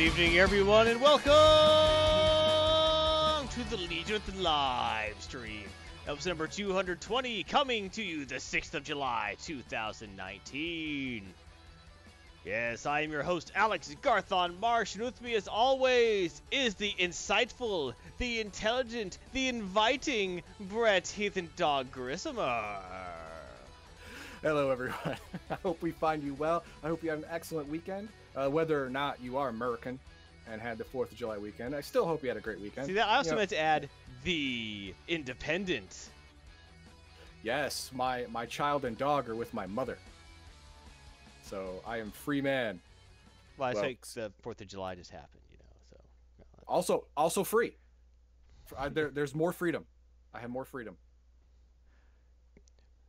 [0.00, 1.28] Good evening, everyone, and welcome
[3.48, 5.64] to the Legion of the live stream.
[6.08, 11.26] Episode number 220, coming to you the 6th of July, 2019.
[12.46, 16.94] Yes, I am your host, Alex Garthon Marsh, and with me, as always, is the
[16.98, 22.78] insightful, the intelligent, the inviting Brett Heathen Dog Grissomer.
[24.40, 24.96] Hello, everyone.
[25.50, 26.64] I hope we find you well.
[26.82, 28.08] I hope you had an excellent weekend.
[28.36, 29.98] Uh, whether or not you are American
[30.48, 32.86] and had the 4th of July weekend, I still hope you had a great weekend.
[32.86, 33.88] See, that I also You know, meant to add
[34.24, 36.08] the independent.
[37.42, 39.98] Yes, my, my child and dog are with my mother.
[41.42, 42.80] So I am free man.
[43.56, 45.64] Well, I Well, think the Fourth of July just happened, you know.
[45.90, 47.76] So Also, also free.
[48.78, 49.84] I, there, there's more freedom.
[50.32, 50.96] I have more freedom.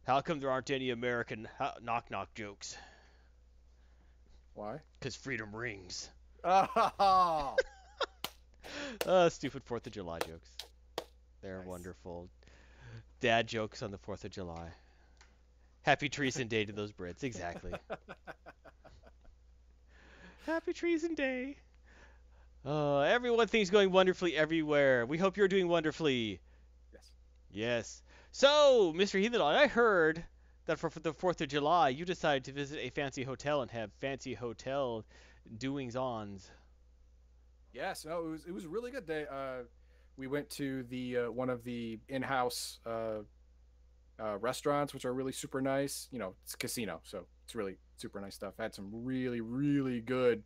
[0.08, 1.48] how come there aren't any American
[1.82, 2.76] knock knock jokes?
[4.54, 4.80] Why?
[5.00, 6.10] Because freedom rings.
[6.44, 7.56] Ah,
[9.06, 10.50] Uh, stupid Fourth of July jokes.
[11.42, 11.68] They're Nice.
[11.68, 12.30] wonderful.
[13.20, 14.70] Dad jokes on the Fourth of July.
[15.82, 17.24] Happy Treason Day to those Brits.
[17.24, 17.72] Exactly.
[20.46, 21.58] Happy Treason Day.
[22.66, 25.06] Uh, everyone thinks going wonderfully everywhere.
[25.06, 26.40] We hope you're doing wonderfully.
[26.94, 27.12] yes.
[27.52, 28.02] Yes.
[28.32, 29.20] So, Mr.
[29.20, 30.24] Heathen, I heard
[30.66, 33.72] that for, for the 4th of July, you decided to visit a fancy hotel and
[33.72, 35.06] have fancy hotel
[35.58, 36.52] doings ons.
[37.74, 39.26] Yes, no, it was it was really good day.
[39.32, 39.64] Uh,
[40.18, 43.20] we went to the uh, one of the in-house uh,
[44.20, 46.10] uh, restaurants, which are really super nice.
[46.12, 48.56] You know, it's casino, so it's really super nice stuff.
[48.60, 50.44] I had some really really good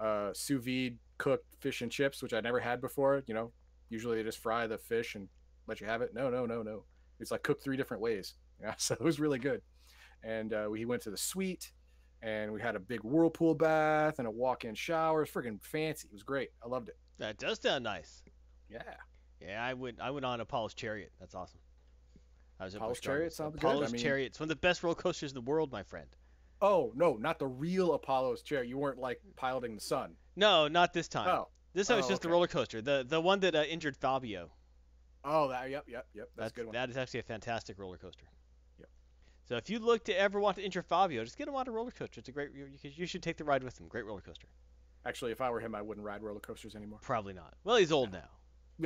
[0.00, 3.22] uh, sous vide cooked fish and chips, which I never had before.
[3.26, 3.52] You know,
[3.90, 5.28] usually they just fry the fish and
[5.66, 6.14] let you have it.
[6.14, 6.84] No, no, no, no.
[7.20, 8.34] It's like cooked three different ways.
[8.60, 9.62] Yeah, so it was really good.
[10.22, 11.72] And uh, we went to the suite
[12.22, 15.22] and we had a big whirlpool bath and a walk-in shower.
[15.22, 16.08] It was freaking fancy.
[16.08, 16.50] It was great.
[16.64, 16.96] I loved it.
[17.18, 18.22] That does sound nice.
[18.70, 18.82] Yeah.
[19.40, 21.12] Yeah, I went I went on Apollo's Chariot.
[21.20, 21.60] That's awesome.
[22.58, 23.66] I was Apollo's Chariot sounds good.
[23.66, 24.26] Apollo's mean- Chariot.
[24.26, 26.06] It's one of the best roller coasters in the world, my friend.
[26.62, 28.64] Oh no, not the real Apollo's chair.
[28.64, 30.14] You weren't like piloting the sun.
[30.36, 31.28] No, not this time.
[31.28, 31.48] Oh.
[31.74, 32.80] This time it's Oh, just the roller coaster.
[32.80, 34.50] The the one that uh, injured Fabio.
[35.24, 35.70] Oh, that.
[35.70, 36.28] Yep, yep, yep.
[36.36, 36.74] That's, a good one.
[36.74, 38.26] That is actually a fantastic roller coaster.
[39.46, 41.70] So if you look to ever want to injure Fabio, just get him on a
[41.70, 42.20] roller coaster.
[42.20, 42.50] It's a great.
[42.54, 43.88] You, you, should take the ride with him.
[43.88, 44.46] Great roller coaster.
[45.06, 46.98] Actually, if I were him, I wouldn't ride roller coasters anymore.
[47.02, 47.54] Probably not.
[47.62, 48.28] Well, he's old now.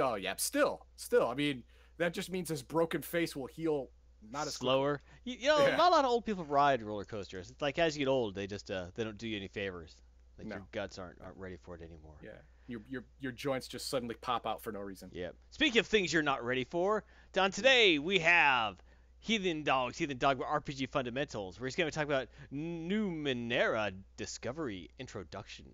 [0.00, 1.28] Oh yeah, still, still.
[1.28, 1.62] I mean,
[1.98, 3.88] that just means his broken face will heal
[4.30, 5.00] not as slower.
[5.24, 5.76] You, you know, Yeah.
[5.76, 7.50] not a lot of old people ride roller coasters.
[7.50, 9.96] It's like as you get old, they just uh, they don't do you any favors.
[10.38, 12.14] Like your guts aren't aren't ready for it anymore.
[12.22, 12.30] Yeah,
[12.66, 15.10] your your your joints just suddenly pop out for no reason.
[15.12, 15.34] Yep.
[15.50, 18.76] Speaking of things you're not ready for, Don, today we have
[19.20, 21.60] Heathen Dogs, Heathen Dogma RPG Fundamentals.
[21.60, 25.66] We're just going to talk about Numenera Discovery Introduction.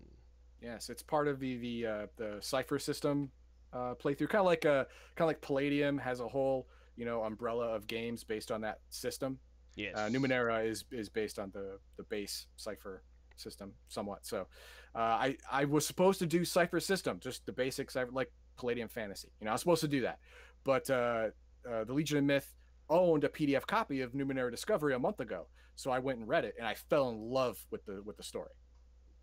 [0.61, 3.29] Yes, it's part of the the uh, the Cypher system
[3.71, 4.29] uh, playthrough.
[4.29, 4.85] Kind of like uh
[5.15, 8.79] kind of like Palladium has a whole you know umbrella of games based on that
[8.89, 9.37] system.
[9.75, 9.95] Yes.
[9.95, 13.03] Uh, Numenera is is based on the the base Cypher
[13.35, 14.25] system somewhat.
[14.25, 14.47] So
[14.95, 18.87] uh, I I was supposed to do Cypher system, just the basic cipher like Palladium
[18.87, 19.29] Fantasy.
[19.39, 20.19] You know, I was supposed to do that,
[20.63, 21.27] but uh,
[21.69, 22.54] uh, the Legion of Myth
[22.89, 26.45] owned a PDF copy of Numenera Discovery a month ago, so I went and read
[26.45, 28.51] it, and I fell in love with the with the story.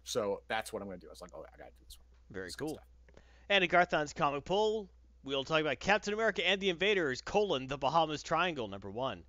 [0.04, 1.08] So that's what I'm going to do.
[1.08, 2.34] I was like, oh, I got to do this one.
[2.34, 2.80] Very good cool.
[3.48, 4.90] And in Garthon's comic poll,
[5.22, 9.22] we'll talk about Captain America and the Invaders, colon, the Bahamas Triangle, number one.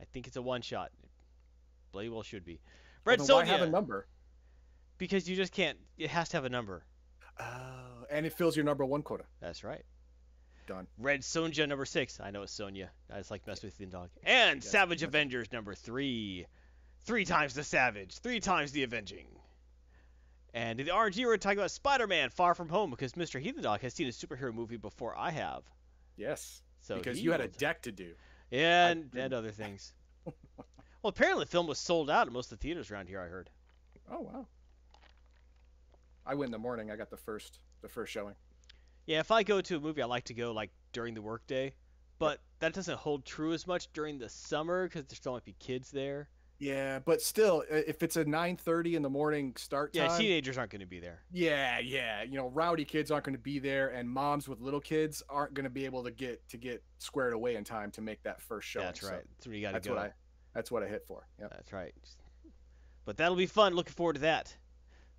[0.00, 0.90] I think it's a one shot.
[1.92, 2.60] Bloody well should be.
[3.04, 4.06] Well, Red then Sonia, why have a number?
[5.00, 6.84] because you just can't, it has to have a number.
[7.40, 9.24] Oh, and it fills your number one quota.
[9.40, 9.82] That's right.
[10.66, 10.86] Done.
[10.98, 12.20] Red Sonja number six.
[12.20, 12.90] I know it's Sonya.
[13.12, 14.08] I just like mess with the dog.
[14.22, 15.08] And Yes, Savage yes.
[15.08, 16.46] Avengers number three.
[17.04, 18.18] Three times the Savage.
[18.18, 19.26] Three times the Avenging.
[20.52, 23.40] And in the RNG, we're talking about Spider-Man: Far From Home because Mr.
[23.40, 25.62] Heathen Dog has seen a superhero movie before I have.
[26.16, 28.12] Yes, So because you had a deck to do.
[28.52, 29.92] and and other things.
[30.24, 30.34] well,
[31.04, 33.20] apparently the film was sold out at most of the theaters around here.
[33.20, 33.48] I heard.
[34.10, 34.46] Oh wow.
[36.26, 36.90] I went in the morning.
[36.90, 38.34] I got the first the first showing.
[39.10, 41.74] Yeah, if I go to a movie, I like to go like during the workday,
[42.20, 45.56] but that doesn't hold true as much during the summer because there still might be
[45.58, 46.28] kids there.
[46.60, 50.70] Yeah, but still, if it's a 9:30 in the morning start time, Yeah, teenagers aren't
[50.70, 51.24] going to be there.
[51.32, 54.80] yeah, yeah, you know, rowdy kids aren't going to be there, and moms with little
[54.80, 58.00] kids aren't going to be able to get to get squared away in time to
[58.02, 58.78] make that first show.
[58.78, 59.24] That's so right.
[59.38, 59.94] That's where you got to That's go.
[59.94, 60.12] what I
[60.54, 61.26] that's what I hit for.
[61.40, 61.48] Yeah.
[61.50, 61.92] That's right.
[63.06, 63.74] But that'll be fun.
[63.74, 64.54] Looking forward to that.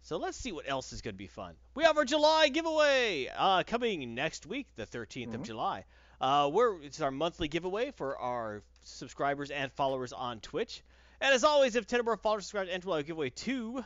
[0.03, 1.53] So let's see what else is going to be fun.
[1.75, 5.45] We have our July giveaway uh, coming next week, the 13th of Mhm.
[5.45, 5.85] July.
[6.19, 10.81] Uh, we're, it's our monthly giveaway for our subscribers and followers on Twitch.
[11.19, 13.83] And as always, if 10 or more followers subscribe, to enter, we'll give away two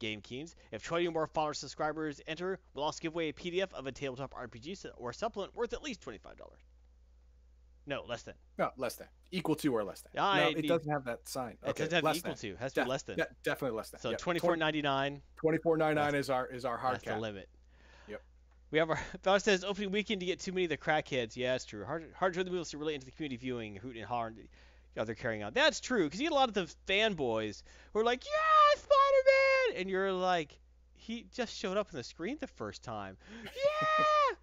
[0.00, 0.54] Game Keens.
[0.70, 3.92] If 20 or more followers subscribers enter, we'll also give away a PDF of a
[3.92, 6.20] tabletop RPG or supplement worth at least $25.
[7.86, 8.34] No, less than.
[8.58, 9.06] No, less than.
[9.30, 10.12] Equal to or less than.
[10.22, 11.56] I no, it doesn't have that sign.
[11.62, 12.38] It Okay, doesn't have less equal than.
[12.38, 12.48] to.
[12.50, 13.16] It has to be less than.
[13.16, 14.00] de- definitely less than.
[14.00, 15.20] So twenty four ninety nine.
[15.36, 17.14] Twenty four ninety nine is our is our hard That's cap.
[17.16, 17.48] the limit.
[18.08, 18.22] Yep.
[18.70, 21.36] We have our Val says opening weekend to get too many of the crackheads.
[21.36, 21.84] Yeah, it's true.
[21.84, 24.28] Hard hard for the movies to relate into the community viewing, hoot and holler.
[24.28, 24.36] and
[24.94, 25.52] the other carrying on.
[25.52, 29.80] That's true because you get a lot of the fanboys who are like, "Yeah, Spider-Man,"
[29.80, 30.56] and you're like,
[30.94, 34.36] "He just showed up on the screen the first time." Yeah.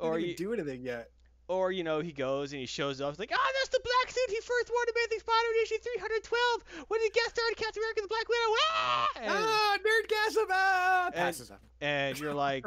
[0.00, 1.10] Or you, do anything yet.
[1.48, 3.18] Or you know he goes and he shows up.
[3.18, 7.00] Like, "Oh, that's the black suit he first wore in Amazing Spider-Man issue 312 when
[7.00, 9.08] he guest starred Captain America: The Black Widow." Ah!
[9.16, 10.46] And- ah, nerdgasm!
[10.50, 11.60] Ah, and- passes up.
[11.80, 12.66] and you're like,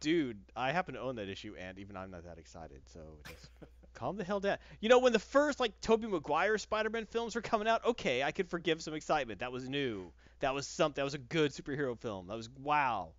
[0.00, 2.82] dude, I happen to own that issue, and even I'm not that excited.
[2.92, 3.50] So just
[3.94, 4.58] calm the hell down.
[4.80, 8.30] You know, when the first like Tobey Maguire Spider-Man films were coming out, okay, I
[8.32, 9.40] could forgive some excitement.
[9.40, 10.12] That was new.
[10.40, 11.00] That was something.
[11.00, 12.26] That was a good superhero film.
[12.28, 13.10] That was wow.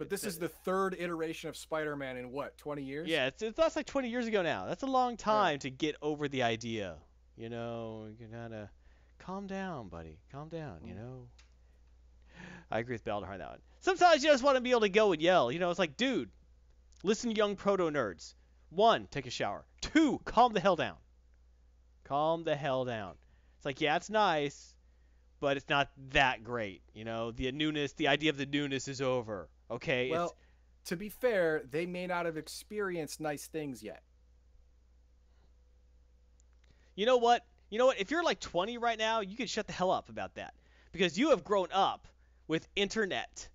[0.00, 3.06] But this is the third iteration of Spider-Man in what, 20 years?
[3.06, 4.64] Yeah, it's, it's that's like 20 years ago now.
[4.64, 6.96] That's a long time to get over the idea.
[7.36, 8.70] You know, you gotta
[9.18, 10.16] calm down, buddy.
[10.32, 10.78] Calm down.
[10.86, 11.00] You mm.
[11.00, 11.26] know.
[12.70, 13.58] I agree with Baldahar on that one.
[13.80, 15.52] Sometimes you just want to be able to go and yell.
[15.52, 16.30] You know, it's like, dude,
[17.02, 18.32] listen, young proto nerds.
[18.70, 19.66] One, take a shower.
[19.82, 20.96] Two, calm the hell down.
[22.04, 23.16] Calm the hell down.
[23.58, 24.74] It's like, yeah, it's nice,
[25.40, 26.80] but it's not that great.
[26.94, 29.50] You know, the newness, the idea of the newness is over.
[29.70, 30.06] Okay.
[30.06, 30.36] it's- Well,
[30.86, 34.02] to be fair, they may not have experienced nice things yet.
[36.94, 37.46] You know what?
[37.70, 38.00] You know what?
[38.00, 40.54] If you're like 20 right now, you can shut the hell up about that
[40.92, 42.08] because you have grown up
[42.48, 43.48] with internet,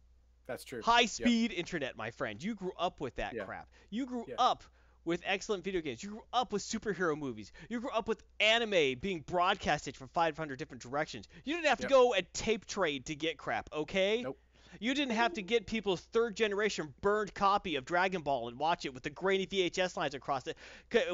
[0.47, 0.81] That's true.
[0.81, 2.41] high speed internet, my friend.
[2.41, 3.43] You grew up with that Yeah.
[3.43, 3.67] crap.
[3.89, 4.35] You grew Yeah.
[4.37, 4.63] up
[5.03, 6.01] with excellent video games.
[6.01, 7.51] You grew up with superhero movies.
[7.69, 11.27] You grew up with anime being broadcasted from 500 different directions.
[11.43, 11.89] You didn't have to Yep.
[11.89, 14.21] go and tape trade to get crap, okay?
[14.21, 14.39] Nope.
[14.79, 18.85] You didn't have to get people's third generation burned copy of Dragon Ball and watch
[18.85, 20.57] it with the grainy VHS lines across it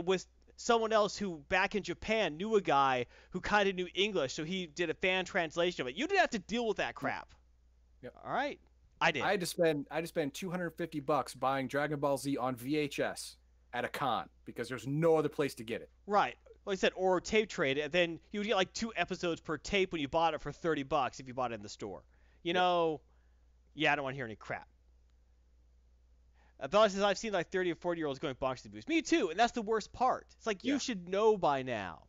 [0.05, 0.25] with
[0.55, 4.43] someone else who back in Japan knew a guy who kind of knew English, so
[4.43, 5.95] he did a fan translation of it.
[5.95, 7.33] You didn't have to deal with that crap.
[8.03, 8.15] Yep.
[8.25, 8.59] All right?
[8.99, 9.23] I did.
[9.23, 12.55] I had to spend I had to spend 250 bucks buying Dragon Ball Z on
[12.55, 13.35] VHS
[13.73, 15.89] at a con because there's no other place to get it.
[16.05, 16.35] Right.
[16.65, 19.41] Like I said, or tape trade it, and then you would get like two episodes
[19.41, 21.69] per tape when you bought it for 30 bucks if you bought it in the
[21.69, 22.03] store.
[22.43, 22.55] You Yep.
[22.55, 23.01] know,
[23.73, 24.67] yeah, I don't want to hear any crap.
[26.59, 28.87] Uh, Bella says, I've seen like 30 or 40 year olds going bonkers to boost.
[28.87, 30.27] Me too, and that's the worst part.
[30.37, 30.79] It's like, you Yeah.
[30.79, 32.03] should know by now.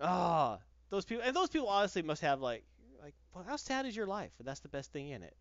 [0.00, 0.58] Ah,
[0.90, 2.64] those people, and those people honestly must have like,
[3.02, 4.32] like, well, how sad is your life?
[4.38, 5.36] And that's the best thing in it.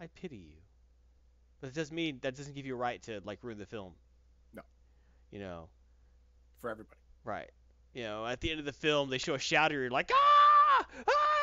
[0.00, 0.56] I pity you.
[1.60, 3.92] But it doesn't mean that doesn't give you a right to like ruin the film.
[4.54, 4.62] No.
[5.30, 5.68] You know,
[6.60, 6.96] for everybody.
[7.24, 7.50] right?
[7.92, 9.74] You know, at the end of the film, they show a shadow.
[9.74, 11.39] You're like, ah, ah,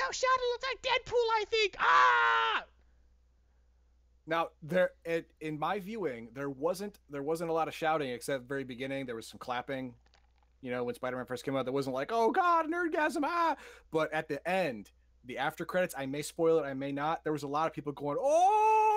[0.00, 0.46] That shadow.
[0.52, 1.26] Looks like Deadpool.
[1.40, 1.76] I think.
[1.78, 2.64] Ah.
[4.26, 8.48] Now there it, in my viewing, there wasn't there wasn't a lot of shouting except
[8.48, 9.06] very beginning.
[9.06, 9.94] There was some clapping.
[10.62, 13.56] You know, when Spider-Man first came out, there wasn't like, "Oh God, nerdgasm!" Ah,
[13.90, 14.90] but at the end,
[15.24, 17.24] the after credits, I may spoil it, I may not.
[17.24, 18.89] There was a lot of people going, "Oh!"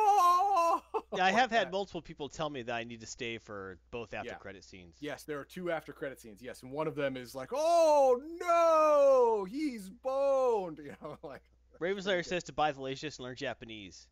[1.15, 4.15] Yeah, I have had multiple people tell me that I need to stay for both
[4.15, 4.35] after Yeah.
[4.37, 4.95] credit scenes.
[4.99, 6.41] Yes, there are two after credit scenes.
[6.41, 11.43] Yes, and one of them is like, "Oh no, he's boned." You know, like
[11.79, 14.07] Ravenslayer says to buy the latest and learn Japanese.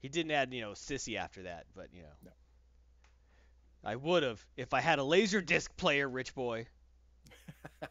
[0.00, 2.08] He didn't add, you know, sissy after that, but you know.
[2.24, 2.30] No.
[3.84, 6.66] I would have if I had a laser disc player, rich boy.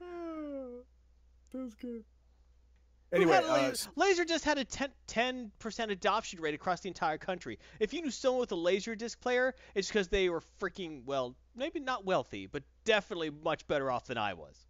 [0.00, 0.82] Ah,
[1.52, 2.04] That's good.
[3.12, 4.66] Anyway, uh, laser, laser disc had a
[5.06, 7.58] 10 percent adoption rate across the entire country.
[7.80, 11.34] If you knew someone with a laser disc player, it's because they were freaking well,
[11.56, 14.66] maybe not wealthy, but definitely much better off than I was.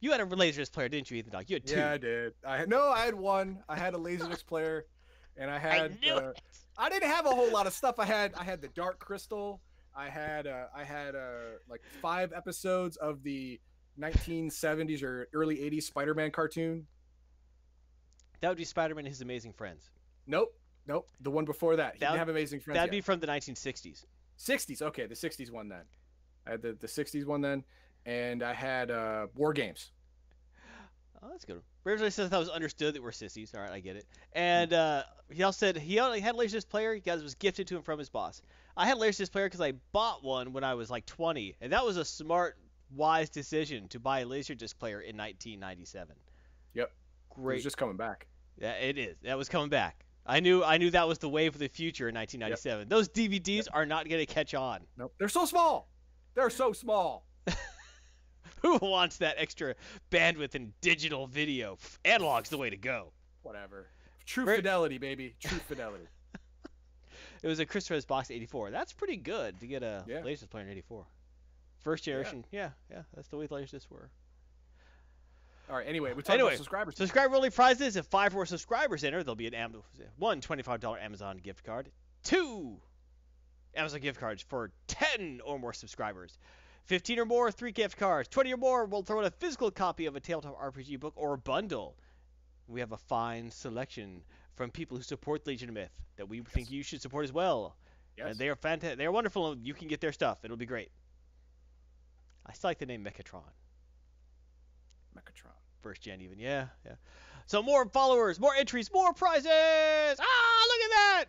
[0.00, 1.44] You had a laser disc player, didn't you, Heathen Dog?
[1.48, 1.76] You had two.
[1.76, 2.34] Yeah, I did.
[2.44, 3.62] I had no, I had one.
[3.68, 4.86] I had a Laserdisc player,
[5.36, 6.00] and I I had.
[6.00, 6.42] knew uh, it.
[6.76, 8.00] I didn't have a whole lot of stuff.
[8.00, 9.60] I had I had the Dark Crystal.
[9.94, 13.60] I had uh, I had uh, like five episodes of the
[14.00, 16.86] 1970s or early 80s Spider-Man cartoon.
[18.40, 19.90] That would be Spider-Man and His Amazing Friends.
[20.26, 20.54] Nope,
[20.86, 21.08] nope.
[21.20, 21.94] The one before that.
[21.94, 22.76] He That didn't have Amazing Friends.
[22.76, 24.04] That'd be from the 1960s.
[24.38, 24.82] 60s.
[24.82, 25.82] Okay, the 60s one then.
[26.46, 27.64] I had the, the 60s one then,
[28.04, 29.92] and I had uh, War Games.
[31.22, 31.62] Oh, that's good.
[31.86, 33.54] Ravenslayer says that was understood that we're sissies.
[33.54, 34.06] All right, I get it.
[34.32, 36.94] And uh, he also said he only had Laserdisc player.
[36.94, 38.42] He guys was gifted to him from his boss.
[38.76, 41.84] I had Laserdisc player because I bought one when I was like 20, and that
[41.84, 42.56] was a smart,
[42.94, 46.14] wise decision to buy a Laserdisc player in 1997.
[46.74, 46.90] Yep.
[47.36, 48.26] It was just coming back.
[48.58, 49.16] Yeah, it is.
[49.22, 50.04] That was coming back.
[50.26, 50.62] I knew.
[50.62, 52.88] I knew that was the wave of the future in 1997.
[52.88, 54.80] Those DVDs are not going to catch on.
[54.96, 55.14] Nope.
[55.18, 55.88] They're so small.
[56.34, 57.26] They're so small.
[58.62, 59.74] Who wants that extra
[60.10, 61.78] bandwidth in digital video?
[62.04, 63.12] Analog's the way to go.
[63.42, 63.88] Whatever.
[64.24, 65.34] True fidelity, baby.
[65.40, 66.04] True fidelity.
[67.42, 68.70] It was a Christopher's Box 84.
[68.70, 70.20] That's pretty good to get a Yeah.
[70.20, 71.04] Laserdisc player in 84.
[71.82, 72.44] First generation.
[72.50, 74.10] Yeah, yeah, that's the way the Laserdiscs were.
[75.70, 75.86] All right.
[75.86, 76.96] Anyway, we talked Anyway, about subscribers.
[76.96, 77.96] Subscriber only prizes.
[77.96, 79.74] If five more subscribers enter, there'll be an Am-
[80.18, 81.90] one $25 Amazon gift card,
[82.24, 82.76] two
[83.74, 86.38] Amazon gift cards for 10 or more subscribers.
[86.86, 88.28] 15 or more, three gift cards.
[88.28, 91.34] 20 or more, we'll throw in a physical copy of a tabletop RPG book or
[91.34, 91.96] a bundle.
[92.66, 94.22] We have a fine selection
[94.56, 97.76] from people who support Legion of Myth that we think you should support as well.
[98.18, 98.30] Yes.
[98.30, 98.98] And they are fantastic.
[98.98, 99.56] They are wonderful.
[99.56, 100.44] You can get their stuff.
[100.44, 100.90] It'll be great.
[102.46, 103.42] I still like the name Mechatron.
[105.16, 105.52] Mechatron.
[105.80, 106.38] First gen, even.
[106.38, 106.94] Yeah, yeah.
[107.46, 109.46] So more followers, more entries, more prizes.
[109.46, 111.24] Ah, look at that!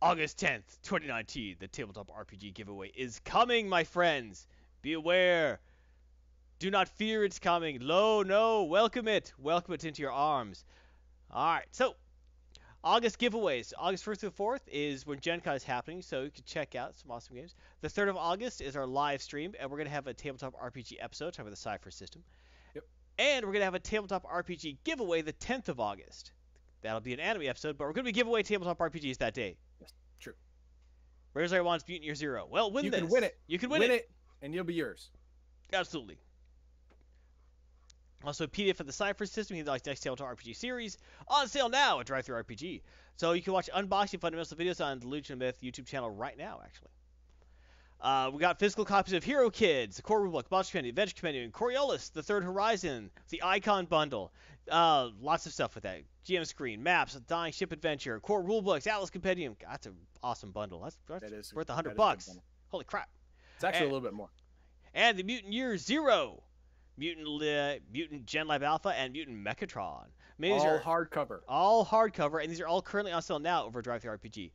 [0.00, 4.46] August 10th, 2019, the tabletop RPG giveaway is coming, my friends.
[4.80, 5.60] Be aware.
[6.58, 7.78] Do not fear it's coming.
[7.80, 9.32] Lo, no, welcome it.
[9.38, 10.64] Welcome it into your arms.
[11.30, 11.94] All right, so
[12.84, 13.72] August giveaways.
[13.78, 16.96] August 1st through 4th is when Gen Con is happening, so you can check out
[16.98, 17.54] some awesome games.
[17.80, 20.54] The 3rd of August is our live stream, and we're going to have a tabletop
[20.60, 22.22] RPG episode talking about the Cypher system.
[22.74, 22.84] Yep.
[23.18, 26.32] And we're going to have a tabletop RPG giveaway the 10th of August.
[26.82, 29.34] That'll be an anime episode, but we're going to be giving away tabletop RPGs that
[29.34, 29.56] day.
[29.80, 30.34] Yes, true.
[31.34, 32.48] Rares Air Wands Mutant Year Zero.
[32.50, 33.00] Well, win You this.
[33.00, 33.38] can win it.
[33.46, 33.94] You can win, Win it.
[33.94, 34.10] it,
[34.42, 35.10] and you'll be yours.
[35.72, 36.18] Absolutely.
[38.24, 40.98] Also, a PDF of the Cypher system, he the next Tabletop RPG series,
[41.28, 42.82] on sale now at Drive RPG.
[43.16, 46.36] So you can watch unboxing fundamental videos on the Legion of Myth YouTube channel right
[46.38, 46.88] now, actually.
[48.00, 51.50] Uh, we got physical copies of Hero Kids, the Core Rulebook, Monster Compendium, Adventure Compendium,
[51.52, 54.32] Coriolis, the Third Horizon, the Icon Bundle.
[54.68, 56.02] Uh, lots of stuff with that.
[56.26, 59.56] GM Screen, Maps, Dying Ship Adventure, Core Rulebooks, Atlas Compendium.
[59.60, 60.80] God, that's an awesome bundle.
[60.80, 62.38] That's, that's That is worth a that hundred is a good bucks.
[62.70, 63.08] Holy crap.
[63.54, 64.30] It's actually And- a little bit more.
[64.94, 66.42] and the Mutant Year Zero,
[66.96, 70.04] Mutant Li- Mutant Gen Lab Alpha, and Mutant Mechatron.
[70.04, 70.08] I
[70.38, 71.40] mean, All are hardcover.
[71.48, 74.50] all hardcover, and these are all currently on sale now over Drive Thru RPG.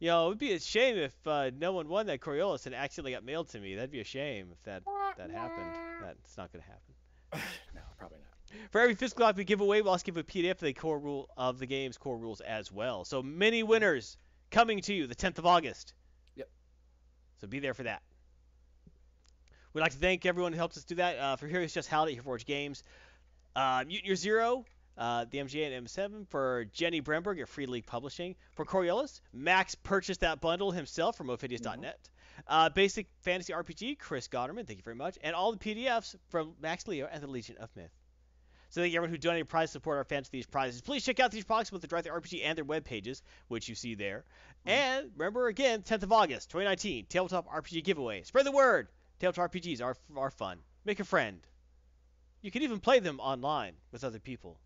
[0.00, 2.74] You know, it would be a shame if uh, no one won that Coriolis and
[2.74, 3.74] accidentally got mailed to me.
[3.76, 4.82] That'd be a shame if that
[5.16, 5.70] that happened.
[6.02, 6.94] That's not gonna happen.
[7.74, 8.60] no, probably not.
[8.70, 10.98] For every physical copy we give away, we'll also give a PDF of the core
[10.98, 13.04] rule of the game's core rules as well.
[13.04, 14.16] So many winners
[14.50, 15.94] coming to you the 10th of August.
[16.36, 16.48] Yep.
[17.40, 18.02] So be there for that.
[19.74, 21.18] We'd like to thank everyone who helped us do that.
[21.18, 22.84] Uh, for Heroes Just Howdy, Hero Forge Games,
[23.56, 24.64] uh, Mutant Year Zero,
[24.96, 28.36] uh, the MGA and M7 for Jenny Bremberg at Free League Publishing.
[28.52, 31.98] For Coriolis, Max purchased that bundle himself from Ophidius.net.
[32.46, 35.18] Uh, Basic Fantasy RPG, Chris Gonnerman, thank you very much.
[35.22, 37.90] And all the PDFs from Max Leo and the Legion of Myth.
[38.70, 40.82] So thank you everyone who donated prize to support our fans of these prizes.
[40.82, 43.68] Please check out these products with the Drive Thru RPG and their web pages, which
[43.68, 44.24] you see there.
[44.66, 48.22] And remember again, 10th of August, 2019, Tabletop RPG giveaway.
[48.22, 48.88] Spread the word.
[49.18, 50.58] Tabletop RPGs are are fun.
[50.84, 51.46] Make a friend.
[52.42, 54.60] You can even play them online with other people.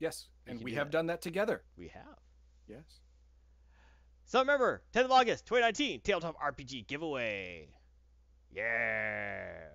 [0.00, 0.92] Yes, and we do have that.
[0.92, 1.62] done that together.
[1.76, 2.18] We have.
[2.66, 3.00] Yes.
[4.26, 7.68] So remember, 10th of August, 2019, Tabletop RPG giveaway.
[8.52, 9.70] Yes.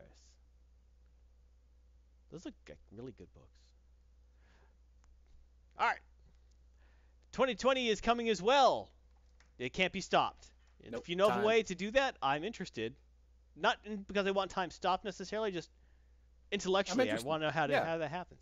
[2.31, 3.47] Those look like really good books.
[5.77, 5.99] All right.
[7.31, 8.89] 2020 is coming as well.
[9.57, 10.51] It can't be stopped.
[10.83, 12.95] And Nope, if you know of a way to do that, I'm interested.
[13.61, 15.69] Not because I want time stopped necessarily, just
[16.51, 17.11] intellectually.
[17.11, 17.85] I want to know how to Yeah.
[17.85, 18.39] how that happens.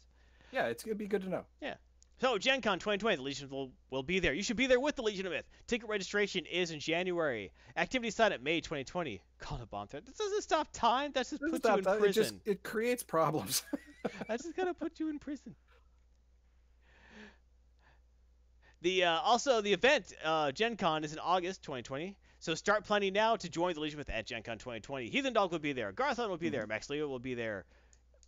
[0.51, 1.45] Yeah, it's gonna be good to know.
[1.62, 1.75] Yeah.
[2.19, 4.33] So, Gen Con 2020, the Legion will, will be there.
[4.33, 5.45] You should be there with the Legion of Myth.
[5.67, 7.51] Ticket registration is in January.
[7.75, 9.21] Activity sign up May 2020.
[9.38, 10.03] Call a bomb threat.
[10.03, 11.12] This doesn't stop time.
[11.13, 12.41] That's just Doesn't you in that, It just prison.
[12.45, 13.62] it creates problems.
[14.27, 15.53] That's just gonna put you in prison.
[18.81, 22.15] The uh, also the event uh, Gen Con is in August 2020.
[22.48, 25.10] So start planning now to join the Legion with at Gen Con 2020.
[25.10, 25.92] Heathen Dog will be there.
[25.92, 26.62] Garthon will be there.
[26.62, 26.70] Mm-hmm.
[26.70, 27.66] Max Leo will be there.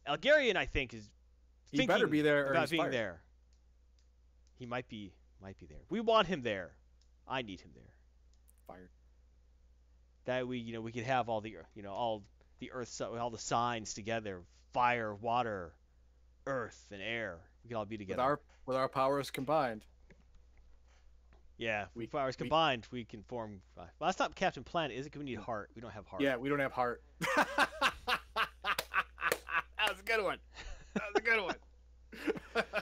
[0.05, 1.09] Elgarian, I think, is
[1.71, 3.21] he better be there or about being there.
[4.57, 5.77] He might be might be there.
[5.89, 6.73] We want him there.
[7.29, 7.93] I need him there.
[8.67, 8.89] Fired.
[10.25, 12.23] That we you know we could have all the you know all
[12.59, 14.41] the earth all the signs together:
[14.73, 15.71] fire, water,
[16.45, 17.37] earth, and air.
[17.63, 18.17] We could all be together.
[18.17, 19.85] With our with our powers combined.
[21.59, 23.61] Yeah, we- we powers we- combined, we can form.
[23.77, 25.11] Uh, well, that's not Captain Planet, is it?
[25.11, 25.69] 'Cause we need heart.
[25.75, 26.21] We don't have heart.
[26.23, 27.03] Yeah, we don't have heart.
[27.35, 28.17] that
[29.87, 30.37] was a good one.
[30.95, 31.55] That was a good one.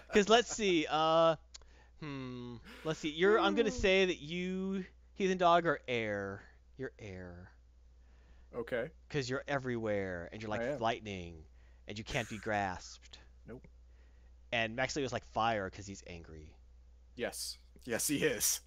[0.07, 0.87] Because let's see.
[0.89, 1.35] Uh,
[1.99, 2.55] hmm.
[2.83, 3.09] Let's see.
[3.09, 3.39] You're.
[3.39, 6.41] I'm gonna say that you, Heathen Dog, are air.
[6.77, 7.51] You're air.
[8.55, 8.89] okay.
[9.07, 11.43] Because you're everywhere, and you're like lightning,
[11.87, 13.19] and you can't be grasped.
[13.47, 13.67] Nope.
[14.51, 16.55] And Max Leo's like fire because he's angry.
[17.15, 17.59] Yes.
[17.83, 18.61] Yes, he is.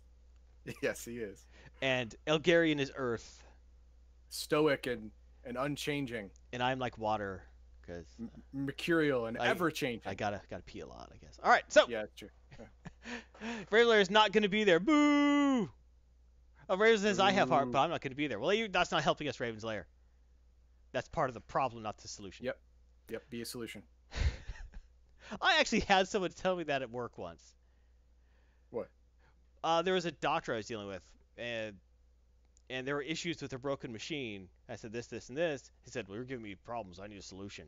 [0.82, 1.46] Yes, he is.
[1.82, 3.42] And Elgarian is earth.
[4.28, 5.10] Stoic and
[5.44, 7.42] and unchanging, and I'm like water
[7.80, 8.06] because
[8.52, 10.08] mercurial and ever changing.
[10.08, 11.38] I gotta gotta pee a lot, I guess.
[11.42, 12.28] All right, so yeah, true.
[13.70, 14.80] Raven is not going to be there.
[14.80, 15.68] Boo!
[16.68, 18.38] Oh, Raven says I have heart, but I'm not going to be there.
[18.38, 19.84] Well, you, that's not helping us, Ravenslayer.
[20.92, 22.46] That's part of the problem, not the solution.
[22.46, 22.58] Yep.
[23.10, 23.82] Yep, be a solution.
[25.40, 27.54] I actually had someone tell me that at work once.
[29.62, 31.02] Uh, there was a doctor I was dealing with,
[31.36, 31.76] and
[32.68, 34.48] and there were issues with a broken machine.
[34.68, 35.70] I said this, this, and this.
[35.84, 37.00] He said, "Well, you're giving me problems.
[37.00, 37.66] I need a solution."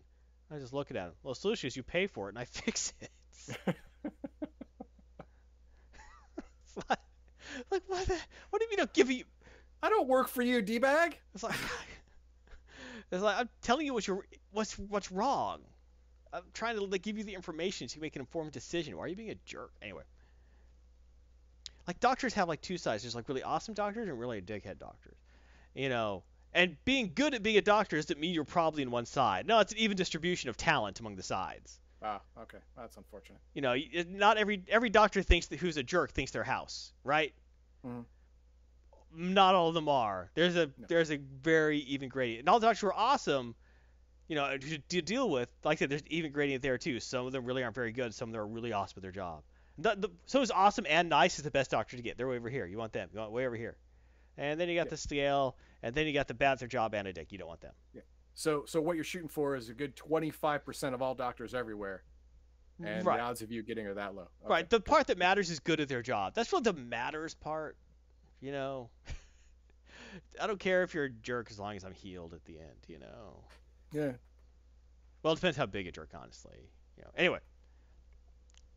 [0.51, 1.13] I was just looking at him.
[1.23, 3.77] Well, the solution is you pay for it and I fix it.
[6.89, 6.99] Like,
[7.71, 8.07] like what?
[8.07, 8.17] The,
[8.51, 9.25] what do you mean I'll give you?
[9.83, 11.19] I don't work for you, d-bag.
[11.35, 11.55] It's like,
[13.11, 15.61] it's like I'm telling you what you're, what's what's wrong.
[16.33, 18.97] I'm trying to like, give you the information so you make an informed decision.
[18.97, 19.73] Why are you being a jerk?
[19.83, 20.05] Anyway,
[21.87, 23.03] like doctors have like two sides.
[23.03, 25.17] There's like really awesome doctors and really dickhead doctors.
[25.75, 26.23] You know,
[26.53, 29.47] and being good at being a doctor doesn't mean you're probably in one side.
[29.47, 31.79] No, it's an even distribution of talent among the sides.
[32.05, 33.41] Ah, okay, that's unfortunate.
[33.55, 33.75] You know,
[34.09, 37.33] not every every doctor thinks that who's a jerk thinks their house, right?
[37.87, 38.05] Mhm.
[39.15, 40.31] Not all of them are.
[40.35, 40.87] There's a No.
[40.89, 42.41] there's a very even gradient.
[42.41, 43.55] And all the doctors who are awesome,
[44.27, 45.53] you know, to, to deal with.
[45.65, 46.99] Like I said, there's even gradient there too.
[46.99, 48.15] Some of them really aren't very good.
[48.15, 49.43] Some of them are really awesome at their job.
[49.83, 52.17] The, the, so is awesome and nice is the best doctor to get.
[52.17, 52.67] They're way over here.
[52.67, 53.09] You want them.
[53.13, 53.77] You want way over here.
[54.39, 54.91] And then you got Yeah.
[54.91, 57.33] the scale, and then you got the bad their job and a dick.
[57.33, 57.75] You don't want them.
[57.93, 58.03] Yeah.
[58.35, 62.03] So, so what you're shooting for is a good 25% of all doctors everywhere,
[62.83, 63.19] and right.
[63.19, 64.29] the odds of you getting are that low.
[64.43, 64.49] Okay.
[64.49, 64.71] Right.
[64.71, 66.35] The part that matters is good at their job.
[66.35, 67.77] That's really the matters part.
[68.41, 68.91] You know.
[70.41, 72.87] I don't care if you're a jerk as long as I'm healed at the end.
[72.89, 73.45] You know.
[73.93, 74.13] Yeah.
[75.23, 76.71] Well, it depends how big a jerk, honestly.
[76.97, 77.11] You know.
[77.17, 77.39] Anyway.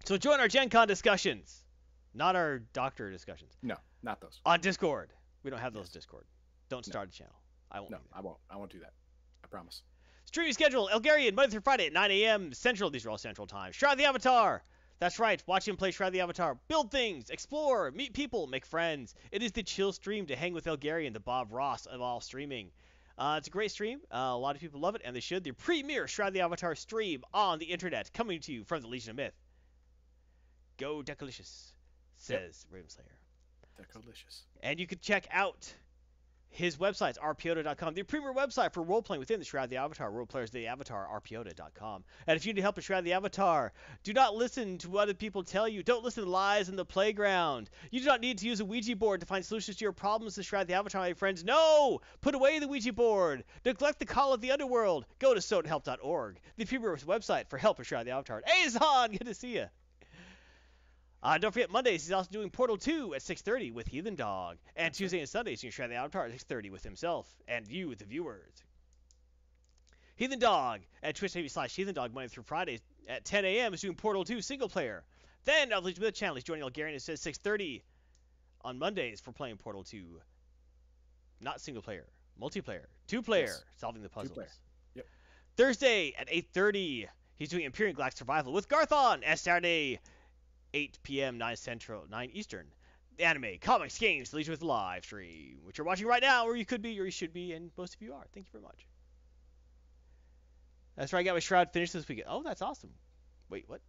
[0.04, 1.64] So join our Gen Con discussions,
[2.14, 4.40] not our doctor discussions, No, not those.
[4.46, 5.12] on Discord.
[5.44, 5.94] We don't have those Yes.
[5.94, 6.26] Discord.
[6.70, 6.92] Don't No.
[6.92, 7.36] start a channel.
[7.72, 7.92] I won't.
[7.92, 8.00] No.
[8.14, 8.38] I won't.
[8.50, 8.94] I won't do that.
[9.44, 9.82] I promise.
[10.26, 12.54] Streaming schedule, Elgarian, Monday through Friday at 9 a.m.
[12.54, 12.90] Central.
[12.90, 13.72] These are all Central time.
[13.72, 14.64] Shroud the Avatar.
[15.00, 15.44] That's right.
[15.48, 16.56] Watch him play Shroud the Avatar.
[16.68, 19.14] Build things, explore, meet people, make friends.
[19.32, 22.72] It is the chill stream to hang with Elgarian, the Bob Ross of all streaming.
[23.18, 24.00] Uh, it's a great stream.
[24.12, 25.44] Uh, a lot of people love it, and they should.
[25.44, 29.12] The premier Shroud the Avatar stream on the internet, coming to you from the Legion
[29.12, 29.34] of Myth.
[30.78, 31.72] Go Decalicious,
[32.18, 33.16] says Ravenslayer.
[33.78, 33.88] They're.
[34.64, 35.74] And you can check out
[36.56, 40.10] his websites, rpota.com, the premier website for role playing within the Shroud of the Avatar.
[40.10, 42.04] Role players of the Avatar, rpota.com.
[42.28, 45.04] And if you need help with Shroud of the Avatar, do not listen to what
[45.04, 45.84] other people tell you.
[45.84, 47.70] Don't listen to lies in the playground.
[47.92, 50.36] You do not need to use a Ouija board to find solutions to your problems
[50.36, 51.44] to Shroud of the Avatar, my friends.
[51.44, 52.00] No!
[52.22, 53.44] Put away the Ouija board.
[53.66, 55.06] Neglect the call of the underworld.
[55.20, 58.42] Go to sodahelp.org, the premier website for help with Shroud of the Avatar.
[58.46, 59.66] Hey, Zahn, good to see you.
[61.26, 64.94] Uh, don't forget Mondays he's also doing Portal 2 at 6:30 with Heathen Dog, and
[64.94, 67.98] Tuesday and Sundays you can try the Avatar at 6:30 with himself and you, with
[67.98, 68.64] the viewers.
[70.18, 73.74] Heathen Dog at Twitch.tv slash Heathen Dog Monday through Friday at 10 a.m.
[73.74, 75.04] is doing Portal 2 single player.
[75.46, 77.82] Then on the Legion Myth channel he's joining Elgarian and says 6:30
[78.62, 80.22] on Mondays for playing Portal 2.
[81.42, 82.06] Not single player,
[82.40, 83.66] multiplayer, two player, Yes.
[83.78, 84.62] solving the puzzles.
[84.94, 85.08] Yep.
[85.58, 89.24] Thursday at 8:30 he's doing Empyrion Galactic Survival with Garthon.
[89.24, 90.00] And Saturday
[90.76, 91.38] 8 p.m.
[91.38, 92.68] 9 Central, 9 Eastern.
[93.18, 96.82] Anime, comics, games, Legion with live stream, which you're watching right now, or you could
[96.82, 98.26] be, or you should be, and most of you are.
[98.34, 98.86] Thank you very much.
[100.98, 101.22] That's right.
[101.22, 102.28] I got my shroud finished this weekend.
[102.30, 102.90] Oh, that's awesome.
[103.50, 103.80] Wait, what?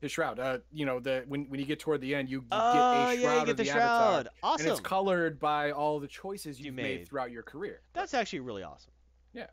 [0.00, 0.38] His shroud.
[0.38, 2.80] Uh, you know, the when when you get toward the end, you, you Oh, get
[2.80, 4.14] a shroud yeah, you of get the, the shroud.
[4.14, 4.66] avatar, Awesome.
[4.66, 7.00] and it's colored by all the choices You you've made.
[7.00, 7.82] made throughout your career.
[7.92, 8.92] That's actually really awesome.
[9.34, 9.48] Yeah.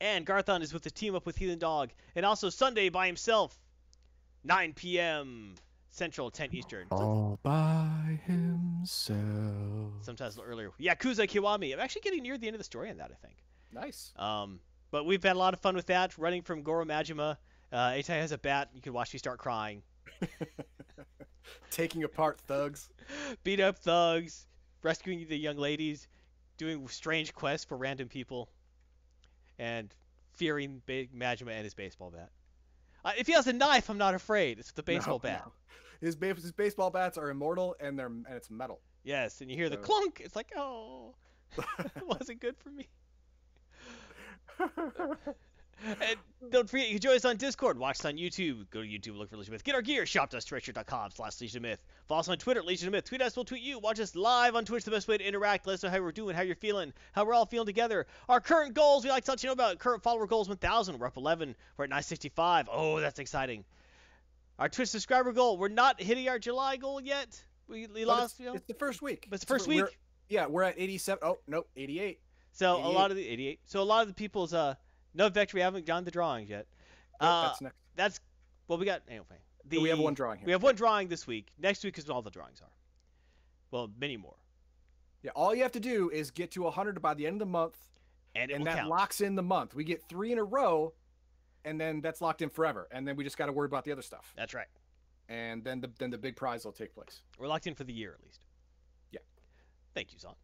[0.00, 3.56] And Garthon is with the team up with Heathen Dog, and also Sunday by himself,
[4.44, 5.54] 9 p.m.
[5.90, 6.86] Central, 10 Eastern.
[6.90, 9.18] All by himself.
[10.00, 10.70] Sometimes a little earlier.
[10.80, 11.72] Yakuza Kiwami.
[11.72, 13.36] I'm actually getting near the end of the story on that, I think.
[13.72, 14.12] Nice.
[14.16, 17.36] Um, but we've had a lot of fun with that, running from Goro Majima.
[17.72, 19.82] Uh, anytime has a bat, you can watch me start crying.
[21.70, 22.90] Taking apart thugs.
[23.44, 24.46] Beat up thugs,
[24.82, 26.08] rescuing the young ladies,
[26.58, 28.48] doing strange quests for random people,
[29.58, 29.94] and
[30.34, 32.30] fearing Big Majima and his baseball bat.
[33.04, 34.58] Uh, if he has a knife, I'm not afraid.
[34.58, 35.42] It's the baseball No, bat.
[35.46, 35.52] no.
[36.00, 38.80] His, ba- his baseball bats are immortal and they're and it's metal.
[39.04, 40.20] Yes, and you hear the clunk.
[40.24, 41.14] It's like, oh,
[41.78, 42.88] it wasn't good for me.
[45.84, 46.16] And
[46.50, 47.78] don't forget, you can join us on Discord.
[47.78, 48.70] Watch us on YouTube.
[48.70, 49.64] Go to YouTube, look for Legion of Myth.
[49.64, 50.06] Get our gear.
[50.06, 51.82] shop Shop.spreadshirt.com slash Legion of Myth.
[52.06, 53.04] Follow us on Twitter, Legion of Myth.
[53.04, 53.78] Tweet us, we'll tweet you.
[53.78, 55.66] Watch us live on Twitch, the best way to interact.
[55.66, 58.06] Let us know how we're doing, how you're feeling, how we're all feeling together.
[58.28, 60.98] Our current goals, we like to let you know about current follower goals 1,000.
[60.98, 61.56] We're up 11.
[61.76, 62.68] We're at 965.
[62.70, 63.64] Oh, that's exciting.
[64.58, 67.42] Our Twitch subscriber goal, we're not hitting our July goal yet.
[67.66, 68.54] We, we lost, it's, you know.
[68.54, 69.26] it's the first week.
[69.28, 69.98] But it's the 1st we're- week.
[70.28, 71.18] Yeah, we're at 87.
[71.22, 72.18] Oh, nope, 88.
[72.52, 73.60] So a lot of the 88.
[73.66, 74.74] So a lot of the people's uh
[75.14, 75.56] no vector.
[75.56, 76.66] We haven't done the drawings yet.
[77.20, 77.76] Nope, Uh, that's next.
[77.96, 78.20] that's
[78.68, 79.24] well we got anyway.
[79.68, 80.46] The, we have one drawing here.
[80.46, 81.48] We have one drawing this week.
[81.58, 82.70] Next week is when all the drawings are.
[83.70, 84.34] Well, many more,
[85.22, 87.46] Yeah, all you have to do is get to 100 by the end of the
[87.52, 87.76] month,
[88.34, 88.88] and and that count.
[88.90, 89.74] locks in the month.
[89.74, 90.92] We get three in a row,
[91.64, 92.88] and then that's locked in forever.
[92.90, 94.32] And then we just got to worry about the other stuff.
[94.36, 94.66] That's right.
[95.28, 97.22] And then the then the big prize will take place.
[97.38, 98.44] We're locked in for the year at least.
[99.12, 99.20] Yeah.
[99.94, 100.34] Thank you, Zon.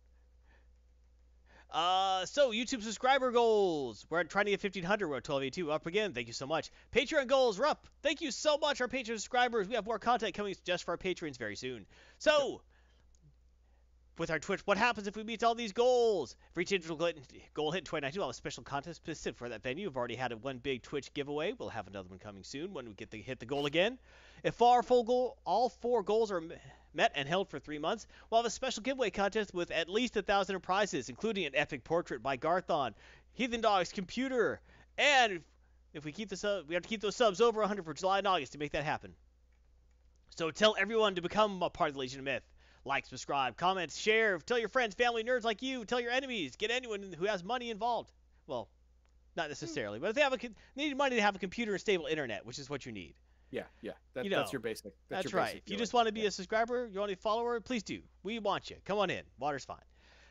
[1.71, 4.07] Uh, so YouTube subscriber goals.
[4.09, 5.07] We're trying to get 1500.
[5.07, 5.71] We're at 1282.
[5.71, 6.13] Up again.
[6.13, 6.71] Thank you so much.
[6.95, 7.59] Patreon goals.
[7.59, 7.87] We're up.
[8.03, 9.69] Thank you so much, our Patreon subscribers.
[9.69, 11.87] We have more content coming just for our patrons very soon.
[12.19, 12.63] So,
[14.19, 16.37] with our Twitch, what happens if we meet all these goals?
[16.53, 17.13] For each individual
[17.55, 19.87] goal hit in 2019, we'll have a special contest specific for that venue.
[19.87, 21.55] We've already had a one big Twitch giveaway.
[21.59, 23.99] We'll have another one coming soon when we get the hit the goal again.
[24.43, 26.43] If our full goal, all four goals are
[26.95, 30.17] met and held for three months, we'll have a special giveaway contest with at least
[30.17, 32.95] a thousand prizes, including an epic portrait by Garthon,
[33.35, 34.61] Heathen Dog's computer,
[34.97, 35.41] and
[35.95, 38.19] if we keep the sub, we have to keep those subs over 100 for July
[38.19, 39.15] and August to make that happen.
[40.37, 42.43] So tell everyone to become a part of the Legion of Myth.
[42.85, 46.71] Like, subscribe, comment, share, tell your friends, family, nerds like you, tell your enemies, get
[46.71, 48.13] anyone who has money involved.
[48.47, 48.69] Well,
[49.37, 49.51] not hmm.
[49.51, 52.07] necessarily, but if they have a co- need money to have a computer and stable
[52.07, 53.15] internet, which is what you need.
[53.51, 53.93] Yeah, yeah.
[54.15, 54.93] That, You that's your basic.
[55.09, 55.53] That's, That's, your right.
[55.53, 57.61] basic If you just want to be a subscriber, you want to be a follower,
[57.61, 58.01] please do.
[58.23, 58.77] We want you.
[58.85, 59.23] Come on in.
[59.39, 59.79] Water's fine.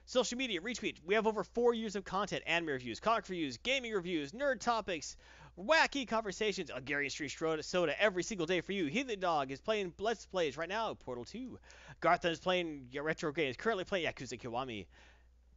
[0.05, 0.97] Social media, retweet.
[1.03, 5.17] We have over four years of content, anime reviews, comic reviews, gaming reviews, nerd topics,
[5.57, 8.85] wacky conversations, Hungarian Street Stro- Soda every single day for you.
[8.85, 11.59] Heathen Dog is playing Let's Plays right now, Portal 2.
[11.99, 14.85] Garthon is playing retro games, currently playing Yakuza Kiwami.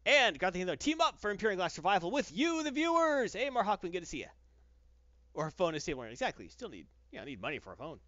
[0.07, 3.35] And Garthon and team up for Empyrion Glass Survival with you, the viewers.
[3.35, 4.27] Hey, Mar Hockman, good to see you.
[5.35, 6.03] Or phone is stable.
[6.05, 6.47] Exactly.
[6.47, 8.01] You still need, know, need money for a phone.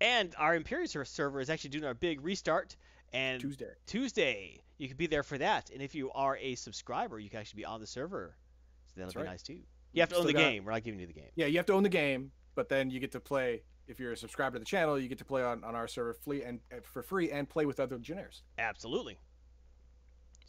[0.00, 2.76] And our Empyrion server is actually doing our big restart.
[3.12, 3.70] And Tuesday.
[3.86, 5.70] Tuesday, you can be there for that.
[5.70, 8.34] And if you are a subscriber, you can actually be on the server.
[8.86, 9.30] So that'll That's be right.
[9.30, 9.60] nice too.
[9.92, 10.64] You have to own the got- game.
[10.64, 11.30] We're not giving you the game.
[11.34, 13.62] Yeah, you have to own the game, but then you get to play.
[13.88, 16.14] If you're a subscriber to the channel, you get to play on, on our server
[16.14, 18.42] free and for free and play with other legionnaires.
[18.58, 19.18] Absolutely.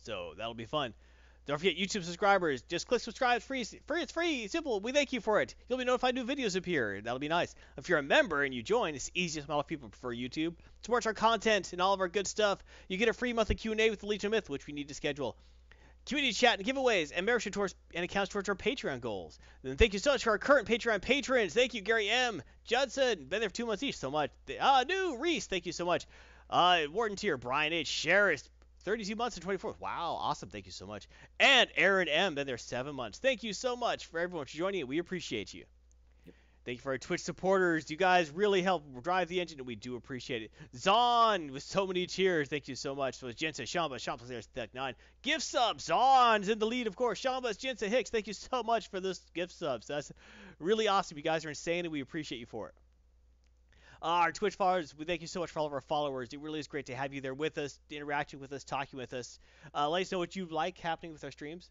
[0.03, 0.93] So that'll be fun.
[1.45, 2.61] Don't forget YouTube subscribers.
[2.61, 3.37] Just click subscribe.
[3.37, 3.65] It's free.
[3.85, 4.01] Free.
[4.01, 4.47] It's free.
[4.47, 4.79] Simple.
[4.79, 5.55] We thank you for it.
[5.67, 7.01] You'll be notified new videos appear.
[7.01, 7.53] That'll be nice.
[7.77, 9.49] If you're a member and you join, it's easiest.
[9.49, 10.55] A lot of people prefer YouTube.
[10.83, 12.59] To watch our content and all of our good stuff.
[12.87, 15.35] You get a free monthly Q&A with the Legion Myth, which we need to schedule.
[16.05, 19.39] Community chat and giveaways and membership towards and accounts towards our Patreon goals.
[19.61, 21.53] Then thank you so much for our current Patreon patrons.
[21.53, 22.43] Thank you, Gary M.
[22.65, 23.25] Judson.
[23.25, 23.97] Been there for two months each.
[23.97, 24.31] So much.
[24.59, 25.47] Ah, new Reese.
[25.47, 26.05] Thank you so much.
[26.49, 27.87] Uh, Warden Tier, Brian H.
[27.87, 28.49] Sherris,
[28.81, 29.75] 32 months and 24.
[29.79, 30.49] Wow, awesome.
[30.49, 31.07] Thank you so much.
[31.39, 32.35] And Aaron M.
[32.35, 33.19] Been there seven months.
[33.19, 34.81] Thank you so much for everyone for joining.
[34.81, 34.87] It.
[34.87, 35.63] We appreciate you.
[36.65, 37.89] Thank you for our Twitch supporters.
[37.89, 40.51] You guys really help drive the engine, and we do appreciate it.
[40.77, 42.47] Zon with so many cheers.
[42.47, 43.15] Thank you so much.
[43.15, 44.95] So it's Jensen, Shamba, Shamba Players, Tech 9.
[45.23, 45.83] Gift subs.
[45.85, 47.21] Zon's in the lead, of course.
[47.21, 48.09] Shambas, Jensen, Hicks.
[48.09, 49.87] Thank you so much for this gift subs.
[49.87, 50.13] That's
[50.59, 51.17] really awesome.
[51.17, 52.75] You guys are insane, and we appreciate you for it.
[54.01, 56.29] Uh, our Twitch followers, we thank you so much for all of our followers.
[56.31, 59.13] It really is great to have you there with us, interacting with us, talking with
[59.13, 59.39] us.
[59.73, 61.69] Uh, let us know what you like happening with our streams.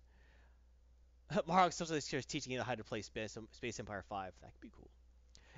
[1.47, 4.33] Mark sometimes is teaching you how to play Space, Space Empire 5.
[4.41, 4.89] That could be cool.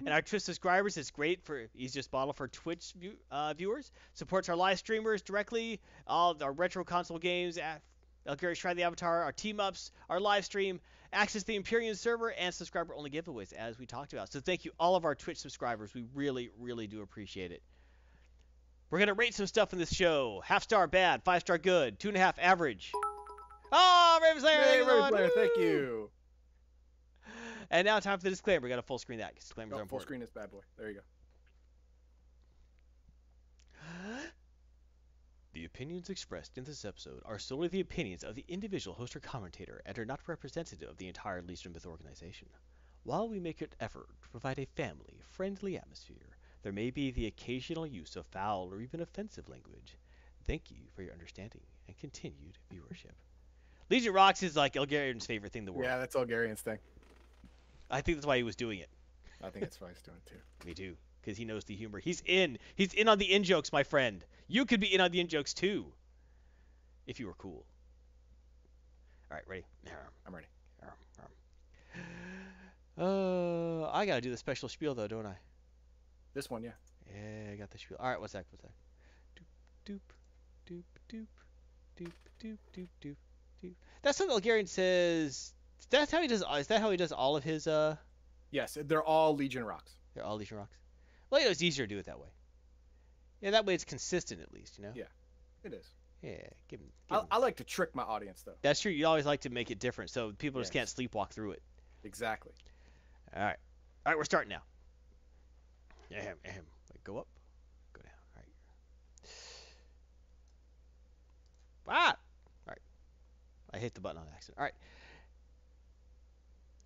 [0.05, 3.93] And our Twitch subscribers, it's great for easiest model for Twitch view, uh, viewers.
[4.15, 7.59] Supports our live streamers directly, all our retro console games,
[8.27, 10.81] Elgari's Try the Avatar, our team ups, our live stream,
[11.13, 14.33] access to the Empyrion server, and subscriber only giveaways, as we talked about.
[14.33, 15.95] So thank you, all of our Twitch subscribers.
[15.95, 17.63] We really, really do appreciate it.
[18.91, 20.43] We're gonna rate some stuff in this show.
[20.45, 22.93] Half star bad, five star good, two and a half average.
[23.77, 25.11] Oh, Raven Slayer, Hey, thank you Raven much.
[25.13, 26.11] Slayer, thank you.
[27.71, 28.63] And now time for the disclaimer.
[28.63, 29.35] We got to full screen that.
[29.35, 30.03] 'cause Disclaimers oh, are Oh, full important.
[30.07, 30.61] screen is bad boy.
[30.77, 31.01] There you go.
[35.55, 39.21] The opinions expressed in this episode are solely the opinions of the individual host or
[39.21, 42.49] commentator and are not representative of the entire Legion of Myth organization.
[43.05, 47.27] While we make an effort to provide a family friendly atmosphere, there may be the
[47.27, 49.97] occasional use of foul or even offensive language.
[50.45, 53.15] Thank you for your understanding and continued viewership.
[53.91, 55.85] Legion Rocks is like Elgarian's favorite thing in the world.
[55.85, 56.79] Yeah, that's Elgarian's thing.
[57.91, 58.89] I think that's why he was doing it.
[59.43, 60.39] I think that's why he's doing it too.
[60.67, 61.99] Me too, because he knows the humor.
[61.99, 62.59] He's in.
[62.75, 64.25] He's in on the in jokes, my friend.
[64.49, 65.87] You could be in on the in jokes too,
[67.07, 67.65] if you were cool.
[69.31, 69.65] All right, ready?
[70.27, 70.47] I'm ready.
[72.97, 75.37] Uh, I gotta do the special spiel though, don't I?
[76.33, 76.71] This one, yeah.
[77.07, 77.97] Yeah, I got the spiel.
[77.99, 78.47] All right, what's that?
[78.51, 78.73] What's that?
[79.87, 80.01] Doop, doop,
[80.69, 81.27] doop, doop,
[81.99, 83.17] doop, doop, doop, doop.
[84.05, 85.53] That's what Elgarian says.
[85.91, 86.45] That's how he does.
[86.59, 87.67] Is that how he does all of his?
[87.67, 87.97] Uh,
[88.51, 89.91] Yes, they're all Legion rocks.
[90.15, 90.77] they're all Legion rocks.
[91.29, 92.29] Well, you know, it's easier to do it that way.
[93.41, 94.79] Yeah, that way it's consistent at least.
[94.79, 94.93] You know.
[94.95, 95.05] Yeah.
[95.65, 95.87] It is.
[96.23, 96.37] Yeah,
[96.69, 98.55] give 'em- give I, I like to trick my audience though.
[98.63, 98.93] That's true.
[98.93, 101.63] You always like to make it different, so people just can't sleepwalk through it.
[102.05, 102.53] Exactly.
[103.37, 103.57] All right.
[104.07, 104.63] All right, we're starting now.
[106.17, 106.65] Ahem, ahem.
[107.03, 107.27] Go up,
[107.93, 108.13] go down.
[108.37, 108.43] All
[111.97, 112.13] right.
[112.15, 112.17] Ah!
[113.75, 114.59] I hit the button on accident.
[114.59, 114.75] All right.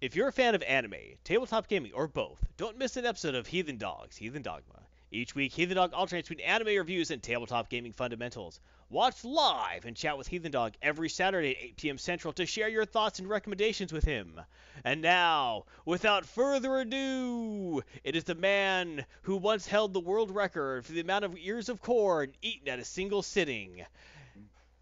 [0.00, 3.46] If you're a fan of anime, tabletop gaming, or both, don't miss an episode of
[3.46, 4.80] Heathen Dogs, Heathen Dogma.
[5.10, 8.60] Each week, Heathen Dog alternates between anime reviews and tabletop gaming fundamentals.
[8.88, 11.98] Watch live and chat with Heathen Dog every Saturday at 8 p.m.
[11.98, 14.40] Central to share your thoughts and recommendations with him.
[14.82, 20.86] And now, without further ado, it is the man who once held the world record
[20.86, 23.84] for the amount of ears of corn eaten at a single sitting.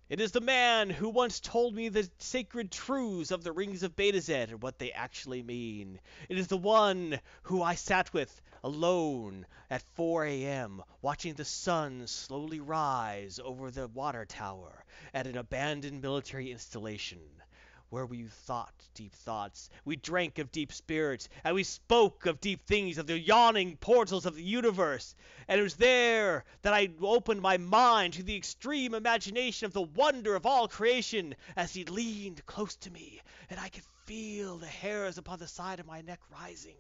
[0.09, 3.97] It is the man who once told me the sacred truths of the rings of
[3.97, 5.99] Betazed and what they actually mean.
[6.29, 10.85] It is the one who I sat with alone at 4 a.m.
[11.03, 17.43] watching the sun slowly rise over the water tower at an abandoned military installation
[17.91, 22.67] where we thought deep thoughts, we drank of deep spirits, and we spoke of deep
[22.67, 25.15] things, of the yawning portals of the universe.
[25.49, 29.83] And it was there that I opened my mind to the extreme imagination of the
[29.83, 33.21] wonder of all creation as he leaned close to me,
[33.51, 36.77] and I could feel the hairs upon the side of my neck rising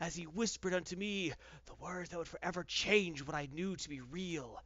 [0.00, 1.32] as he whispered unto me
[1.66, 4.62] the words that would forever change what I knew to be real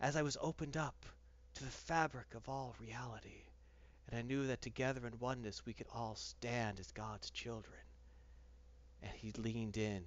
[0.00, 1.06] as I was opened up
[1.54, 3.44] to the fabric of all reality
[4.08, 7.80] and I knew that together in oneness we could all stand as God's children.
[9.02, 10.04] And he leaned in.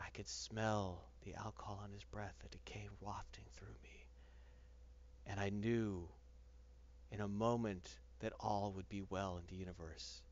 [0.00, 4.06] I could smell the alcohol on his breath that it came wafting through me.
[5.26, 6.08] And I knew
[7.10, 7.88] in a moment
[8.20, 10.22] that all would be well in the universe.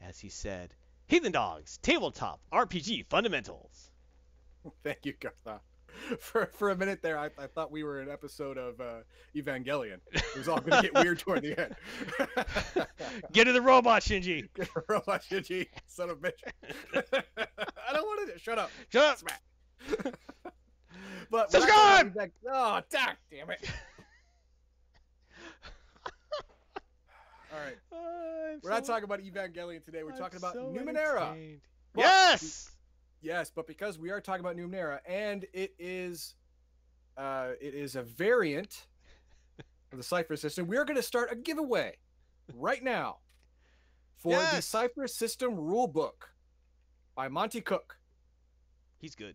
[0.00, 0.74] As he said,
[1.06, 3.90] Heathen Dogs, Tabletop, RPG Fundamentals.
[4.82, 5.60] Thank you, Garth.
[6.20, 9.00] For for a minute there, I, I thought we were an episode of uh,
[9.34, 9.98] Evangelion.
[10.12, 11.74] It was all going to get weird toward the end.
[13.32, 14.48] Get to the robot, Shinji.
[14.88, 16.42] Robot Shinji, son of a bitch.
[16.94, 18.38] I don't want to.
[18.38, 18.70] Shut up.
[18.90, 19.22] Shut
[20.04, 20.14] up.
[21.30, 22.14] But Subscribe!
[22.14, 23.70] Back, oh, damn, damn it!
[27.52, 30.04] all right, I'm we're not talking about Evangelion today.
[30.04, 31.58] We're I'm talking about so Numenera.
[31.96, 32.70] Yes.
[33.20, 36.34] Yes, but because we are talking about Numenera, and it is,
[37.16, 38.86] uh, it is a variant
[39.92, 40.66] of the Cypher system.
[40.66, 41.96] We are going to start a giveaway
[42.54, 43.18] right now
[44.16, 46.30] for the Cypher System Rulebook
[47.14, 47.98] by Monte Cook.
[48.98, 49.34] He's good.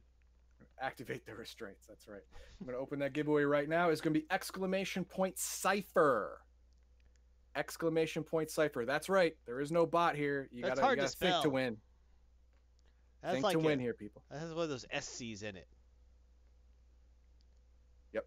[0.81, 1.85] Activate the restraints.
[1.87, 2.23] That's right.
[2.59, 3.89] I'm going to open that giveaway right now.
[3.89, 6.41] It's going to be exclamation point Cipher.
[7.55, 8.83] Exclamation point Cipher.
[8.85, 9.35] That's right.
[9.45, 10.49] There is no bot here.
[10.51, 11.77] You you to gotta think to win.
[13.23, 14.23] That's think like to a- win here, people.
[14.29, 15.67] That has one of those SCs in it.
[18.13, 18.25] Yep.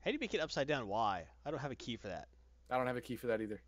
[0.00, 0.86] How do you make it upside down?
[0.86, 1.24] Why?
[1.44, 2.28] I don't have a key for that.
[2.70, 3.60] I don't have a key for that either.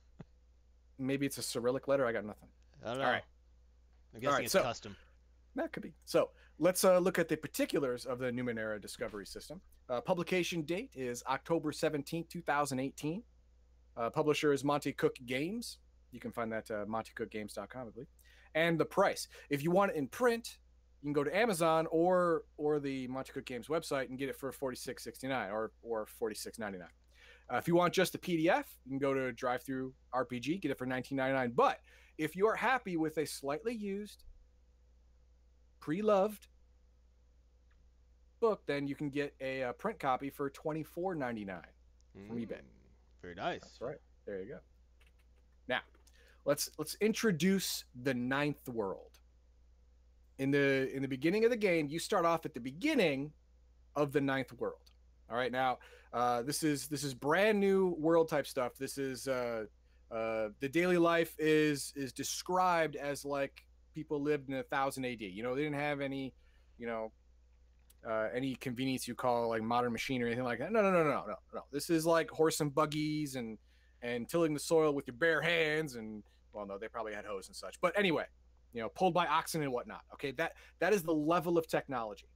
[0.98, 2.06] Maybe it's a Cyrillic letter.
[2.06, 2.48] I got nothing.
[2.84, 3.04] I don't know.
[3.04, 3.22] All right.
[4.14, 4.96] I'm guessing right, it's so- custom.
[5.54, 5.92] That could be.
[6.06, 9.60] So let's uh, look at the particulars of the Numenera Discovery System.
[9.90, 13.22] Uh, publication date is October 17, 2018.
[13.94, 15.76] Uh, publisher is Monte Cook Games.
[16.10, 18.08] You can find that at uh, montecookgames.com, I believe.
[18.54, 19.28] And the price.
[19.50, 20.58] If you want it in print,
[21.00, 24.36] you can go to Amazon or or the Monte Cook Games website and get it
[24.36, 26.82] for $46.69 or or $46.99.
[27.52, 30.70] Uh, if you want just the PDF, you can go to Drive Thru RPG, get
[30.70, 31.54] it for $19.99.
[31.56, 31.80] But
[32.18, 34.24] if you are happy with a slightly used
[35.80, 36.46] pre-loved
[38.40, 41.62] book, then you can get a, uh print copy for twenty four ninety nine.
[42.28, 42.58] from eBay.
[42.60, 43.60] Mm, Very nice.
[43.62, 43.96] That's right.
[44.26, 44.58] There you go.
[46.44, 49.18] Let's let's introduce the ninth world.
[50.38, 53.32] In the in the beginning of the game, you start off at the beginning
[53.94, 54.90] of the ninth world.
[55.30, 55.52] All right.
[55.52, 55.78] Now,
[56.12, 58.72] uh, this is this is brand new world type stuff.
[58.78, 59.64] This is uh,
[60.10, 65.20] uh, the daily life is is described as like people lived in a thousand AD.
[65.20, 66.34] You know, they didn't have any,
[66.78, 67.12] you know,
[68.08, 70.72] uh, any convenience you call like modern machine or anything like that.
[70.72, 71.60] No, no, no, no, no, no.
[71.70, 73.58] This is like horse and buggies and
[74.02, 77.48] and tilling the soil with your bare hands and well, no, they probably had hoes
[77.48, 77.80] and such.
[77.80, 78.24] But anyway,
[78.72, 80.02] you know, pulled by oxen and whatnot.
[80.14, 82.28] Okay, that that is the level of technology.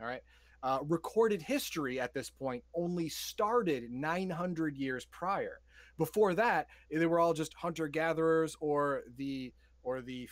[0.00, 0.22] All right.
[0.62, 5.60] Uh, recorded history at this point only started 900 years prior.
[5.98, 10.28] Before that, they were all just hunter gatherers or the or the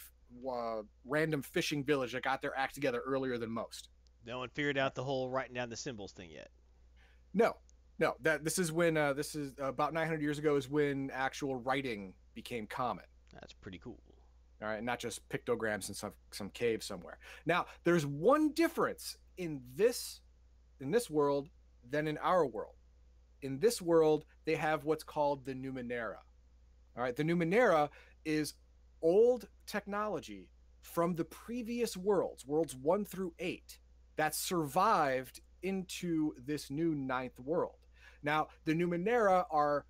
[0.50, 3.90] uh, random fishing village that got their act together earlier than most.
[4.24, 6.48] No one figured out the whole writing down the symbols thing yet.
[7.34, 7.56] No,
[8.02, 8.14] no.
[8.20, 12.14] That this is when uh, this is about 900 years ago is when actual writing
[12.34, 13.04] became common.
[13.32, 14.00] That's pretty cool.
[14.60, 17.18] All right, not just pictograms in some some cave somewhere.
[17.46, 20.20] Now, there's one difference in this
[20.80, 21.48] in this world
[21.88, 22.74] than in our world.
[23.42, 26.18] in this world, they have what's called the Numenera.
[26.96, 27.88] All right, the Numenera
[28.24, 28.54] is
[29.00, 30.48] old technology
[30.80, 33.78] from the previous worlds, worlds one through eight,
[34.16, 37.81] that survived into this new ninth world.
[38.22, 39.84] Now, the Numenera are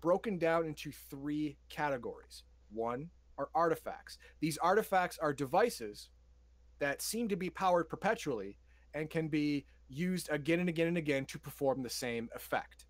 [0.00, 2.44] broken down into three categories.
[2.70, 4.18] One are artifacts.
[4.40, 6.10] These artifacts are devices
[6.78, 8.58] that seem to be powered perpetually
[8.94, 12.86] and can be used again and again and again to perform the same effect.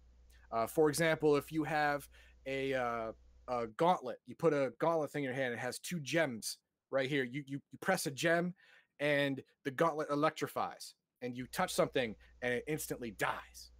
[0.50, 2.08] Uh, for example, if you have
[2.46, 3.12] a, uh,
[3.48, 6.58] a, gauntlet, you put a gauntlet thing in your hand, it has two gems
[6.90, 7.24] right here.
[7.24, 8.54] You, you, you press a gem
[9.00, 13.70] and the gauntlet electrifies, and you touch something and it instantly dies.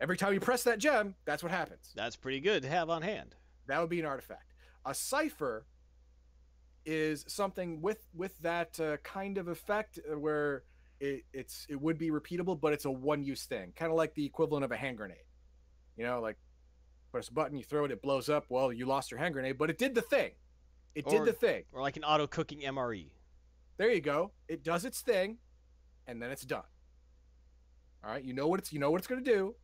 [0.00, 1.92] Every time you press that gem, that's what happens.
[1.94, 3.34] That's pretty good to have on hand.
[3.66, 4.54] That would be an artifact.
[4.86, 5.66] A cypher
[6.86, 10.64] is something with with that uh, kind of effect uh, where
[11.00, 14.14] it, it's it would be repeatable, but it's a one use thing, kind of like
[14.14, 15.18] the equivalent of a hand grenade.
[15.96, 16.38] You know, like
[17.10, 18.46] press a button, you throw it, it blows up.
[18.48, 20.30] Well, you lost your hand grenade, but it did the thing.
[20.94, 21.64] It or, did the thing.
[21.72, 23.10] Or like an auto cooking MRE.
[23.76, 24.32] There you go.
[24.48, 25.38] It does its thing,
[26.06, 26.62] and then it's done.
[28.02, 29.54] All right, you know what it's you know what it's going to do.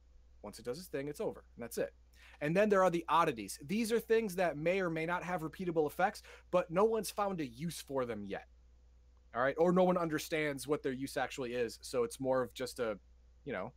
[0.47, 1.93] Once it does its thing, it's over, and that's it.
[2.41, 3.59] And then there are the oddities.
[3.67, 7.41] These are things that may or may not have repeatable effects, but no one's found
[7.41, 8.47] a use for them yet.
[9.35, 12.55] All right, or no one understands what their use actually is, so it's more of
[12.55, 12.97] just a,
[13.45, 13.73] you know,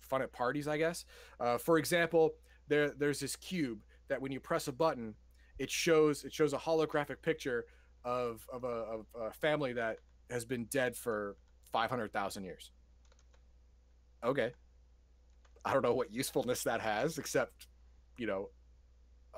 [0.00, 1.04] fun at parties, I guess.
[1.38, 2.32] Uh, for example,
[2.66, 5.14] there there's this cube that when you press a button,
[5.58, 7.64] it shows it shows a holographic picture
[8.04, 9.98] of of a, of a family that
[10.30, 11.36] has been dead for
[11.72, 12.72] five hundred thousand years.
[14.24, 14.52] Okay,
[15.64, 17.68] I don't know what usefulness that has, except
[18.16, 18.50] you know,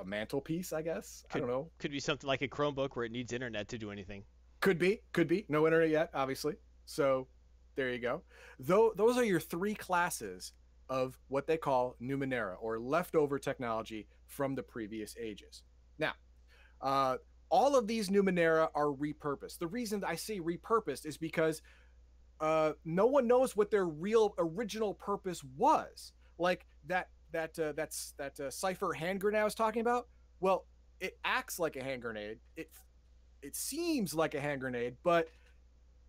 [0.00, 0.72] a mantelpiece.
[0.72, 1.70] I guess could, I don't know.
[1.78, 4.24] Could be something like a Chromebook where it needs internet to do anything.
[4.60, 5.46] Could be, could be.
[5.48, 6.54] No internet yet, obviously.
[6.86, 7.28] So
[7.76, 8.22] there you go.
[8.58, 10.52] Though those are your three classes
[10.88, 15.62] of what they call Numenera or leftover technology from the previous ages.
[15.98, 16.12] Now,
[16.80, 17.16] uh,
[17.48, 19.58] all of these Numenera are repurposed.
[19.58, 21.62] The reason I say repurposed is because
[22.40, 26.12] uh, no one knows what their real original purpose was.
[26.38, 30.08] Like that that uh, that's that uh, cypher hand grenade I was talking about.
[30.40, 30.66] Well,
[31.00, 32.38] it acts like a hand grenade.
[32.56, 32.70] It
[33.42, 35.28] it seems like a hand grenade, but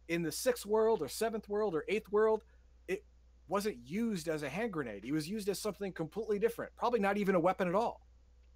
[0.07, 2.43] in the sixth world or seventh world or eighth world,
[2.87, 3.03] it
[3.47, 5.03] wasn't used as a hand grenade.
[5.03, 6.71] It was used as something completely different.
[6.75, 8.01] Probably not even a weapon at all.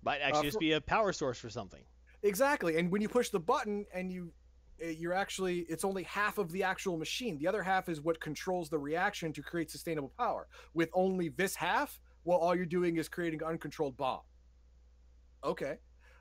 [0.04, 1.82] Might actually uh, just be a power source for something.
[2.24, 2.78] Exactly.
[2.78, 4.32] And when you push the button and you
[4.82, 7.38] you're actually it's only half of the actual machine.
[7.38, 10.48] The other half is what controls the reaction to create sustainable power.
[10.74, 14.22] With only this half, well all you're doing is creating uncontrolled bomb.
[15.44, 15.78] Okay.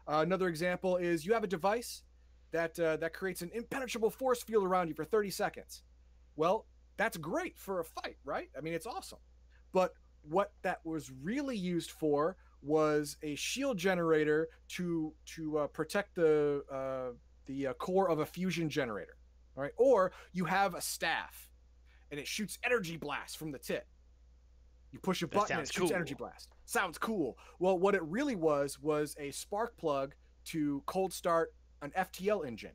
[0.06, 2.02] Uh, another example is you have a device
[2.52, 5.82] that uh, that creates an impenetrable force field around you for 30 seconds.
[6.36, 6.66] Well,
[6.96, 8.48] that's great for a fight, right?
[8.56, 9.18] I mean, it's awesome.
[9.72, 9.92] But
[10.22, 16.64] what that was really used for was a shield generator to to uh, protect the
[16.72, 17.14] uh,
[17.48, 19.16] the uh, core of a fusion generator.
[19.56, 21.48] All right, or you have a staff,
[22.12, 23.86] and it shoots energy blasts from the tip.
[24.92, 25.96] You push a button and it shoots cool.
[25.96, 26.48] energy blast.
[26.64, 27.36] Sounds cool.
[27.58, 30.14] Well, what it really was was a spark plug
[30.46, 32.72] to cold start an FTL engine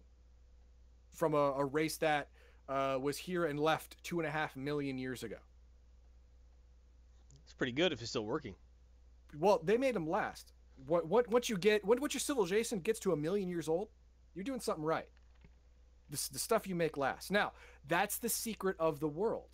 [1.12, 2.30] from a, a race that
[2.70, 5.38] uh, was here and left two and a half million years ago.
[7.44, 8.56] It's pretty good if it's still working.
[9.38, 10.54] Well, they made them last.
[10.86, 13.90] What, what once you get once your civilization gets to a million years old,
[14.34, 15.08] you're doing something right.
[16.10, 17.32] The, the stuff you make last.
[17.32, 17.54] Now,
[17.88, 19.50] that's the secret of the world.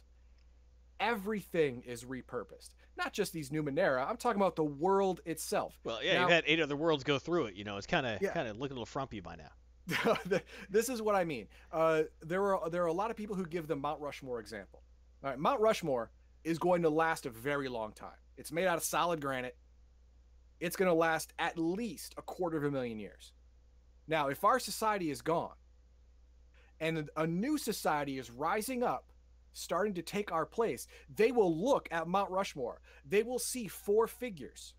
[0.99, 4.05] Everything is repurposed, not just these Numenera.
[4.07, 5.80] I'm talking about the world itself.
[5.86, 7.55] Well, yeah, now, you've had eight other worlds go through it.
[7.55, 8.34] You know, it's kind of yeah.
[8.34, 9.51] kind of looking a little frumpy by now.
[10.69, 11.47] this is what I mean.
[11.71, 14.84] Uh, there are there are a lot of people who give the Mount Rushmore example.
[15.23, 16.11] All right, Mount Rushmore
[16.43, 18.11] is going to last a very long time.
[18.38, 19.57] It's made out of solid granite.
[20.59, 23.32] It's going to last at least a quarter of a million years.
[24.10, 25.53] Now, if our society is gone
[26.80, 29.05] and a new society is rising up,
[29.53, 32.82] starting to take our place, they will look at Mount Rushmore.
[33.07, 34.74] They will see four figures.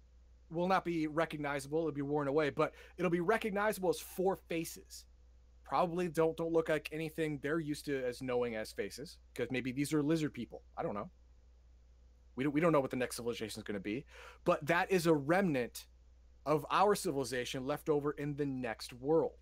[0.50, 5.06] Will not be recognizable, it'll be worn away, but it'll be recognizable as four faces.
[5.62, 9.70] Probably don't don't look like anything they're used to as knowing as faces, because maybe
[9.70, 10.62] these are lizard people.
[10.76, 11.08] I don't know.
[12.34, 14.06] We don't, we don't know what the next civilization is going to be,
[14.44, 15.86] but that is a remnant
[16.46, 19.32] of our civilization left over in the next world.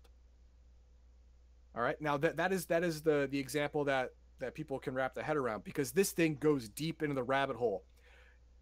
[1.75, 1.99] All right.
[2.01, 5.23] Now that that is that is the the example that that people can wrap their
[5.23, 7.83] head around because this thing goes deep into the rabbit hole.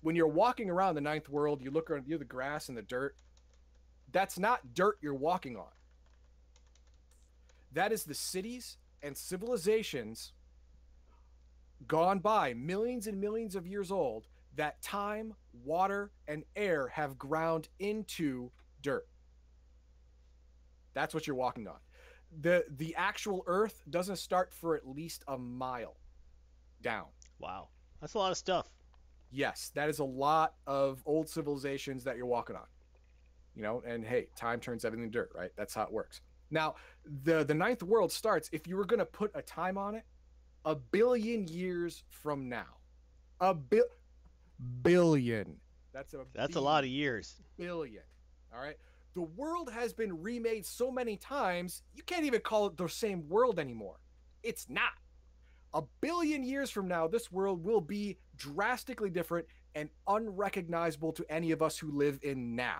[0.02, 2.82] When you're walking around the ninth world, you look around you the grass and the
[2.82, 3.16] dirt.
[4.12, 5.72] That's not dirt you're walking on.
[7.74, 10.34] That is the cities and civilizations
[11.88, 14.28] gone by, millions and millions of years old,
[14.58, 15.34] that time,
[15.64, 18.52] water, and air have ground into
[18.82, 19.08] dirt.
[20.94, 21.78] That's what you're walking on.
[22.42, 25.96] The the actual earth doesn't start for at least a mile
[26.82, 27.06] down.
[27.40, 27.70] Wow.
[28.02, 28.68] That's a lot of stuff.
[29.32, 32.66] Yes, that is a lot of old civilizations that you're walking on.
[33.56, 35.52] You know, and hey, time turns everything to dirt, right?
[35.56, 36.22] That's how it works.
[36.52, 36.76] Now,
[37.24, 40.04] the the ninth world starts if you were going to put a time on it,
[40.66, 42.78] a billion years from now.
[43.40, 43.82] A bi-
[44.84, 45.58] billion.
[45.94, 47.36] That's a That's a lot of years.
[47.58, 48.04] billion.
[48.54, 48.78] All right.
[49.16, 53.28] The world has been remade so many times, you can't even call it the same
[53.28, 54.00] world anymore.
[54.44, 54.92] It's not.
[55.74, 61.52] A billion years from now, this world will be drastically different and unrecognizable to any
[61.52, 62.80] of us who live in now.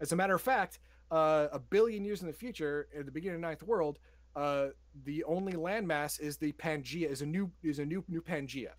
[0.00, 0.78] As a matter of fact,
[1.10, 3.98] uh, a billion years in the future, at the beginning of the ninth world,
[4.36, 4.68] uh,
[5.04, 8.72] the only landmass is the Pangea, is a new is a new new Pangea.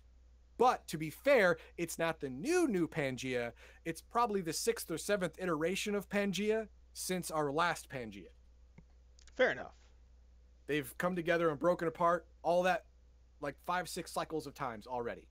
[0.58, 3.52] But to be fair, it's not the new new Pangea.
[3.84, 8.30] It's probably the sixth or seventh iteration of Pangea since our last Pangea.
[9.36, 9.74] Fair enough.
[10.66, 12.86] They've come together and broken apart all that
[13.40, 15.28] like five, six cycles of times already.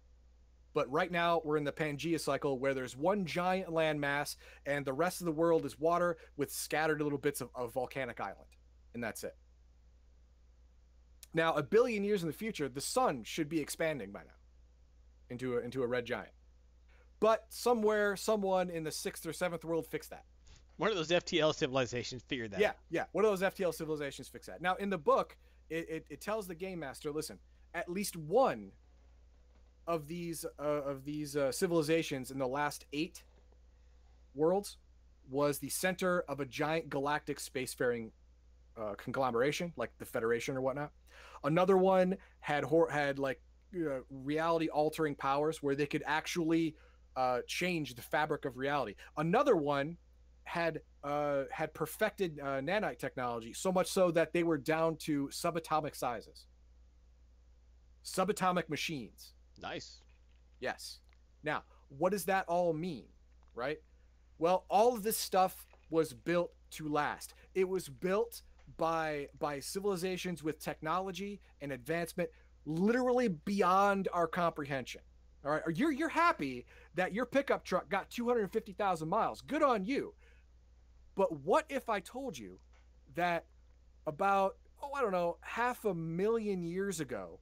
[0.73, 4.93] But right now we're in the Pangea cycle where there's one giant landmass and the
[4.93, 8.49] rest of the world is water with scattered little bits of, of volcanic island.
[8.93, 9.36] And that's it.
[11.34, 14.36] Now, a billion years in the future, the sun should be expanding by now
[15.30, 16.30] into a, into a red giant.
[17.19, 20.26] But somewhere, someone in the sixth or seventh world fixed that.
[20.78, 22.76] One of those FTL civilizations figured that Yeah, out.
[22.89, 23.05] yeah.
[23.13, 24.61] One of those FTL civilizations fix that.
[24.61, 25.38] Now, in the book,
[25.69, 27.39] it, it, it tells the game master, listen,
[27.73, 28.71] at least one
[29.88, 33.23] of these uh, of these uh, civilizations in the last eight
[34.34, 34.78] worlds
[35.30, 38.09] was the center of a giant galactic spacefaring
[38.78, 40.91] uh, conglomeration, like the Federation or whatnot.
[41.43, 43.39] Another one had hor- had like
[43.76, 46.76] uh, reality altering powers where they could actually
[47.15, 48.95] uh, change the fabric of reality.
[49.17, 49.97] Another one
[50.43, 55.28] had uh, had perfected uh, nanite technology so much so that they were down to
[55.32, 56.45] subatomic sizes,
[58.03, 59.34] subatomic machines.
[59.61, 60.01] Nice.
[60.59, 60.99] Yes.
[61.43, 63.05] Now, what does that all mean,
[63.53, 63.78] right?
[64.38, 67.34] Well, all of this stuff was built to last.
[67.53, 68.41] It was built
[68.78, 72.30] by by civilizations with technology and advancement
[72.66, 75.01] literally beyond our comprehension.
[75.45, 79.41] All right, you're you're happy that your pickup truck got 250,000 miles.
[79.41, 80.13] Good on you.
[81.16, 82.59] But what if I told you
[83.13, 83.45] that
[84.07, 87.39] about oh I don't know half a million years ago,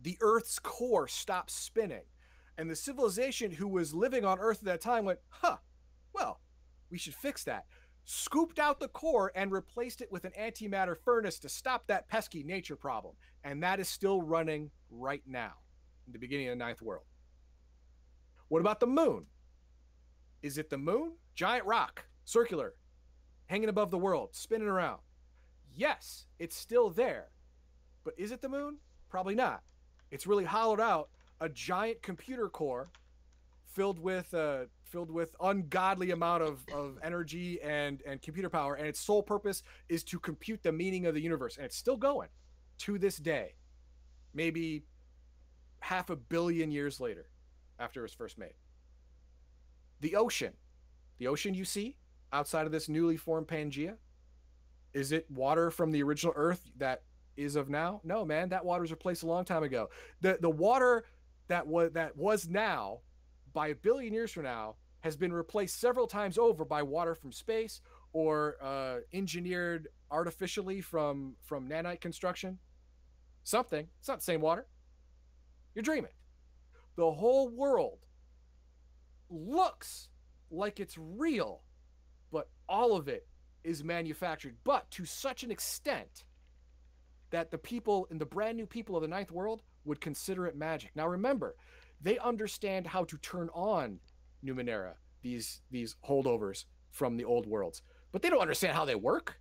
[0.00, 2.04] the Earth's core stopped spinning,
[2.56, 5.56] and the civilization who was living on Earth at that time went, huh,
[6.12, 6.40] well,
[6.90, 7.66] we should fix that.
[8.04, 12.42] Scooped out the core and replaced it with an antimatter furnace to stop that pesky
[12.42, 13.14] nature problem.
[13.44, 15.52] And that is still running right now
[16.06, 17.04] in the beginning of the ninth world.
[18.48, 19.26] What about the moon?
[20.42, 21.12] Is it the moon?
[21.34, 22.74] Giant rock, circular,
[23.46, 25.00] hanging above the world, spinning around.
[25.76, 27.28] Yes, it's still there.
[28.02, 28.78] But is it the moon?
[29.08, 29.62] Probably not.
[30.10, 32.90] It's really hollowed out a giant computer core
[33.72, 38.86] filled with uh, filled with ungodly amount of, of energy and and computer power and
[38.86, 42.28] its sole purpose is to compute the meaning of the universe and it's still going
[42.78, 43.54] to this day
[44.34, 44.82] maybe
[45.80, 47.26] half a billion years later
[47.78, 48.54] after it was first made.
[50.00, 50.52] The ocean
[51.18, 51.96] the ocean you see
[52.32, 53.96] outside of this newly formed pangea
[54.92, 57.02] is it water from the original earth that
[57.36, 58.00] is of now?
[58.02, 59.88] No man that water was replaced a long time ago.
[60.20, 61.04] The the water
[61.48, 63.00] that was that was now
[63.52, 67.32] by a billion years from now has been replaced several times over by water from
[67.32, 67.80] space
[68.12, 72.58] or uh, engineered artificially from from nanite construction.
[73.44, 73.88] Something.
[73.98, 74.66] It's not the same water.
[75.74, 76.12] You're dreaming.
[76.96, 78.00] The whole world
[79.30, 80.08] looks
[80.50, 81.62] like it's real
[82.32, 83.28] but all of it
[83.62, 86.24] is manufactured but to such an extent
[87.30, 90.56] that the people in the brand new people of the ninth world would consider it
[90.56, 90.90] magic.
[90.94, 91.54] Now remember
[92.00, 94.00] they understand how to turn on
[94.44, 97.82] Numenera, these these holdovers from the old worlds,
[98.12, 99.38] but they don't understand how they work.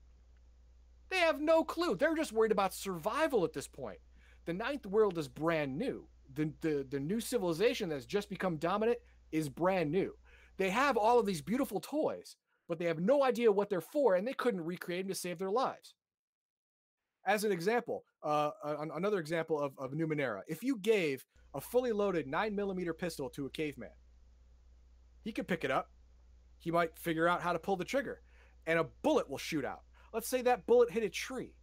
[1.10, 1.95] They have no clue.
[1.95, 3.99] They're just worried about survival at this point.
[4.45, 6.07] The ninth world is brand new.
[6.36, 8.99] The, the, the new civilization that's just become dominant
[9.32, 10.14] is brand new.
[10.57, 12.36] They have all of these beautiful toys,
[12.68, 15.39] but they have no idea what they're for, and they couldn't recreate them to save
[15.39, 15.95] their lives.
[17.26, 22.28] As an example, uh, another example of, of Numenera, if you gave a fully loaded
[22.28, 23.89] nine millimeter pistol to a caveman.
[25.24, 25.91] He could pick it up.
[26.58, 28.22] He might figure out how to pull the trigger,
[28.68, 29.84] and a bullet will shoot out.
[30.14, 31.54] Let's say that bullet hit a tree.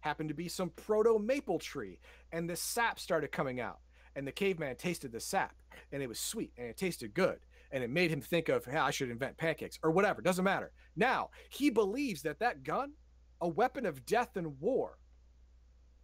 [0.00, 1.98] happened to be some proto maple tree,
[2.30, 3.80] and the sap started coming out.
[4.16, 5.56] And the caveman tasted the sap,
[5.90, 7.40] and it was sweet, and it tasted good,
[7.72, 10.22] and it made him think of, hey, I should invent pancakes or whatever.
[10.22, 10.72] Doesn't matter.
[10.94, 12.92] Now he believes that that gun,
[13.40, 14.98] a weapon of death and war,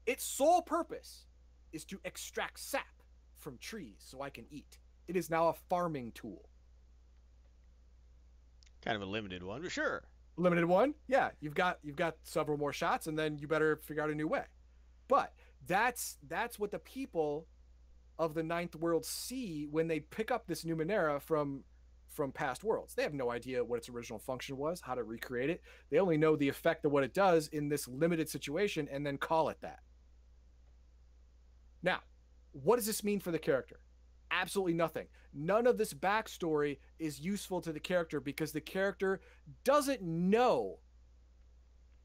[0.07, 1.27] its sole purpose
[1.73, 3.00] is to extract sap
[3.41, 4.79] from trees so I can eat.
[5.09, 6.49] It is now a farming tool.
[8.83, 10.05] Kind of a limited one, but sure.
[10.37, 11.31] Limited one, yeah.
[11.41, 14.29] You've got you've got several more shots, and then you better figure out a new
[14.29, 14.45] way.
[15.09, 15.33] But
[15.67, 17.47] that's that's what the people
[18.19, 21.65] of the ninth world see when they pick up this Numenera from
[22.09, 22.95] from past worlds.
[22.95, 25.63] They have no idea what its original function was, how to recreate it.
[25.91, 29.17] They only know the effect of what it does in this limited situation and then
[29.17, 29.81] call it that.
[31.83, 32.01] Now,
[32.53, 33.81] what does this mean for the character?
[34.31, 35.07] Absolutely nothing.
[35.35, 39.21] None of this backstory is useful to the character because the character
[39.65, 40.79] doesn't know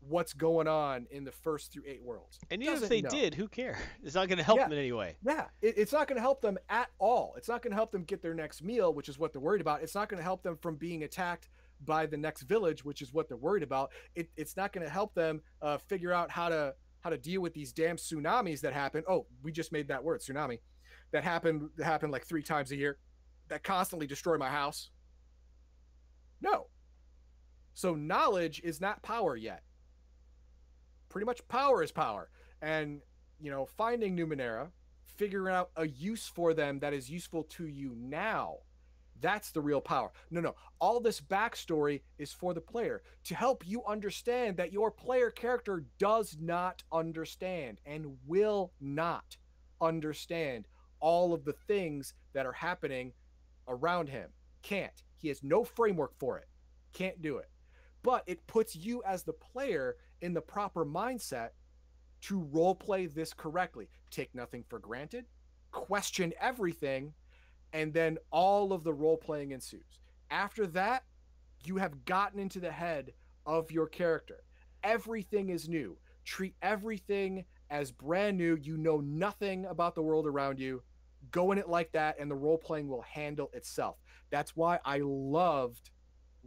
[0.07, 2.39] what's going on in the first through eight worlds.
[2.51, 3.09] And even if they know.
[3.09, 3.77] did, who cares?
[4.03, 4.65] It's not going to help Yeah.
[4.65, 5.15] them in any way.
[5.25, 7.33] Yeah, it, it's not going to help them at all.
[7.37, 9.61] It's not going to help them get their next meal, which is what they're worried
[9.61, 9.81] about.
[9.81, 11.49] It's not going to help them from being attacked
[11.83, 13.91] by the next village, which is what they're worried about.
[14.13, 16.75] It, it's not going to help them uh, figure out how to
[17.05, 19.03] how to deal with these damn tsunamis that happen.
[19.07, 20.57] Oh, we just made that word, tsunami,
[21.11, 22.97] that happen that happen like three times a year,
[23.47, 24.89] that constantly destroy my house.
[26.41, 26.65] No.
[27.75, 29.61] So knowledge is not power yet.
[31.09, 32.31] Pretty much power is power.
[32.63, 33.01] And,
[33.39, 34.69] you know, finding Numenera,
[35.15, 38.55] figuring out a use for them that is useful to you now.
[39.21, 40.11] That's the real power.
[40.29, 40.55] No, no.
[40.79, 45.85] All this backstory is for the player to help you understand that your player character
[45.99, 49.37] does not understand and will not
[49.81, 50.67] understand
[50.99, 53.13] all of the things that are happening
[53.67, 54.29] around him.
[54.61, 55.03] Can't.
[55.17, 56.47] He has no framework for it.
[56.93, 57.49] Can't do it.
[58.03, 61.49] But it puts you as the player in the proper mindset
[62.21, 63.89] to role play this correctly.
[64.11, 65.25] Take nothing for granted,
[65.71, 67.13] question everything,
[67.73, 69.99] and then all of the role playing ensues.
[70.31, 71.03] After that,
[71.63, 73.11] you have gotten into the head
[73.45, 74.43] of your character.
[74.83, 75.97] Everything is new.
[76.23, 78.57] Treat everything as brand new.
[78.61, 80.81] You know nothing about the world around you.
[81.31, 83.97] Go in it like that, and the role playing will handle itself.
[84.29, 85.89] That's why I loved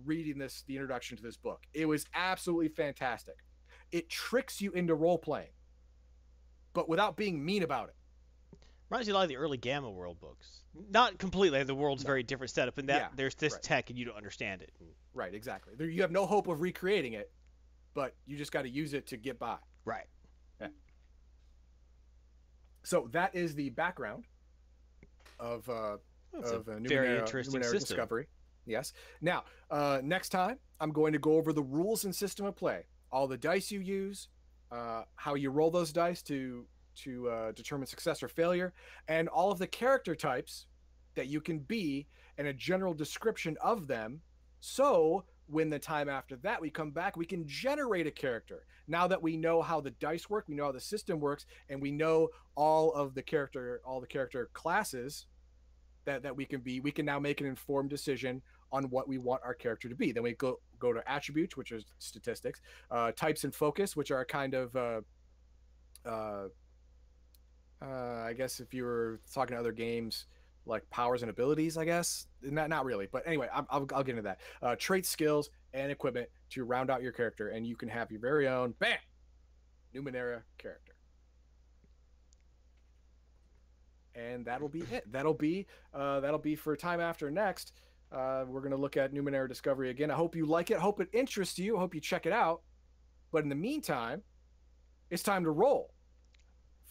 [0.04, 1.62] reading this, the introduction to this book.
[1.74, 3.36] It was absolutely fantastic.
[3.90, 5.52] It tricks you into role playing,
[6.74, 7.94] but without being mean about it.
[8.90, 10.62] Reminds me a lot of the early Gamma World books.
[10.90, 11.62] Not completely.
[11.62, 12.08] The world's No.
[12.08, 13.62] very different setup and that Yeah, there's this right.
[13.62, 14.72] tech and you don't understand it.
[15.12, 15.74] Right, exactly.
[15.76, 17.30] There, you have no hope of recreating it,
[17.94, 19.58] but you just got to use it to get by.
[19.84, 20.06] Right.
[22.84, 24.24] So that is the background
[25.38, 25.98] of uh,
[26.32, 27.80] It's of a uh, very interesting Numenera system.
[27.96, 28.28] discovery.
[28.64, 28.94] Yes.
[29.20, 32.84] Now, uh, next time I'm going to go over the rules and system of play,
[33.12, 34.28] all the dice you use,
[34.70, 36.66] uh, how you roll those dice to
[37.04, 38.72] to uh, determine success or failure,
[39.08, 40.66] and all of the character types
[41.14, 44.20] that you can be, and a general description of them.
[44.60, 48.66] So when the time after that we come back, we can generate a character.
[48.86, 51.80] Now that we know how the dice work, we know how the system works, and
[51.80, 55.26] we know all of the character, all the character classes
[56.04, 56.80] that that we can be.
[56.80, 60.12] We can now make an informed decision on what we want our character to be.
[60.12, 64.24] Then we go go to attributes, which is statistics, uh, types and focus, which are
[64.24, 65.00] kind of uh,
[66.06, 66.48] uh,
[67.80, 70.26] uh, I guess if you were talking to other games
[70.66, 74.12] like powers and abilities, I guess not not really, but anyway, I'm, I'll I'll get
[74.12, 74.40] into that.
[74.60, 78.20] Uh, traits, skills, and equipment to round out your character, and you can have your
[78.20, 78.98] very own bam
[79.94, 80.92] Numenera character.
[84.14, 85.10] And that'll be it.
[85.10, 87.72] That'll be uh, that'll be for time after next.
[88.10, 90.10] Uh, we're gonna look at Numenera Discovery again.
[90.10, 90.78] I hope you like it.
[90.78, 91.76] Hope it interests you.
[91.76, 92.62] Hope you check it out.
[93.30, 94.22] But in the meantime,
[95.10, 95.92] it's time to roll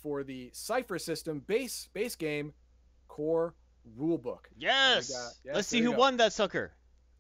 [0.08, 2.54] for the Cypher System base base game
[3.10, 3.54] core
[4.00, 4.46] rulebook.
[4.58, 5.10] Yes.
[5.44, 5.98] yes, Let's see who go.
[5.98, 6.72] won that sucker.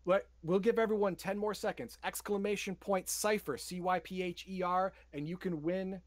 [0.05, 1.97] But we'll give everyone 10 more seconds.
[2.05, 5.99] Exclamation point cypher, C Y P H E R, and you can win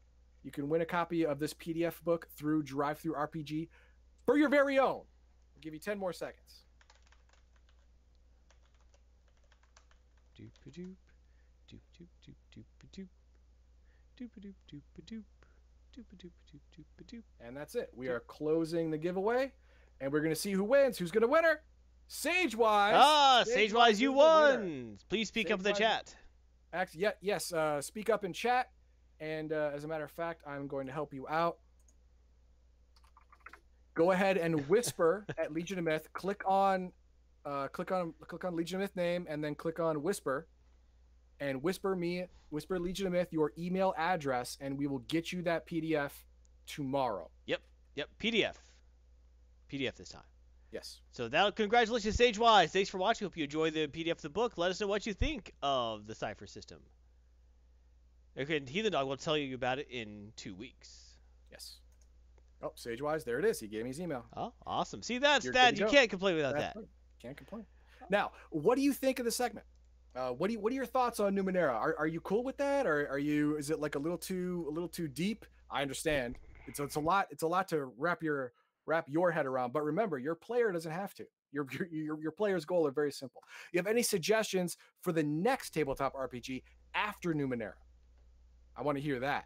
[0.43, 3.69] you can win a copy of this PDF book through Drive Thru RPG
[4.25, 5.01] for your very own.
[5.01, 6.63] I'll give you 10 more seconds.
[10.35, 10.95] Doop-a-doop,
[11.71, 13.05] doop-a-doop, doop-doop-a-doop,
[14.17, 15.40] doop-a-doop, doop-a-doop, doop-a-doop, doop-doop-a-doop.
[17.39, 17.89] And that's it.
[17.95, 19.51] We are closing the giveaway
[20.01, 20.97] and we're going to see who wins.
[20.97, 21.61] Who's going to win her?
[22.09, 22.93] Sagewise.
[22.95, 24.57] Ah, Sagewise Sagewise, you is the winner.
[24.57, 24.97] won.
[25.09, 26.15] Please speak up in the chat.
[26.73, 28.69] Act, yeah, yes, uh, speak up in chat.
[29.19, 31.57] And uh, as a matter of fact, I'm going to help you out.
[33.93, 36.07] Go ahead and whisper at Legion of Myth.
[36.13, 36.91] Click on,
[37.45, 40.47] uh, click on, click on Legion of Myth name, and then click on whisper,
[41.41, 45.41] and whisper me, whisper Legion of Myth your email address, and we will get you
[45.41, 46.11] that PDF
[46.67, 47.29] tomorrow.
[47.47, 47.61] Yep.
[47.95, 48.09] Yep.
[48.21, 48.55] PDF.
[49.69, 50.21] PDF this time.
[50.71, 51.01] Yes.
[51.11, 52.69] So that congratulations, Sagewise.
[52.69, 53.25] Thanks for watching.
[53.25, 54.57] Hope you enjoy the PDF of the book.
[54.57, 56.79] Let us know what you think of the Cypher system.
[58.39, 61.15] Okay, Heathen Dog will tell you about it in two weeks.
[61.51, 61.79] Yes.
[62.61, 63.59] Oh, Sagewise, there it is.
[63.59, 64.25] He gave me his email.
[64.37, 65.01] Oh, awesome.
[65.01, 65.77] See, that's You're that.
[65.77, 65.91] You go.
[65.91, 66.79] can't complain without That's that.
[66.79, 66.87] right.
[67.21, 67.65] Can't complain.
[68.09, 69.65] Now, what do you think of the segment?
[70.15, 71.73] Uh, what do you What are your thoughts on Numenera?
[71.73, 73.55] Are, are you cool with that, or are you?
[73.55, 75.45] Is it like a little too a little too deep?
[75.69, 76.37] I understand.
[76.67, 77.27] It's it's a lot.
[77.31, 78.51] It's a lot to wrap your
[78.85, 79.71] wrap your head around.
[79.71, 81.25] But remember, your player doesn't have to.
[81.53, 83.41] Your your your, your player's goal are very simple.
[83.71, 87.73] You have any suggestions for the next tabletop RPG after Numenera?
[88.75, 89.45] I want to hear that.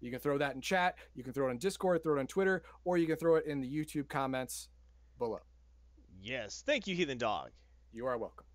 [0.00, 0.96] You can throw that in chat.
[1.14, 3.46] You can throw it on Discord, throw it on Twitter, or you can throw it
[3.46, 4.68] in the YouTube comments
[5.18, 5.40] below.
[6.20, 6.62] Yes.
[6.66, 7.50] Thank you, Heathen Dog.
[7.92, 8.46] You are welcome.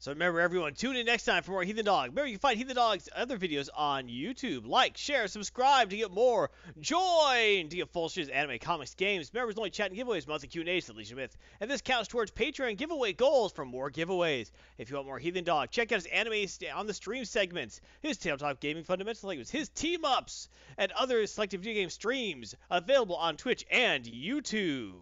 [0.00, 2.10] So remember, everyone, tune in next time for more Heathen Dog.
[2.10, 4.64] Remember, you can find Heathen Dog's other videos on YouTube.
[4.64, 6.52] Like, share, subscribe to get more.
[6.78, 10.88] Join to get full shows, anime, comics, games, members only chat and giveaways, monthly Q&As
[10.88, 11.36] at Legion Myth.
[11.60, 14.52] And this counts towards Patreon giveaway goals for more giveaways.
[14.78, 16.46] If you want more Heathen Dog, check out his anime
[16.76, 21.62] on the stream segments, his tabletop gaming fundamental language, his team ups, and other selective
[21.62, 24.92] video game streams available on Twitch and YouTube.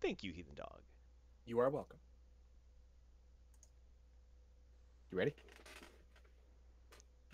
[0.00, 0.80] Thank you, Heathen Dog.
[1.44, 1.98] You are welcome.
[5.10, 5.34] You ready?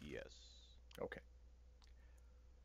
[0.03, 0.29] Yes.
[1.01, 1.21] Okay.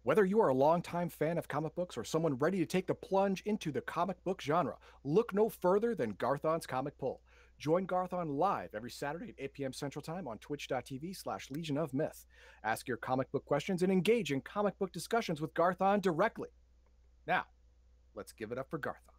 [0.04, 2.94] Whether you are a longtime fan of comic books or someone ready to take the
[2.96, 7.22] plunge into the comic book genre, look no further than Garthon's Comic Pull.
[7.60, 9.74] Join Garthon live every Saturday at 8 p.m.
[9.74, 12.26] Central Time on twitch.tv slash Legion of Myth.
[12.64, 16.50] Ask your comic book questions and engage in comic book discussions with Garthon directly.
[17.26, 17.46] Now,
[18.14, 19.16] let's give it up for Garthon.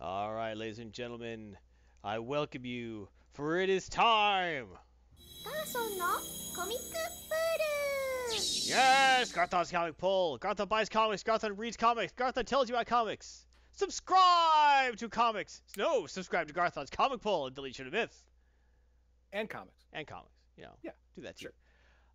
[0.00, 1.58] All right, ladies and gentlemen,
[2.02, 4.66] I welcome you, for it is time!
[8.66, 9.30] Yes!
[9.30, 10.38] Garthon's Comic Pull!
[10.38, 13.46] Garthon buys comics, Garthon reads comics, Garthon tells you about comics!
[13.70, 15.62] Subscribe to comics!
[15.76, 18.24] No, subscribe to Garthon's Comic Poll and delete your Myth!
[19.32, 19.84] And comics.
[19.92, 20.34] And comics.
[20.56, 20.90] You know, yeah.
[21.14, 21.44] do that too.
[21.44, 21.52] Sure.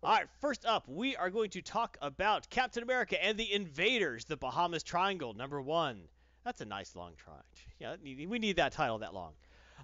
[0.02, 4.26] All right, first up, we are going to talk about Captain America and the Invaders,
[4.26, 6.02] the Bahamas Triangle, number one.
[6.44, 7.40] That's a nice long try.
[7.80, 9.32] Yeah, we need that title that long.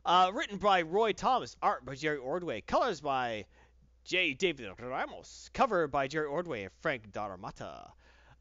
[0.05, 3.45] Uh, written by Roy Thomas, art by Jerry Ordway, colors by
[4.05, 4.33] J.
[4.33, 7.93] David Ramos, cover by Jerry Ordway and Frank D'Armata.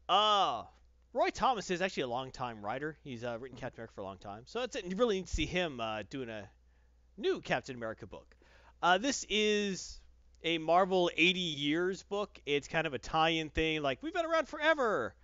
[0.08, 0.64] Uh,
[1.12, 2.96] Roy Thomas is actually a long-time writer.
[3.04, 5.34] He's uh, written Captain America for a long time, so it's you really need to
[5.34, 6.48] see him uh, doing a
[7.18, 8.34] new Captain America book.
[8.82, 10.00] Uh, this is
[10.42, 12.40] a Marvel 80 years book.
[12.46, 15.14] It's kind of a tie-in thing, like we've been around forever.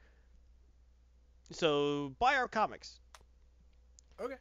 [1.53, 3.01] So buy our comics.
[4.21, 4.37] Okay.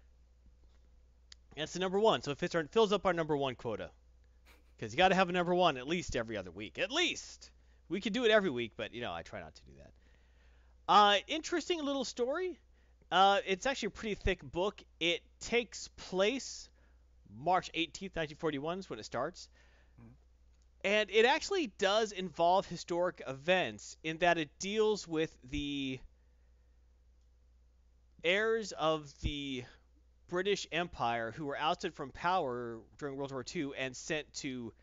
[1.55, 2.21] That's the number one.
[2.21, 3.89] So it fits our, fills up our number one quota.
[4.75, 6.77] Because you got to have a number one at least every other week.
[6.79, 7.49] At least.
[7.87, 9.91] We could do it every week, but you know I try not to do that.
[10.87, 12.59] Uh, interesting little story.
[13.11, 14.81] Uh, it's actually a pretty thick book.
[14.99, 16.69] It takes place
[17.37, 19.47] March 18th, 1941 is when it starts.
[20.83, 25.99] And it actually does involve historic events in that it deals with the
[28.23, 29.63] heirs of the
[30.27, 34.73] British Empire who were ousted from power during World War II and sent to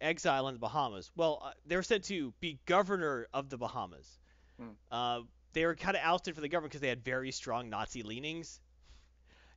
[0.00, 1.10] exile in the Bahamas.
[1.14, 4.18] Well, uh, they were sent to be governor of the Bahamas.
[4.58, 4.68] Hmm.
[4.90, 5.20] Uh,
[5.52, 8.60] they were kind of ousted from the government because they had very strong Nazi leanings.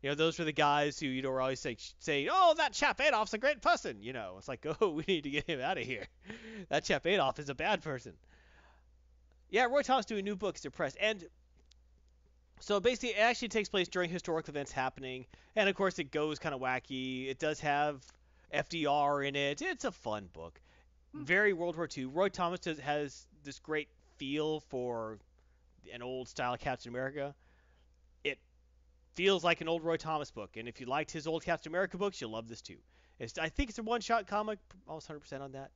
[0.02, 2.74] You know, those were the guys who, you know, were always say, saying, oh, that
[2.74, 4.02] chap Adolf's a great person.
[4.02, 6.08] You know, it's like, oh, we need to get him out of here.
[6.70, 8.14] that chap Adolf is a bad person.
[9.50, 10.98] Yeah, Roy Thomas doing new books, depressed.
[11.00, 11.24] And
[12.60, 15.26] so basically, it actually takes place during historic events happening.
[15.56, 17.30] And of course, it goes kind of wacky.
[17.30, 18.06] It does have
[18.54, 19.62] FDR in it.
[19.62, 20.60] It's a fun book.
[21.14, 22.06] Very World War II.
[22.06, 25.20] Roy Thomas does, has this great feel for
[25.94, 27.36] an old style Captain America.
[28.24, 28.40] It
[29.16, 30.58] feels like an old Roy Thomas book.
[30.58, 32.78] And if you liked his old Captain America books, you'll love this too.
[33.20, 35.72] It's, I think it's a one shot comic, almost 100% on that.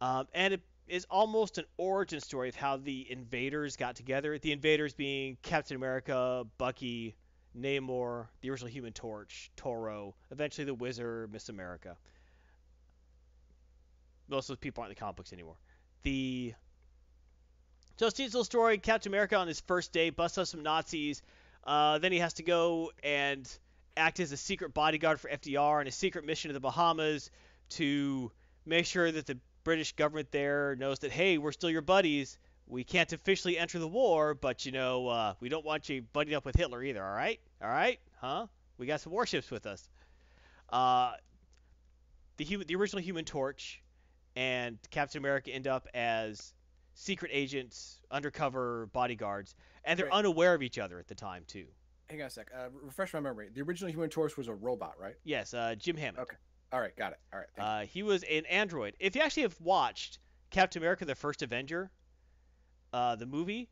[0.00, 4.38] Um, and it is almost an origin story of how the invaders got together.
[4.38, 7.14] The invaders being Captain America, Bucky,
[7.58, 11.96] Namor, the original Human Torch, Toro, eventually the Wizard, Miss America.
[14.28, 15.56] Most of those people aren't in the comic books anymore.
[16.02, 16.54] The
[17.96, 18.78] so a little story.
[18.78, 21.22] Captain America on his first day busts up some Nazis.
[21.62, 23.48] Uh, then he has to go and
[23.96, 27.30] act as a secret bodyguard for FDR on a secret mission to the Bahamas
[27.70, 28.32] to
[28.66, 32.38] make sure that the British government there knows that hey, we're still your buddies.
[32.66, 36.34] We can't officially enter the war, but you know uh, we don't want you buddying
[36.34, 37.02] up with Hitler either.
[37.04, 38.46] All right, all right, huh?
[38.78, 39.88] We got some warships with us.
[40.70, 41.12] Uh,
[42.36, 43.82] the human, the original Human Torch,
[44.36, 46.54] and Captain America end up as
[46.94, 49.54] secret agents, undercover bodyguards,
[49.84, 50.14] and they're Right.
[50.14, 51.66] unaware of each other at the time too.
[52.08, 52.50] Hang on a sec.
[52.54, 53.48] Uh, refresh my memory.
[53.52, 55.14] The original Human Torch was a robot, right?
[55.24, 56.22] Yes, uh, Jim Hammond.
[56.22, 56.36] Okay.
[56.74, 57.20] All right, got it.
[57.32, 57.48] All right.
[57.54, 57.72] thank you.
[57.72, 58.96] Uh, he was an android.
[58.98, 60.18] If you actually have watched
[60.50, 61.88] Captain America: The First Avenger,
[62.92, 63.68] uh, the movie,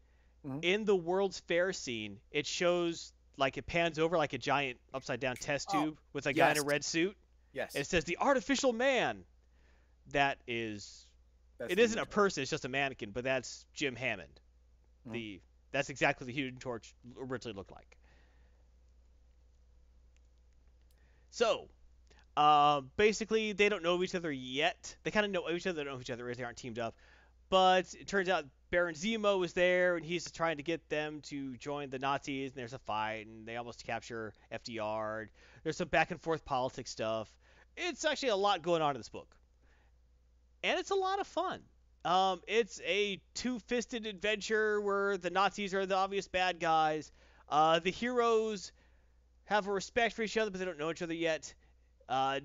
[0.47, 0.61] Mhm.
[0.65, 5.19] in the World's Fair scene, it shows like it pans over like a giant upside
[5.19, 7.17] down test Oh, tube with a guy in a red suit.
[7.53, 7.75] yes.
[7.75, 9.25] And it says the artificial man.
[10.13, 11.07] That is,
[11.59, 13.11] that's it isn't a person; it's just a mannequin.
[13.11, 14.41] But that's Jim Hammond.
[15.09, 15.13] Mhm.
[15.13, 15.41] The
[15.73, 17.97] that's exactly what the Human Torch originally looked like.
[21.31, 21.69] So,
[22.37, 24.97] uh, basically, they don't know each other yet.
[25.03, 26.39] They kind of know each other, they don't know each other is.
[26.39, 26.95] They aren't teamed up.
[27.51, 31.55] But it turns out Baron Zemo is there, and he's trying to get them to
[31.59, 32.53] join the Nazis.
[32.53, 35.29] And there's a fight, and they almost capture FDR.
[35.63, 37.31] There's some back and forth politics stuff.
[37.77, 39.29] It's actually a lot going on in this book,
[40.65, 41.61] and it's a lot of fun.
[42.05, 47.13] Um, it's a two-fisted adventure where the Nazis are the obvious bad guys.
[47.49, 48.73] Uh, the heroes
[49.45, 51.55] have a respect for each other, but they don't know each other yet.
[52.09, 52.41] Uh,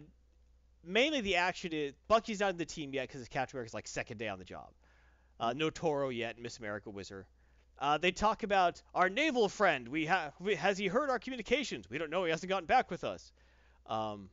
[0.84, 3.88] mainly the action is Bucky's not in the team yet because his Captain America's like
[3.88, 4.70] second day on the job.
[5.40, 7.26] Uh, no Toro yet, Miss America Whizzer.
[7.80, 9.88] Uh, they talk about our naval friend.
[9.88, 11.90] We has he heard our communications?
[11.90, 12.24] We don't know.
[12.24, 13.32] He hasn't gotten back with us.
[13.86, 14.30] Um,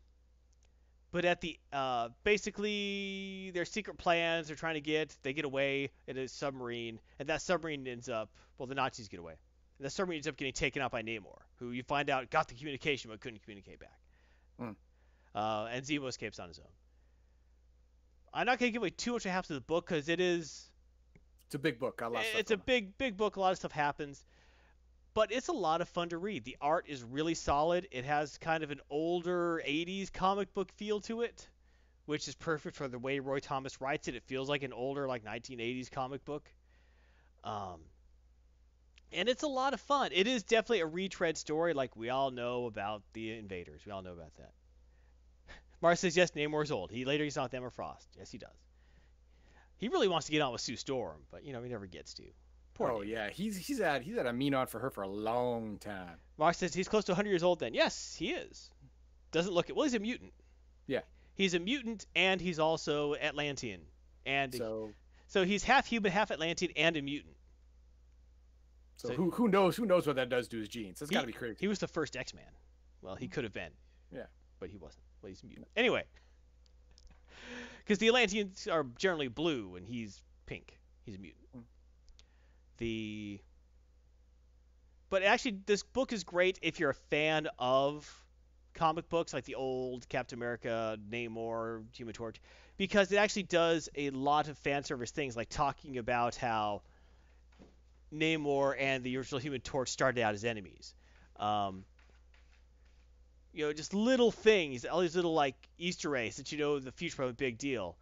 [1.15, 5.91] but at the uh, basically their secret plans they're trying to get they get away
[6.09, 9.35] in a submarine and that submarine ends up well the Nazis get away
[9.79, 12.49] and the submarine ends up getting taken out by Namor who you find out got
[12.49, 14.01] the communication but couldn't communicate back
[14.59, 14.71] Hmm.
[15.35, 16.73] Uh, and Zemo escapes on his own.
[18.33, 20.71] I'm not gonna give away too much of half of the book because it is
[21.47, 22.01] It's a big book.
[22.01, 23.37] A lot of stuff it's a big big book.
[23.37, 24.25] A lot of stuff happens.
[25.15, 26.45] But it's a lot of fun to read.
[26.45, 27.87] The art is really solid.
[27.93, 31.47] It has kind of an older 80s comic book feel to it
[32.07, 34.15] which is perfect for the way roy thomas writes it.
[34.15, 36.49] It feels like an older like 1980s comic book.
[37.43, 37.81] Um,
[39.13, 40.11] and it's a lot of fun.
[40.13, 43.83] It is definitely a retread story like we all know about the invaders.
[43.87, 44.53] We all know about that
[45.85, 48.51] Mars says yes namor's old he later he's not them or frost yes he does
[49.77, 52.15] he really wants to get on with sue storm but you know he never gets
[52.15, 52.25] to
[52.75, 53.09] Poor oh Namor.
[53.09, 56.17] yeah, he's he's had he's had a mean on for her for a long time.
[56.37, 57.73] Mark says he's close to 100 years old then.
[57.73, 58.71] Yes, he is.
[59.31, 59.77] Doesn't look it.
[59.77, 60.33] Well, he's a mutant.
[60.87, 61.01] Yeah.
[61.35, 63.81] He's a mutant and he's also Atlantean.
[64.27, 64.91] And so,
[65.29, 67.37] So he's half human, half Atlantean, and a mutant.
[68.97, 70.99] so, So- who who knows who knows what that does to his genes?
[70.99, 71.57] That's got to be crazy.
[71.61, 72.45] He was the first X Man.
[73.03, 73.33] Well, he hmm.
[73.33, 73.73] could have been.
[74.13, 74.27] Yeah.
[74.59, 75.05] But he wasn't.
[75.45, 75.67] Mutant.
[75.77, 76.05] Anyway.
[77.79, 80.79] Because the Atlanteans are generally blue and he's pink.
[81.05, 81.45] He's a mutant.
[81.57, 81.63] Mm.
[82.79, 83.41] The.
[85.11, 88.25] But actually, this book is great if you're a fan of
[88.75, 92.41] comic books like the old Captain America, Namor, Human Torch,
[92.77, 96.83] because it actually does a lot of fan service things like talking about how
[98.13, 100.95] Namor and the original Human Torch started out as enemies.
[101.37, 101.85] Um,
[103.55, 106.93] you know, just little things, all these little like Easter eggs that you know the
[106.93, 107.97] future of a big deal.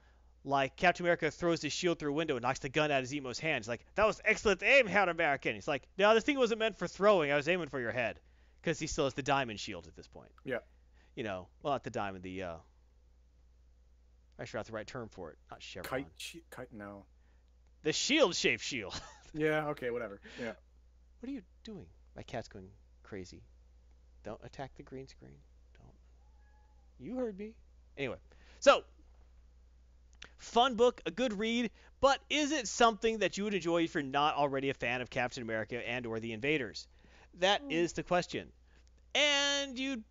[0.45, 3.09] Like Captain America throws his shield through a window and knocks the gun out of
[3.09, 3.63] Zemo's hand.
[3.63, 6.79] He's like, "That was excellent aim, Captain American." He's like, "No, this thing wasn't meant
[6.79, 7.31] for throwing.
[7.31, 8.19] I was aiming for your head,"
[8.61, 10.33] because he still has the diamond shield at this point.
[10.45, 10.59] Yeah.
[11.15, 12.57] You know, well, not the diamond, the uh,
[14.39, 16.05] I should have the right term for it, not chevron.
[16.05, 17.05] Kite, kite, no.
[17.83, 19.01] The shield-shaped shield.
[19.35, 20.21] Yeah, okay, whatever.
[20.39, 20.53] Yeah.
[21.21, 21.87] What are you doing?
[22.15, 22.69] My cat's going
[23.03, 23.41] crazy.
[24.25, 25.35] Don't attack the green screen.
[25.79, 27.07] Don't.
[27.09, 27.55] You heard me.
[27.99, 28.17] Anyway,
[28.61, 28.85] so
[30.39, 31.71] fun book, a good read,
[32.01, 35.11] but is it something that you would enjoy if you're not already a fan of
[35.11, 36.87] Captain America and or the Invaders?
[37.41, 37.73] That Mm.
[37.73, 38.53] is the question.
[39.15, 40.03] And you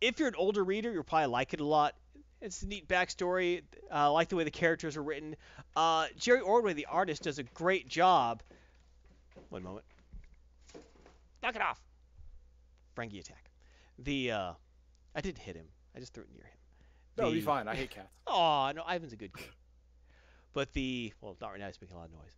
[0.00, 1.94] if you're an older reader, you'll probably like it a lot.
[2.40, 3.62] It's a neat backstory.
[3.90, 5.36] Uh, I like the way the characters are written.
[5.76, 8.42] Uh, Jerry Ordway, the artist, does a great job.
[9.50, 9.84] One moment.
[11.42, 11.78] Knock it off.
[12.94, 13.50] Frankie attack.
[13.98, 14.52] The uh,
[15.14, 15.66] I didn't hit him.
[15.94, 16.58] I just threw it near him.
[17.18, 17.68] No, it'll be fine.
[17.68, 18.12] I hate cats.
[18.26, 19.48] Oh no, Ivan's a good kid.
[20.52, 21.66] But the well, not right now.
[21.66, 22.36] He's making a lot of noise.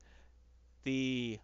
[0.84, 1.38] The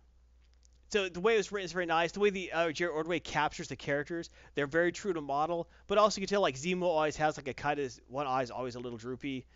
[0.91, 2.13] so the way it was written is very nice.
[2.13, 5.69] The way the uh, Jerry Ordway captures the characters, they're very true to model.
[5.87, 8.43] But also you can tell like Zemo always has like a kind of one eye
[8.43, 9.47] is always a little droopy.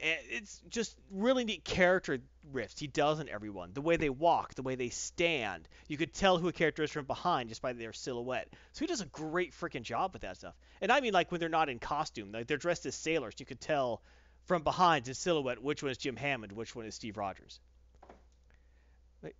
[0.00, 2.18] And it's just really neat character
[2.52, 3.72] riffs he does in everyone.
[3.72, 5.68] The way they walk, the way they stand.
[5.88, 8.48] You could tell who a character is from behind just by their silhouette.
[8.72, 10.54] So he does a great freaking job with that stuff.
[10.80, 13.46] And I mean like when they're not in costume, like they're dressed as sailors, you
[13.46, 14.02] could tell
[14.46, 17.60] from behind his silhouette which one is Jim Hammond, which one is Steve Rogers.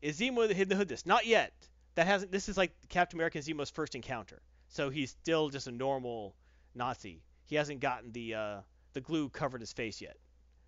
[0.02, 1.06] Is Zemo in the hood this?
[1.06, 1.52] Not yet.
[1.94, 2.32] That hasn't.
[2.32, 4.40] This is like Captain America and Zemo's first encounter.
[4.68, 6.34] So he's still just a normal
[6.74, 7.22] Nazi.
[7.46, 8.60] He hasn't gotten the uh,
[8.92, 10.16] the glue covered his face yet.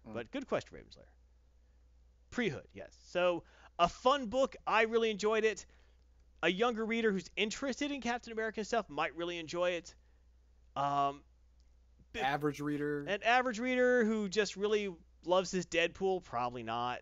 [0.09, 0.14] Mm.
[0.14, 1.09] But good question, Ravenslayer.
[2.30, 2.96] Pre-hood, yes.
[3.09, 3.42] So
[3.78, 4.57] a fun book.
[4.66, 5.66] I really enjoyed it.
[6.42, 9.94] A younger reader who's interested in Captain America stuff might really enjoy it.
[10.76, 11.22] Um,
[12.18, 13.05] Average reader.
[13.07, 14.90] an average reader who just really
[15.24, 17.01] loves his Deadpool, probably not.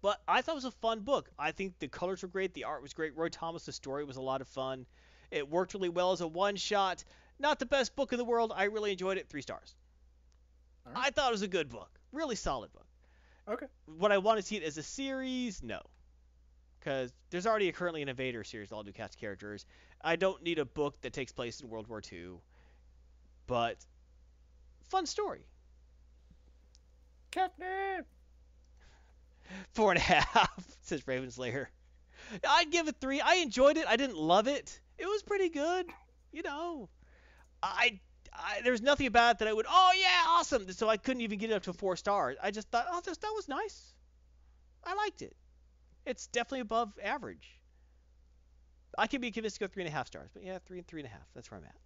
[0.00, 1.28] But I thought it was a fun book.
[1.38, 3.16] I think the colors were great, the art was great.
[3.16, 4.86] Roy Thomas' story was a lot of fun.
[5.30, 7.04] It worked really well as a one shot.
[7.38, 8.52] Not the best book in the world.
[8.54, 9.28] I really enjoyed it.
[9.28, 9.74] Three stars.
[10.94, 11.06] Right.
[11.06, 11.90] I thought it was a good book.
[12.12, 12.86] Really solid book.
[13.48, 13.66] Okay.
[13.98, 15.62] Would I want to see it as a series?
[15.62, 15.80] No.
[16.78, 19.66] Because there's already a, currently an Invader series, all new cast characters.
[20.02, 22.34] I don't need a book that takes place in World War II.
[23.46, 23.76] But
[24.90, 25.46] fun story.
[27.30, 28.04] Captain.
[29.72, 31.66] Four and a half, says Ravenslayer.
[32.46, 33.20] I'd give it three.
[33.20, 33.86] I enjoyed it.
[33.86, 34.80] I didn't love it.
[34.98, 35.86] It was pretty good.
[36.32, 36.88] You know,
[37.62, 38.00] I,
[38.38, 39.66] I there's nothing about it that I would.
[39.68, 40.70] Oh yeah, awesome.
[40.72, 42.36] So I couldn't even get it up to four stars.
[42.42, 43.92] I just thought, oh, this, that was nice.
[44.84, 45.36] I liked it.
[46.06, 47.58] It's definitely above average.
[48.96, 50.86] I can be convinced to go three and a half stars, but yeah, three and
[50.86, 51.26] three and a half.
[51.34, 51.76] That's where I'm at.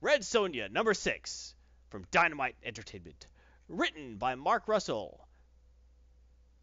[0.00, 1.54] Red Sonja, number six,
[1.90, 3.26] from Dynamite Entertainment.
[3.68, 5.26] Written by Mark Russell.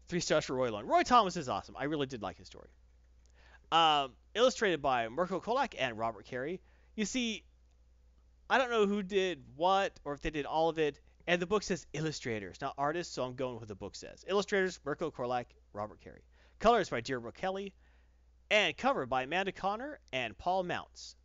[0.08, 0.88] Three stars for Roy Lund.
[0.88, 1.76] Roy Thomas is awesome.
[1.78, 2.68] I really did like his story.
[3.70, 6.60] Um, illustrated by Mirko Colak and Robert Carey.
[6.96, 7.44] You see,
[8.50, 11.00] I don't know who did what or if they did all of it.
[11.26, 14.24] And the book says illustrators, not artists, so I'm going with what the book says.
[14.26, 15.44] Illustrators, Mirko Colak,
[15.74, 16.22] Robert Carey.
[16.58, 17.74] Colors by Deirdre Kelly.
[18.50, 21.16] And cover by Amanda Conner and Paul Mounts.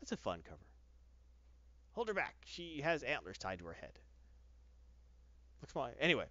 [0.00, 0.66] That's a fun cover.
[1.92, 2.34] Hold her back.
[2.44, 3.92] She has antlers tied to her head.
[5.62, 6.26] Looks my anyway.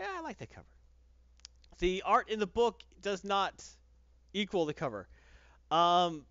[0.00, 0.66] Yeah, I like that cover.
[1.78, 3.64] The art in the book does not
[4.32, 5.08] equal the cover.
[5.70, 6.24] Um,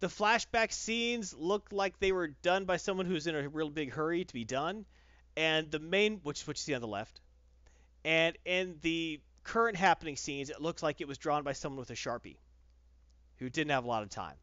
[0.00, 3.92] the flashback scenes look like they were done by someone who's in a real big
[3.92, 4.84] hurry to be done,
[5.36, 7.20] and the main, which which you see on the left,
[8.04, 11.90] and in the current happening scenes, it looks like it was drawn by someone with
[11.90, 12.36] a sharpie,
[13.38, 14.36] who didn't have a lot of time.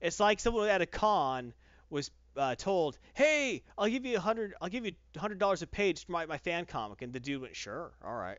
[0.00, 1.52] It's like someone at a con
[1.90, 4.54] was uh, told, "Hey, I'll give you a hundred.
[4.60, 7.42] I'll give you hundred dollars a page to write my fan comic," and the dude
[7.42, 8.38] went, "Sure, all right,"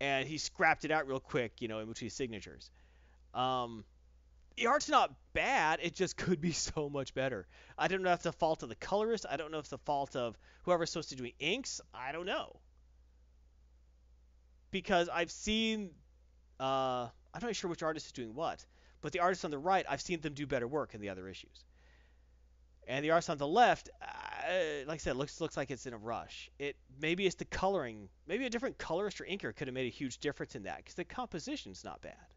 [0.00, 2.70] and he scrapped it out real quick, you know, in between signatures.
[3.32, 3.84] Um,
[4.56, 5.80] the art's not bad.
[5.82, 7.46] It just could be so much better.
[7.76, 9.26] I don't know if it's the fault of the colorist.
[9.28, 11.80] I don't know if it's the fault of whoever's supposed to do inks.
[11.92, 12.60] I don't know.
[14.70, 15.90] Because I've seen,
[16.58, 18.64] uh, I'm not sure which artist is doing what,
[19.02, 21.28] but the artist on the right, I've seen them do better work in the other
[21.28, 21.64] issues.
[22.86, 24.06] And the artist on the left, uh,
[24.86, 26.50] like I said, looks looks like it's in a rush.
[26.58, 28.08] It maybe it's the coloring.
[28.26, 30.94] Maybe a different colorist or inker could have made a huge difference in that because
[30.94, 32.33] the composition's not bad.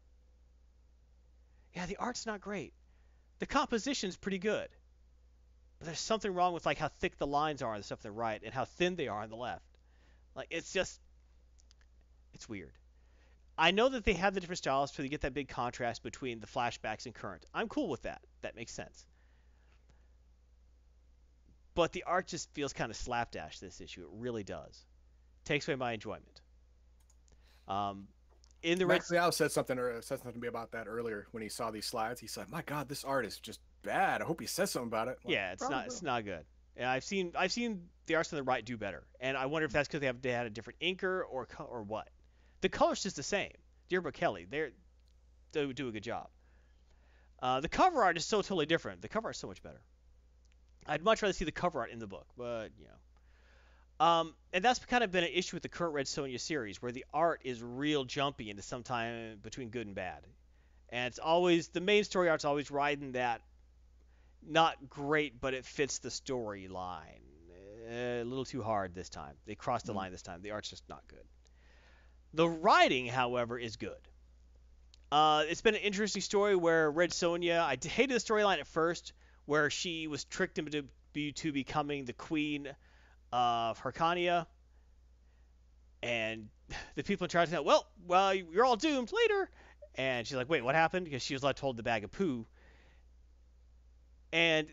[1.74, 2.72] Yeah, the art's not great.
[3.38, 4.68] The composition's pretty good.
[5.78, 8.10] But there's something wrong with like how thick the lines are on the stuff on
[8.10, 9.64] the right and how thin they are on the left.
[10.34, 11.00] Like it's just
[12.34, 12.72] it's weird.
[13.56, 16.40] I know that they have the different styles so you get that big contrast between
[16.40, 17.44] the flashbacks and current.
[17.52, 18.20] I'm cool with that.
[18.42, 19.04] That makes sense.
[21.74, 24.02] But the art just feels kind of slapdash this issue.
[24.02, 24.84] It really does.
[25.44, 26.40] Takes away my enjoyment.
[27.68, 28.08] Um,
[28.62, 31.26] in the red Max Liao said something or said something to me about that earlier
[31.30, 32.20] when he saw these slides.
[32.20, 34.22] He said, "My God, this art is just bad.
[34.22, 36.44] I hope he says something about it." Like, Yeah, it's not "Probably it's not good.
[36.76, 39.66] And I've seen I've seen the artists on the right do better, and I wonder
[39.66, 42.08] if that's because they have they had a different inker or or what.
[42.60, 43.52] The color's just the same.
[43.88, 44.72] Deirdre Kelly, they're
[45.52, 46.28] they do a good job.
[47.40, 49.00] Uh, the cover art is so totally different.
[49.00, 49.80] The cover art's so much better.
[50.86, 52.94] I'd much rather see the cover art in the book, but you know.
[54.00, 56.92] Um, and that's kind of been an issue with the current Red Sonja series, where
[56.92, 60.24] the art is real jumpy into some time between good and bad,
[60.90, 63.42] and it's always the main story art's always riding that
[64.46, 67.22] not great, but it fits the storyline.
[67.90, 69.34] Uh, a little too hard this time.
[69.46, 69.96] They crossed the Mhm.
[69.96, 70.42] line this time.
[70.42, 71.26] The art's just not good.
[72.34, 74.00] The writing, however, is good.
[75.10, 79.12] Uh, it's been an interesting story where Red Sonja, I hated the storyline at first,
[79.46, 82.68] where she was tricked into be, to becoming the queen
[83.32, 84.46] of Hyrcania,
[86.02, 86.48] and
[86.94, 89.50] the people in charge said, "Well, well, you're all doomed later."
[89.94, 92.46] And she's like, "Wait, what happened?" Because she was like told the bag of poo,
[94.32, 94.68] and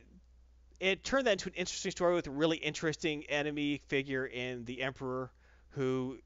[0.79, 4.81] it turned that into an interesting story with a really interesting enemy figure in the
[4.81, 5.31] Emperor,
[5.69, 6.17] who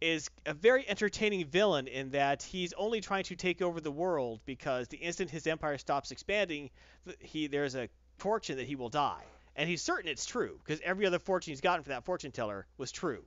[0.00, 4.40] is a very entertaining villain in that he's only trying to take over the world
[4.44, 6.70] because the instant his empire stops expanding,
[7.18, 7.88] he there's a
[8.18, 9.24] fortune that he will die,
[9.56, 12.66] and he's certain it's true because every other fortune he's gotten from that fortune teller
[12.76, 13.24] was true.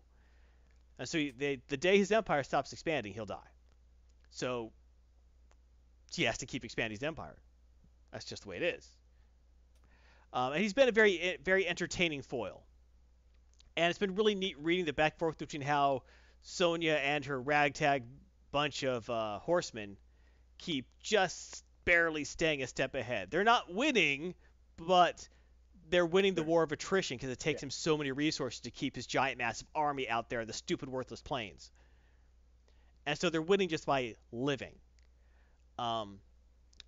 [0.99, 3.37] And so he, they, the day his empire stops expanding, he'll die.
[4.29, 4.71] So
[6.13, 7.37] he has to keep expanding his empire.
[8.11, 8.87] That's just the way it is.
[10.31, 12.63] Um, and he's been a very eh, very entertaining foil.
[13.75, 16.03] And it's been really neat reading the back and forth between how
[16.45, 18.03] Sonja and her ragtag
[18.51, 19.97] bunch of uh, horsemen
[20.57, 23.31] keep just barely staying a step ahead.
[23.31, 24.35] They're not winning,
[24.77, 25.27] but
[25.89, 27.67] they're winning the war of attrition because it takes Yeah.
[27.67, 30.89] him so many resources to keep his giant, massive army out there in the stupid,
[30.89, 31.71] worthless plains.
[33.05, 34.75] And so they're winning just by living.
[35.77, 36.19] Um,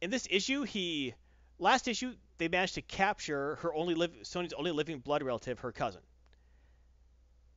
[0.02, 1.16] in this issue, he
[1.58, 5.72] last issue they managed to capture her only live Sonja's only living blood relative, her
[5.72, 6.02] cousin.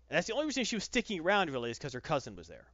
[0.09, 2.47] And that's the only reason she was sticking around really is because her cousin was
[2.47, 2.67] there.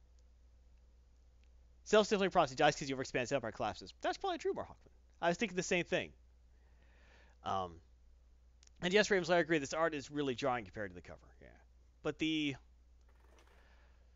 [1.83, 3.93] Self-stifling prophecy dies because you overexpand his empire collapses.
[4.01, 4.91] That's probably true, Mark Hoffman.
[5.21, 6.11] I was thinking the same thing.
[7.43, 7.79] Um,
[8.81, 9.59] and yes, Ravens, I agree.
[9.59, 11.19] This art is really drawing compared to the cover.
[11.41, 11.47] Yeah,
[12.03, 12.55] but the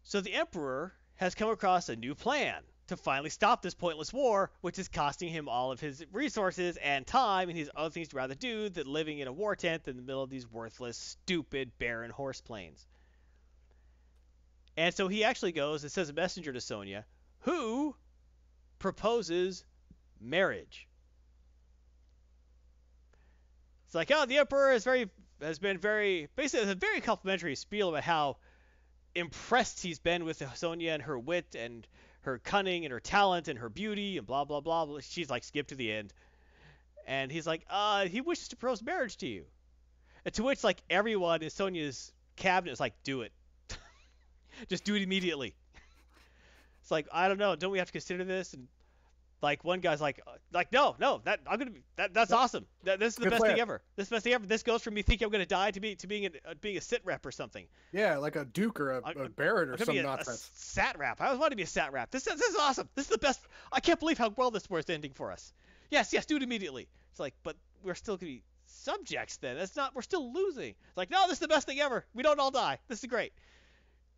[0.03, 4.51] so the Emperor has come across a new plan to finally stop this pointless war,
[4.61, 8.09] which is costing him all of his resources and time, and he has other things
[8.09, 10.97] to rather do than living in a war tent in the middle of these worthless,
[10.97, 12.85] stupid, barren horse plains.
[14.77, 17.05] And so he actually goes and sends a messenger to Sonja,
[17.39, 17.95] who
[18.77, 19.63] proposes
[20.19, 20.87] marriage.
[23.95, 25.09] It's like, oh, the emperor is very
[25.41, 28.35] has been very basically a very complimentary spiel about how
[29.15, 31.87] impressed he's been with Sonja and her wit and
[32.23, 34.85] her cunning and her talent and her beauty and blah blah blah.
[34.85, 34.99] blah.
[34.99, 36.13] She's like, skip to the end,
[37.07, 39.45] and he's like, uh, he wishes to propose marriage to you.
[40.25, 43.31] And to which like everyone in Sonja's cabinet is like, do it,
[44.67, 45.55] just do it immediately.
[46.81, 48.53] It's like I don't know, don't we have to consider this?
[48.53, 48.67] And
[49.41, 52.65] like one guy's like, uh, like no, no, that I'm gonna be that that's awesome.
[52.83, 53.53] That, this is the Good best plan.
[53.53, 53.81] thing ever.
[53.95, 54.45] This is the best thing ever.
[54.45, 56.77] This goes from me thinking I'm gonna die to be to being a, uh, being
[56.77, 57.65] a sit rep or something.
[57.91, 60.49] Yeah, like a duke or a, a baron or some a, nonsense.
[60.55, 61.21] satrap.
[61.21, 62.11] I always wanted to be a satrap.
[62.11, 62.89] This, is- this is awesome.
[62.95, 63.41] This is the best.
[63.71, 65.53] I can't believe how well this war's ending for us.
[65.91, 66.87] Yes, yes, do it immediately.
[67.11, 69.57] It's like, but we're still gonna be subjects then.
[69.57, 69.93] That's not.
[69.95, 70.69] We're still losing.
[70.87, 72.05] It's like, no, this is the best thing ever.
[72.13, 72.79] We don't all die.
[72.87, 73.33] This is great.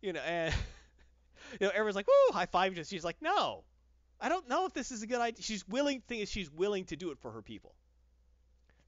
[0.00, 0.54] You know, and
[1.60, 2.74] you know, everyone's like, woo, high five.
[2.74, 3.64] Just she's like, no,
[4.20, 5.42] I don't know if this is a good idea.
[5.42, 6.00] She's willing.
[6.00, 7.74] Thing is, she's willing to do it for her people.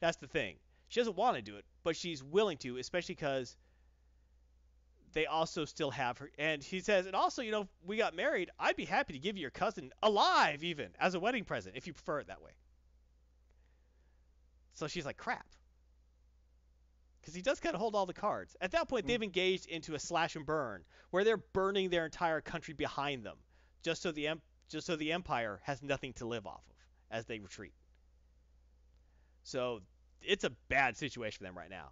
[0.00, 0.56] That's the thing.
[0.88, 3.56] She doesn't want to do it, but she's willing to, especially because
[5.12, 6.30] they also still have her.
[6.38, 8.50] And he says, and also, you know, if we got married.
[8.58, 11.86] I'd be happy to give you your cousin alive, even as a wedding present, if
[11.86, 12.50] you prefer it that way.
[14.74, 15.46] So she's like, crap.
[17.20, 18.56] Because he does kind of hold all the cards.
[18.60, 19.08] At that point, Mm.
[19.08, 23.36] they've engaged into a slash and burn, where they're burning their entire country behind them,
[23.82, 24.26] just so the
[24.70, 26.76] just so the empire has nothing to live off of
[27.10, 27.74] as they retreat.
[29.42, 29.80] So
[30.22, 31.90] it's a bad situation for them right now.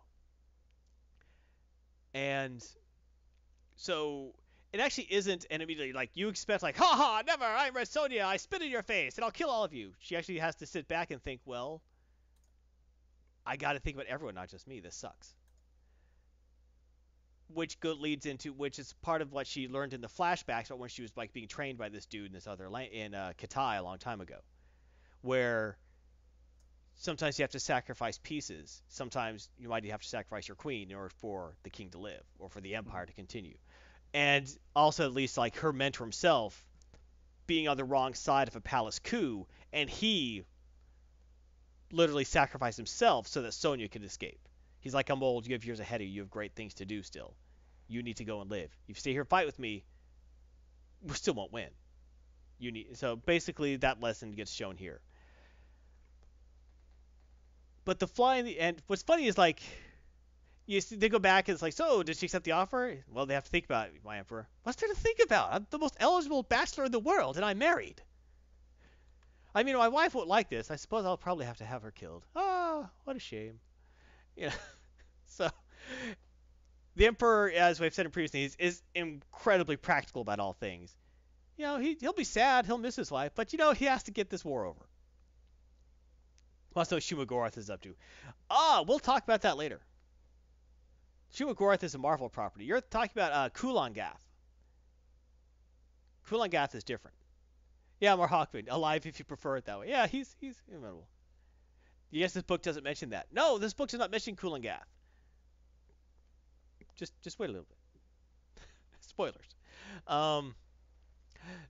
[2.15, 2.65] And
[3.77, 4.35] so
[4.73, 8.23] it actually isn't an immediately like you expect like, ha ha, never, I'm Red Sonja,
[8.23, 9.93] I spit in your face and I'll kill all of you.
[9.99, 11.83] She actually has to sit back and think, well,
[13.45, 14.81] I got to think about everyone, not just me.
[14.81, 15.35] This sucks.
[17.53, 20.79] Which go, leads into which is part of what she learned in the flashbacks about
[20.79, 23.33] when she was like being trained by this dude in this other la- in uh,
[23.39, 24.37] Khitai a long time ago,
[25.23, 25.79] where
[26.97, 28.83] sometimes you have to sacrifice pieces.
[28.89, 32.23] Sometimes you might have to sacrifice your queen in order for the king to live
[32.39, 33.57] or for the empire to continue.
[34.13, 36.65] And also, at least like her mentor himself
[37.47, 40.45] being on the wrong side of a palace coup, and he
[41.91, 44.41] literally sacrificed himself so that Sonja could escape.
[44.81, 45.47] He's like, I'm old.
[45.47, 46.13] You have years ahead of you.
[46.13, 47.35] You have great things to do still.
[47.89, 48.71] You need to go and live.
[48.85, 49.85] If you stay here and fight with me,
[51.03, 51.71] we still won't win.
[52.59, 55.01] You need so basically that lesson gets shown here.
[57.85, 58.83] But the fly in the end.
[58.87, 59.63] what's funny is like
[60.69, 62.99] you see, they go back and it's like, so did she accept the offer?
[63.11, 64.47] Well, they have to think about it, my emperor.
[64.65, 65.51] What's there to think about?
[65.51, 68.03] I'm the most eligible bachelor in the world, and I'm married.
[69.55, 70.71] I mean, my wife won't like this.
[70.71, 72.27] I suppose I'll probably have to have her killed.
[72.37, 73.59] Ah, what a shame.
[74.41, 74.53] Yeah.
[75.27, 75.51] so
[76.95, 80.95] the emperor, as we've said previously, is, is incredibly practical about all things.
[81.57, 84.05] You know, he he'll be sad, he'll miss his wife, but you know he has
[84.05, 84.87] to get this war over.
[86.71, 87.97] Plus, what Shuma-Gorath is up to.
[88.49, 89.81] Ah, we'll talk about that later.
[91.35, 92.65] Shuma-Gorath is a Marvel property.
[92.65, 94.23] You're talking about uh, Kulan Gath.
[96.29, 97.17] Kulangath is different.
[98.01, 99.89] Yeah, more Hawkman, alive if you prefer it that way.
[99.89, 101.09] Yeah, he's he's immortal.
[102.11, 103.27] Yes, this book doesn't mention that.
[103.33, 104.87] No, this book does not mention Kulan Gath.
[106.97, 108.63] Just just wait a little bit.
[109.01, 109.57] Spoilers.
[110.07, 110.55] Um,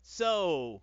[0.02, 0.80] so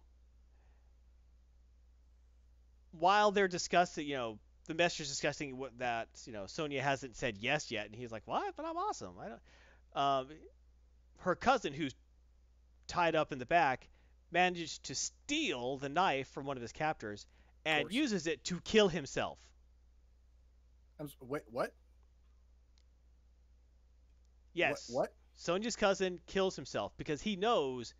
[2.91, 7.37] while they're discussing, you know, the messenger's discussing what that you know Sonja hasn't said
[7.37, 8.55] yes yet, and he's like, "What?
[8.55, 9.41] But I'm awesome." I don't.
[10.03, 10.27] Um,
[11.19, 11.95] her cousin, who's
[12.87, 13.87] tied up in the back,
[14.31, 17.25] managed to steal the knife from one of his captors
[17.65, 19.39] and uses it to kill himself.
[20.99, 21.73] I'm, wait, what?
[24.53, 24.89] Yes.
[24.89, 25.09] What?
[25.09, 25.13] what?
[25.37, 27.93] Sonja's cousin kills himself because he knows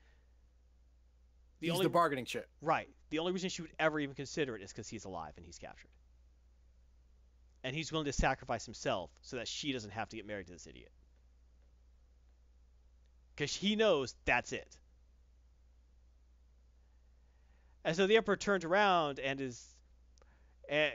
[1.60, 2.50] the He's only the bargaining chip.
[2.62, 2.90] right.
[3.10, 5.58] The only reason she would ever even consider it is because he's alive and he's
[5.58, 5.92] captured.
[7.64, 10.54] And he's willing to sacrifice himself so that she doesn't have to get married to
[10.54, 10.92] this idiot.
[13.36, 14.78] Because he knows that's it.
[17.86, 19.64] And so the emperor turns around and is,
[20.68, 20.92] and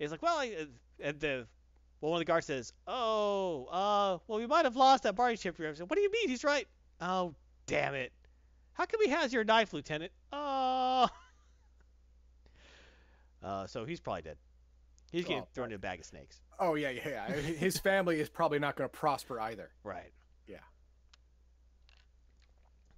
[0.00, 0.40] is like, well,
[1.00, 1.46] and the
[2.00, 5.38] well, one of the guards says, "Oh, uh, well, we might have lost that bargaining
[5.38, 6.28] chip." I said, What do you mean?
[6.28, 6.66] He's right.
[7.00, 7.34] Oh,
[7.66, 8.12] damn it!
[8.72, 10.12] How come he has your knife, Lieutenant?
[10.32, 11.08] Oh.
[13.40, 14.36] Uh, so he's probably dead.
[15.12, 16.40] He's getting Oh, thrown in a bag of snakes.
[16.58, 17.32] Oh yeah, yeah, yeah.
[17.36, 19.70] His family is probably not going to prosper either.
[19.84, 20.10] Right.
[20.48, 20.56] Yeah.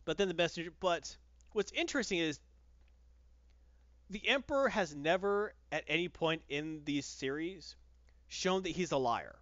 [0.06, 0.70] But then the messenger.
[0.80, 1.14] But
[1.52, 2.40] what's interesting is
[4.10, 7.76] the Emperor has never, at any point in these series,
[8.28, 9.36] shown that he's a liar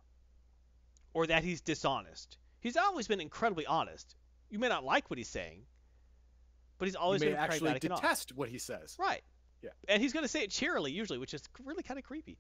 [1.15, 2.37] or that he's dishonest.
[2.61, 4.15] He's always been incredibly honest.
[4.51, 5.63] You may not like what he's saying,
[6.77, 8.03] but he's always you may been actually pragmatic and honest.
[8.03, 8.97] detest what he says.
[8.99, 9.23] Right.
[9.63, 9.71] Yeah.
[9.89, 12.39] And he's going to say it cheerily usually, which is really kind of creepy.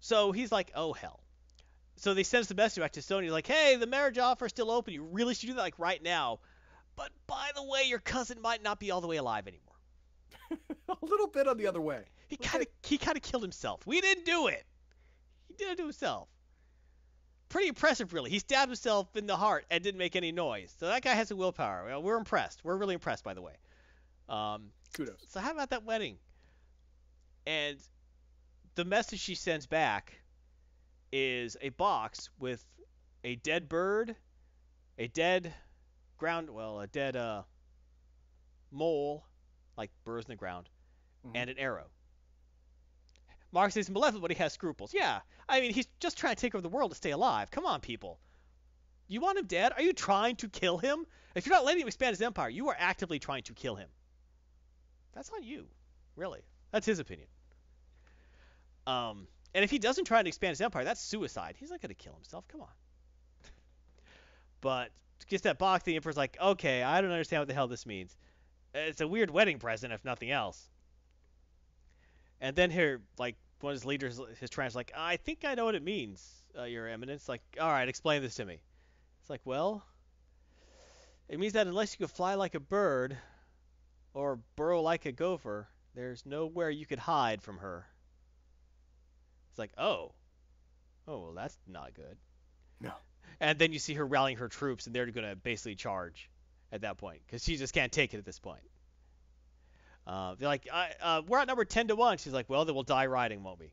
[0.00, 1.20] So he's like, "Oh hell."
[1.96, 4.70] So they send the message back to Sony like, "Hey, the marriage offer is still
[4.70, 4.92] open.
[4.94, 6.40] You really should do that like right now.
[6.96, 9.72] But by the way, your cousin might not be all the way alive anymore.
[11.02, 12.04] a little bit on the other way.
[12.28, 13.86] He kind of he kind of killed himself.
[13.86, 14.64] We didn't do it.
[15.48, 16.28] He did it to himself.
[17.48, 18.30] Pretty impressive, really.
[18.30, 20.74] He stabbed himself in the heart and didn't make any noise.
[20.78, 21.84] So that guy has some willpower.
[21.84, 22.64] Well, we're impressed.
[22.64, 23.52] We're really impressed, by the way.
[24.28, 25.20] Um, Kudos.
[25.28, 26.16] so how about that wedding?
[27.46, 27.76] And
[28.74, 30.14] the message she sends back
[31.12, 32.64] is a box with
[33.22, 34.16] a dead bird,
[34.96, 35.52] a dead
[36.16, 37.42] ground, well, a dead uh,
[38.70, 39.26] mole,
[39.76, 40.70] like burrs in the ground,
[41.26, 41.32] Mhm.
[41.34, 41.90] and an arrow.
[43.52, 44.94] Mark says malevolent, but he has scruples.
[44.94, 47.50] Yeah, I mean he's just trying to take over the world to stay alive.
[47.50, 48.18] Come on, people.
[49.08, 49.72] You want him dead?
[49.76, 51.06] Are you trying to kill him?
[51.34, 53.88] If you're not letting him expand his empire, you are actively trying to kill him.
[55.12, 55.68] That's on you,
[56.16, 56.40] really.
[56.70, 57.28] That's his opinion.
[58.86, 61.56] Um, and if he doesn't try to expand his empire, that's suicide.
[61.58, 62.48] He's not going to kill himself.
[62.48, 62.72] Come on.
[64.60, 64.90] but
[65.28, 65.84] gets that box.
[65.84, 68.16] The emperor's like, okay, I don't understand what the hell this means.
[68.74, 70.68] It's a weird wedding present, if nothing else.
[72.42, 75.64] And then here, like one of his leaders, his trans, like, I think I know
[75.64, 76.28] what it means,
[76.58, 77.28] uh, Your Eminence.
[77.28, 78.58] Like, all right, explain this to me.
[79.20, 79.84] It's like, well,
[81.28, 83.16] it means that unless you can fly like a bird
[84.12, 87.86] or burrow like a gopher, there's nowhere you could hide from her.
[89.50, 90.10] It's like, oh,
[91.06, 92.16] oh, well, that's not good.
[92.80, 92.92] No.
[93.40, 96.30] And then you see her rallying her troops, and they're going to basically charge
[96.70, 98.62] at that point because she just can't take it at this point.
[100.06, 102.18] Uh, they're like, I, uh, we're at number 10 to 1.
[102.18, 103.72] She's like, well, then we'll die riding, won't we?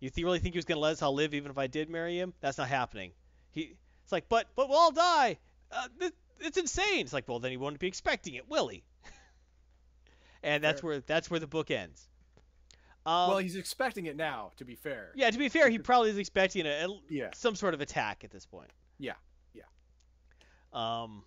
[0.00, 1.66] You th- really think he was going to let us all live even if I
[1.66, 2.34] did marry him?
[2.40, 3.12] That's not happening.
[3.50, 3.74] He,
[4.04, 5.38] It's like, but but we'll all die.
[5.72, 7.00] Uh, th- it's insane.
[7.00, 8.84] It's like, well, then he won't be expecting it, will he?
[10.42, 12.06] and that's where that's where the book ends.
[13.06, 14.52] Um, well, he's expecting it now.
[14.58, 15.12] To be fair.
[15.16, 17.30] yeah, to be fair, he probably is expecting a, a- Yeah.
[17.34, 18.70] some sort of attack at this point.
[18.98, 19.14] Yeah,
[19.54, 19.62] yeah.
[20.72, 21.24] Um.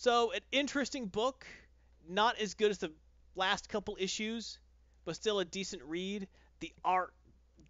[0.00, 1.44] So an interesting book,
[2.08, 2.92] not as good as the
[3.34, 4.60] last couple issues,
[5.04, 6.28] but still a decent read.
[6.60, 7.12] The art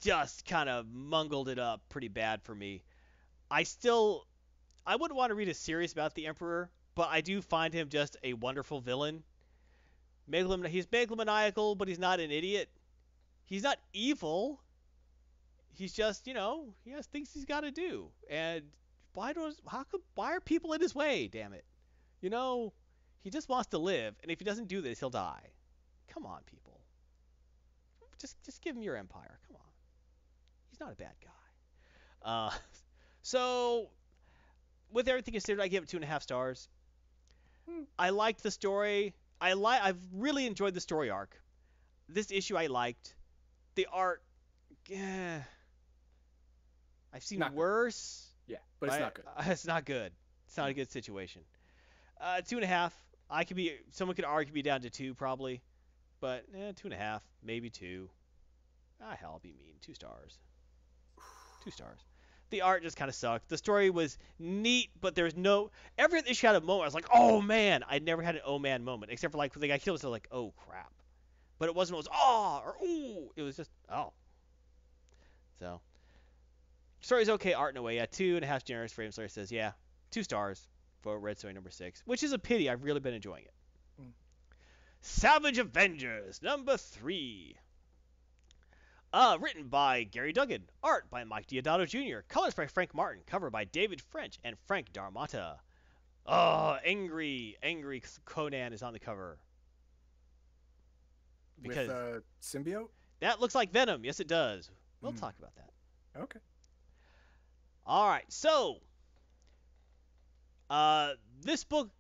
[0.03, 2.83] just kind of mungled it up pretty bad for me.
[3.51, 4.27] I still,
[4.87, 7.89] I wouldn't want to read a series about the Emperor, but I do find him
[7.89, 9.25] just a wonderful villain.
[10.31, 12.69] Megalom- he's megalomaniacal, but he's not an idiot.
[13.47, 14.61] He's not evil.
[15.73, 18.11] He's just, you know, he has things he's got to do.
[18.29, 18.65] And
[19.15, 21.29] why does how could why are people in his way?
[21.33, 21.65] Damn it!
[22.21, 22.73] You know,
[23.21, 25.53] he just wants to live, and if he doesn't do this, he'll die.
[26.09, 26.81] Come on, people.
[28.19, 29.39] Just just give him your empire.
[29.47, 29.63] Come on.
[30.71, 32.29] He's not a bad guy.
[32.31, 32.51] Uh,
[33.23, 33.91] so
[34.91, 36.69] with everything considered, I give it two and a half stars.
[37.69, 37.83] Hmm.
[37.99, 39.15] I liked the story.
[39.41, 39.83] I like.
[39.83, 41.41] I've really enjoyed the story arc.
[42.09, 43.15] This issue I liked.
[43.77, 44.23] The art.
[44.89, 45.43] Yeah.
[47.13, 47.59] I've seen Not good.
[47.59, 48.27] worse.
[48.49, 49.25] Yeah, but it's I- not good.
[49.37, 50.13] uh, it's not good.
[50.47, 51.43] It's not a good situation.
[52.21, 52.95] Uh, two and a half.
[53.31, 53.75] I could be.
[53.91, 55.63] Someone could argue me down to two probably,
[56.21, 58.09] but eh, two and a half, maybe two.
[59.03, 59.75] Ah, hell, I'll be mean.
[59.81, 60.39] Two stars.
[61.65, 62.01] Two stars.
[62.51, 63.49] The art just kind of sucked.
[63.49, 65.71] The story was neat, but there's no.
[65.99, 66.83] Every issue had a moment.
[66.83, 67.85] I was like, oh man.
[67.89, 70.13] I never had an oh man moment, except for like when the guy killed himself.
[70.13, 70.93] Like, oh crap.
[71.59, 71.97] But it wasn't.
[71.97, 73.31] It was oh or ooh.
[73.37, 74.13] It was just oh.
[75.59, 75.81] So.
[77.01, 77.97] Story's okay, art in a way.
[77.97, 79.13] Yeah, two and a half generous frame.
[79.13, 79.73] Story says, yeah,
[80.11, 80.67] two stars
[81.03, 82.69] for Red Story number six, which is a pity.
[82.69, 83.55] I've really been enjoying it.
[84.03, 84.13] Mm.
[85.01, 87.57] Savage Avengers number three.
[89.11, 93.49] Uh, written by Gerry Duggan, art by Mike Deodato Jr., colors by Frank Martin, cover
[93.49, 95.57] by David Finch and Frank D'Armata.
[96.27, 99.39] Oh, angry, angry Conan is on the cover.
[101.63, 102.89] Because With uh, symbiote.
[103.21, 104.05] that looks like Venom.
[104.05, 104.71] Yes, it does.
[105.01, 105.19] We'll Hmm.
[105.19, 105.71] talk about that.
[106.21, 106.41] Okay.
[107.87, 108.81] All right, so
[110.71, 111.13] uh,
[111.43, 111.91] this book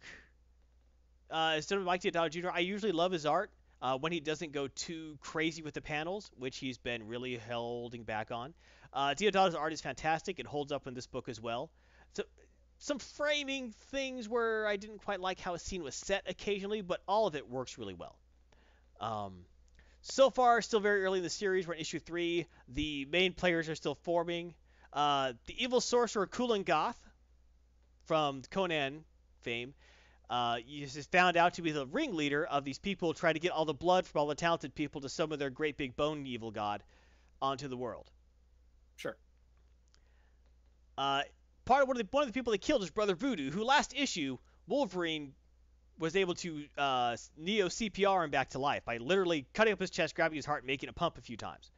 [1.31, 2.51] uh, is done by Mike Deodato Jr.
[2.53, 3.51] I usually love his art
[3.81, 8.03] uh, when he doesn't go too crazy with the panels, which he's been really holding
[8.05, 8.55] back on.
[8.93, 10.39] Uh, Deodato's art is fantastic.
[10.39, 11.71] It holds up in this book as well.
[12.15, 12.25] So
[12.79, 17.01] some framing things where I didn't quite like how a scene was set occasionally, but
[17.07, 18.17] all of it works really well.
[19.01, 19.45] Um,
[20.01, 21.67] so far, still very early in the series.
[21.67, 22.47] We're in issue three.
[22.69, 24.55] The main players are still forming.
[24.93, 26.99] Uh, the evil sorcerer Kulan Gath
[28.09, 29.05] from Conan
[29.43, 29.75] fame
[30.31, 33.67] uh, is found out to be the ringleader of these people trying to get all
[33.67, 36.83] the blood from all the talented people to summon their great big bone evil god
[37.41, 38.11] onto the world.
[38.97, 39.17] Sure.
[40.97, 41.23] Uh,
[41.65, 43.63] part of one of the one of the people they killed is Brother Voodoo, who
[43.63, 45.35] last issue Wolverine
[45.99, 49.91] was able to uh, neo CPR him back to life by literally cutting up his
[49.91, 51.71] chest, grabbing his heart, and making it pump a few times.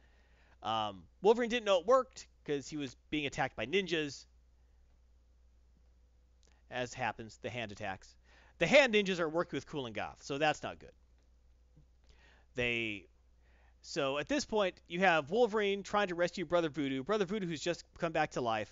[0.63, 4.25] Um, Wolverine didn't know it worked because he was being attacked by ninjas.
[6.71, 8.15] As happens, the hand attacks.
[8.59, 10.91] The hand ninjas are working with Kulan Gath, so that's not good.
[12.55, 13.07] They
[13.81, 17.61] so at this point, you have Wolverine trying to rescue Brother Voodoo, Brother Voodoo who's
[17.61, 18.71] just come back to life,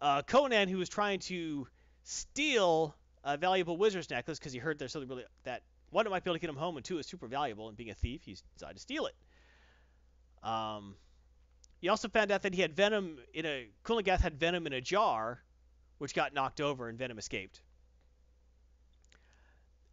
[0.00, 1.68] uh, Conan who is trying to
[2.04, 6.24] steal a valuable wizard's necklace because he heard there's something really that one it might
[6.24, 8.22] be able to get him home, and two is super valuable, and being a thief,
[8.24, 9.14] he's decided to steal it.
[10.42, 10.94] Um,
[11.80, 14.72] he also found out that he had venom in a Kulan Gath had venom in
[14.72, 15.42] a jar,
[15.98, 17.60] which got knocked over, and venom escaped.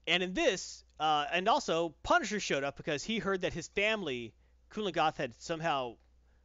[0.05, 4.33] And in this, uh, and also Punisher showed up because he heard that his family,
[4.69, 5.95] Kulan Gath had somehow,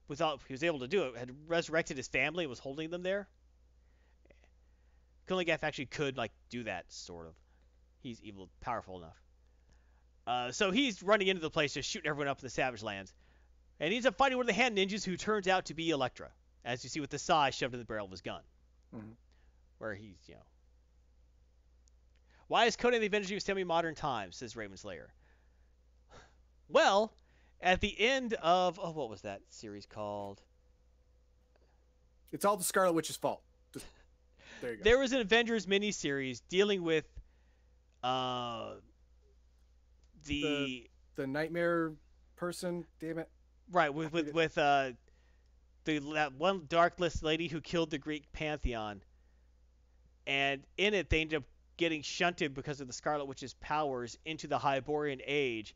[0.06, 3.02] without he was able to do it, had resurrected his family and was holding them
[3.02, 3.28] there.
[5.26, 7.34] Kulan Gath actually could like do that sort of.
[8.00, 9.20] He's evil, powerful enough.
[10.26, 13.12] Uh, so he's running into the place, just shooting everyone up in the Savage Lands,
[13.80, 15.90] and he ends up fighting one of the hand ninjas, who turns out to be
[15.90, 16.30] Elektra,
[16.64, 18.42] as you see with the sai shoved in the barrel of his gun,
[18.94, 19.16] Mhm.
[19.78, 20.40] Where he's you know.
[22.48, 24.36] Why is Conan the Avenger semi-modern times?
[24.36, 25.08] Says Ravenslayer.
[26.68, 27.12] Well,
[27.60, 30.40] at the end of oh, what was that series called?
[32.32, 33.42] It's all the Scarlet Witch's fault.
[33.72, 33.86] Just,
[34.60, 34.84] there you go.
[34.84, 37.04] There was an Avengers miniseries dealing with
[38.02, 38.74] uh
[40.26, 41.92] the, the nightmare
[42.36, 42.84] person.
[43.00, 43.28] Damn it.
[43.72, 44.92] right with with with uh
[45.84, 49.02] the that one darkless lady who killed the Greek pantheon.
[50.28, 51.44] And in it they ended up
[51.78, 55.74] getting shunted because of the Scarlet Witch's powers into the Hyborian Age.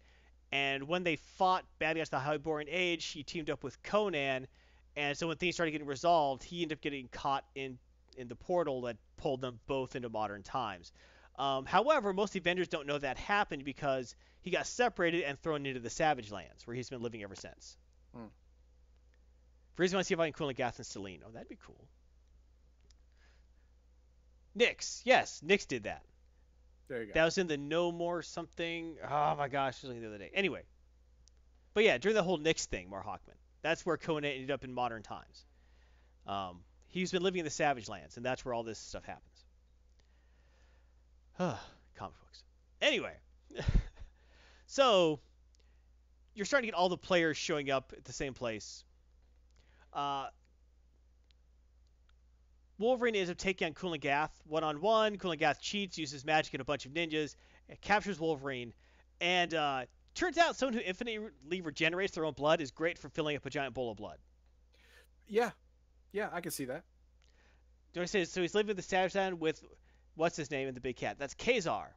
[0.52, 4.46] And when they fought bad against the Hyborian Age, he teamed up with Conan.
[4.94, 7.78] And so when things started getting resolved, he ended up getting caught in
[8.18, 10.92] in the portal that pulled them both into modern times.
[11.38, 15.80] Um, however, most Avengers don't know that happened because he got separated and thrown into
[15.80, 17.78] the Savage Lands, where he's been living ever since.
[18.14, 18.26] Hmm.
[19.76, 21.22] Freeze want to see if I can cool Gath and Celine.
[21.26, 21.88] Oh, that'd be cool.
[24.56, 26.02] Nyx, yes, Nyx did that.
[26.88, 27.12] There you go.
[27.14, 28.96] That was in the No More something.
[29.02, 30.30] Oh my gosh, it was like the other day.
[30.34, 30.62] Anyway,
[31.74, 33.36] but yeah, during the whole Nyx thing, Mar Hawkman.
[33.62, 35.44] That's where Conan ended up in modern times.
[36.26, 39.44] Um, he's been living in the Savage Lands, and that's where all this stuff happens.
[41.96, 42.44] Comic books.
[42.80, 43.14] Anyway,
[44.66, 45.20] so
[46.34, 48.84] you're starting to get all the players showing up at the same place.
[49.92, 50.26] Uh,
[52.82, 55.16] Wolverine ends up taking on Kulan Gath one on one.
[55.16, 57.36] Kulan Gath cheats, uses magic and a bunch of ninjas,
[57.80, 58.74] captures Wolverine.
[59.20, 59.84] And uh,
[60.16, 63.50] turns out someone who infinitely regenerates their own blood is great for filling up a
[63.50, 64.18] giant bowl of blood.
[65.28, 65.50] Yeah.
[66.12, 66.82] Yeah, I can see that.
[67.94, 68.42] Do I say so?
[68.42, 69.62] He's living in the Savage Land with
[70.16, 71.16] what's his name in the big cat?
[71.18, 71.94] That's Ka-Zar,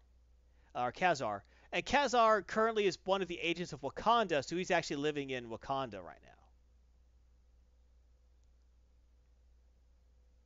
[0.76, 1.44] or Ka-Zar.
[1.72, 5.49] And Ka-Zar currently is one of the agents of Wakanda, so he's actually living in
[5.49, 6.44] Wakanda right now.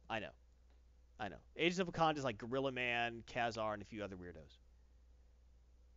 [0.09, 0.31] I know,
[1.19, 1.37] I know.
[1.55, 4.57] Agents of Wakanda is like Gorilla Man, Ka-Zar, and a few other weirdos.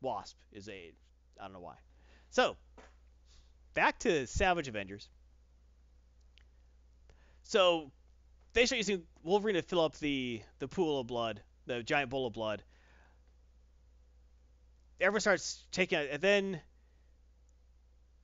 [0.00, 0.92] Wasp is a,
[1.40, 1.76] I don't know why.
[2.30, 2.56] So,
[3.74, 5.08] back to Savage Avengers.
[7.44, 7.90] So
[8.52, 12.26] they start using Wolverine to fill up the the pool of blood, the giant bowl
[12.26, 12.62] of blood.
[15.00, 16.60] Everyone starts taking it, and then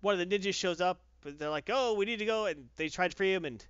[0.00, 2.68] one of the ninjas shows up, but they're like, "Oh, we need to go," and
[2.76, 3.44] they try to free him.
[3.44, 3.64] And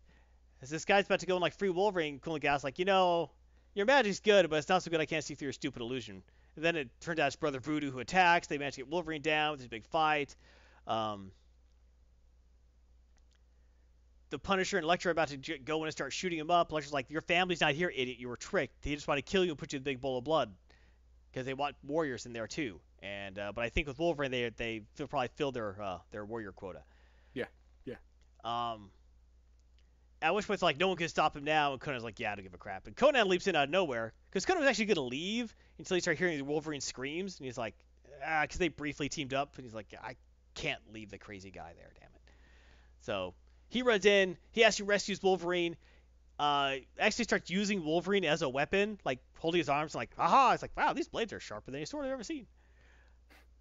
[0.62, 3.30] as this guy's about to go and like free Wolverine, Kulan Gath like, "You know,
[3.74, 5.01] your magic's good, but it's not so good.
[5.01, 6.22] I can't see through your stupid illusion."
[6.56, 8.48] And then it turns out it's Brother Voodoo who attacks.
[8.48, 10.35] They manage to get Wolverine down with this big fight.
[10.86, 11.30] Um,
[14.30, 16.70] the Punisher and Elektra are about to j- go in and start shooting him up.
[16.70, 18.18] Elektra's like, "Your family's not here, idiot.
[18.18, 18.82] You were tricked.
[18.82, 20.52] They just want to kill you and put you in a big bowl of blood,
[21.30, 24.51] because they want warriors in there too." And uh, but I think with Wolverine, they
[24.51, 26.82] they probably fill their uh, their warrior quota.
[27.32, 27.44] Yeah,
[27.85, 27.94] yeah.
[28.43, 28.90] Um.
[30.20, 32.32] At which point, it's like no one can stop him now, and Conan's like, "Yeah,
[32.32, 34.69] I don't give a crap." And Conan leaps in out of nowhere because Conan was
[34.69, 37.77] actually gonna leave until he started hearing the Wolverine screams, and he's like,
[38.24, 40.16] "Ah," because they briefly teamed up, and he's like, "I
[40.55, 42.20] can't leave the crazy guy there, damn it."
[43.01, 43.35] So
[43.69, 44.36] he runs in.
[44.51, 45.77] He actually rescues Wolverine.
[46.39, 50.53] Uh, actually starts using Wolverine as a weapon, like holding his arms, like, aha!
[50.53, 52.47] It's like, wow, these blades are sharper than any sword I've ever seen.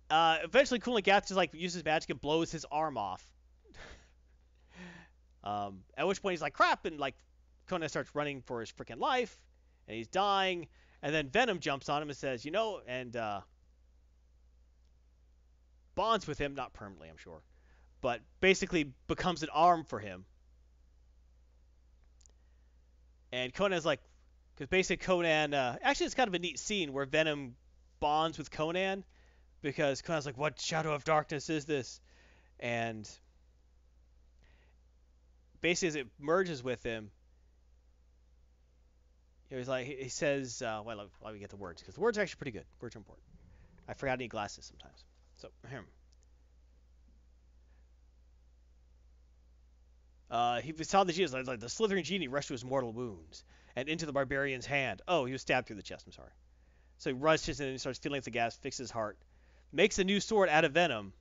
[0.09, 3.25] Uh, eventually, Kulan Gath just like uses magic and blows his arm off.
[5.47, 7.15] Um, at which point he's like, crap, and like
[7.67, 9.37] Conan starts running for his freaking life,
[9.87, 10.67] and he's dying.
[11.01, 13.41] And then Venom jumps on him and says, you know, and uh,
[15.95, 17.41] bonds with him, not permanently, I'm sure
[18.01, 20.25] but basically becomes an arm for him.
[23.31, 23.99] And Conan's like,
[24.55, 27.55] because basically Conan, uh, actually it's kind of a neat scene where Venom
[27.99, 29.03] bonds with Conan,
[29.61, 31.99] because Conan's like, what shadow of darkness is this?
[32.59, 33.09] And
[35.61, 37.11] basically as it merges with him,
[39.49, 42.01] he was like, he says, uh, well, let, let me get the words, because the
[42.01, 42.65] words are actually pretty good.
[42.81, 43.25] Words are important.
[43.87, 45.05] I forgot I need glasses sometimes.
[45.37, 45.85] So, him.
[50.29, 53.45] Uh, he saw the genius, like, the slithering genie rushed to his mortal wounds
[53.77, 55.01] and into the barbarian's hand.
[55.07, 56.05] Oh, he was stabbed through the chest.
[56.05, 56.31] I'm sorry.
[56.97, 59.17] So he rushes in and starts feeling the gas, fixes his heart,
[59.71, 61.13] makes a new sword out of venom,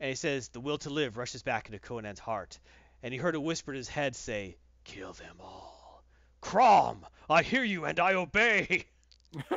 [0.00, 2.58] and he says, "The will to live rushes back into Conan's heart."
[3.02, 6.02] And he heard a whisper in his head say, "Kill them all."
[6.40, 8.86] Crom, I hear you and I obey.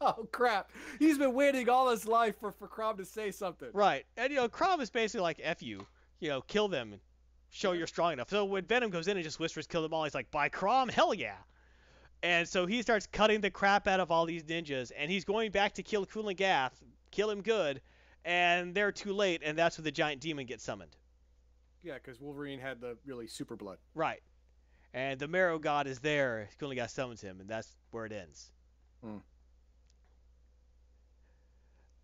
[0.00, 0.70] oh crap!
[0.98, 3.68] He's been waiting all his life for for Crom to say something.
[3.72, 5.86] Right, and you know, Crom is basically like "f you."
[6.24, 7.00] you know, kill them and
[7.50, 8.30] show you're strong enough.
[8.30, 10.88] So when Venom goes in and just whispers, kill them all, he's like, by Crom,
[10.88, 11.36] hell yeah.
[12.22, 15.50] And so he starts cutting the crap out of all these ninjas, and he's going
[15.50, 17.82] back to kill Kulan Gath, kill him good,
[18.24, 20.96] and they're too late, and that's when the giant demon gets summoned.
[21.82, 23.78] Yeah, because Wolverine had the really super blood.
[23.94, 24.22] Right.
[24.94, 26.48] And the Marrow God is there.
[26.58, 28.50] He only Gath summons him, and that's where it ends.
[29.02, 29.18] Hmm.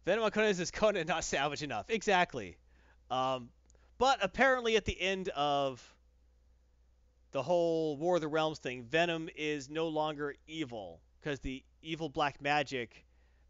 [0.04, 1.86] Venom on Conan is Conan not savage enough.
[1.88, 2.56] Exactly.
[3.10, 3.48] Um,
[3.98, 5.82] but apparently, at the end of
[7.32, 12.08] the whole War of the Realms thing, Venom is no longer evil because the evil
[12.08, 13.04] black magic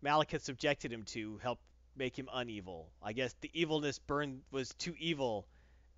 [0.05, 1.63] Malekith subjected him to helped
[1.97, 2.87] make him unevil.
[3.03, 5.47] I guess the evilness burned was too evil,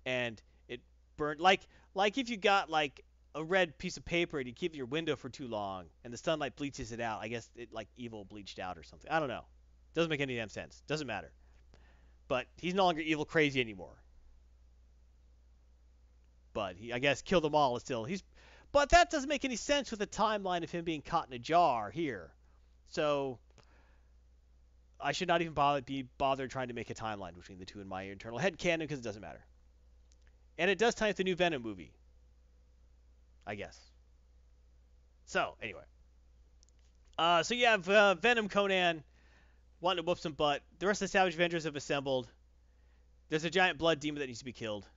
[0.05, 0.81] and it
[1.17, 1.61] burned like
[1.93, 3.03] like if you got like
[3.35, 6.17] a red piece of paper and you keep your window for too long and the
[6.17, 7.21] sunlight bleaches it out.
[7.21, 9.09] I guess it like evil bleached out or something.
[9.09, 9.45] I don't know.
[9.95, 10.83] Doesn't make any damn sense.
[10.87, 11.31] Doesn't matter.
[12.27, 14.03] But he's no longer evil crazy anymore
[16.53, 18.23] but he, I guess kill them all is still he's.
[18.71, 21.39] But that doesn't make any sense with the timeline of him being caught in a
[21.39, 22.31] jar here.
[22.89, 23.39] So
[25.03, 27.81] I should not even bother be bothered trying to make a timeline between the two
[27.81, 29.43] in my internal head canon because it doesn't matter.
[30.57, 31.91] And it does tie into the new Venom movie.
[33.45, 33.77] I guess.
[35.25, 35.83] So anyway.
[37.17, 39.03] Uh, so you have uh, Venom Conan
[39.81, 40.61] wanting to whoop some butt.
[40.79, 42.27] The rest of the Savage Avengers have assembled.
[43.29, 44.87] There's a giant blood demon that needs to be killed.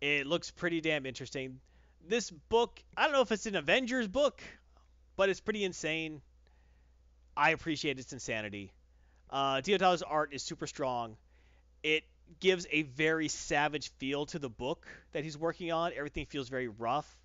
[0.00, 1.60] It looks pretty damn interesting.
[2.06, 4.42] This book, I don't know if it's an Avengers book,
[5.16, 6.20] but it's pretty insane.
[7.36, 8.72] I appreciate its insanity.
[9.34, 9.60] Uh,
[10.06, 11.16] art is super strong.
[11.82, 12.04] It
[12.38, 15.90] gives a very savage feel to the book that he's working on.
[15.92, 17.18] Everything feels very rough.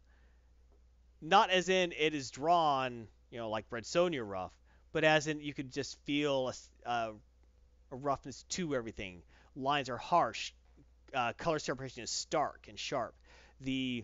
[1.22, 4.54] Not as in it is drawn, you know, like Red Sonja rough,
[4.92, 7.12] but as in you could just feel a, a,
[7.92, 9.22] a roughness to everything.
[9.56, 10.54] Lines are harsh,
[11.14, 13.14] uh, color separation is stark and sharp.
[13.62, 14.04] The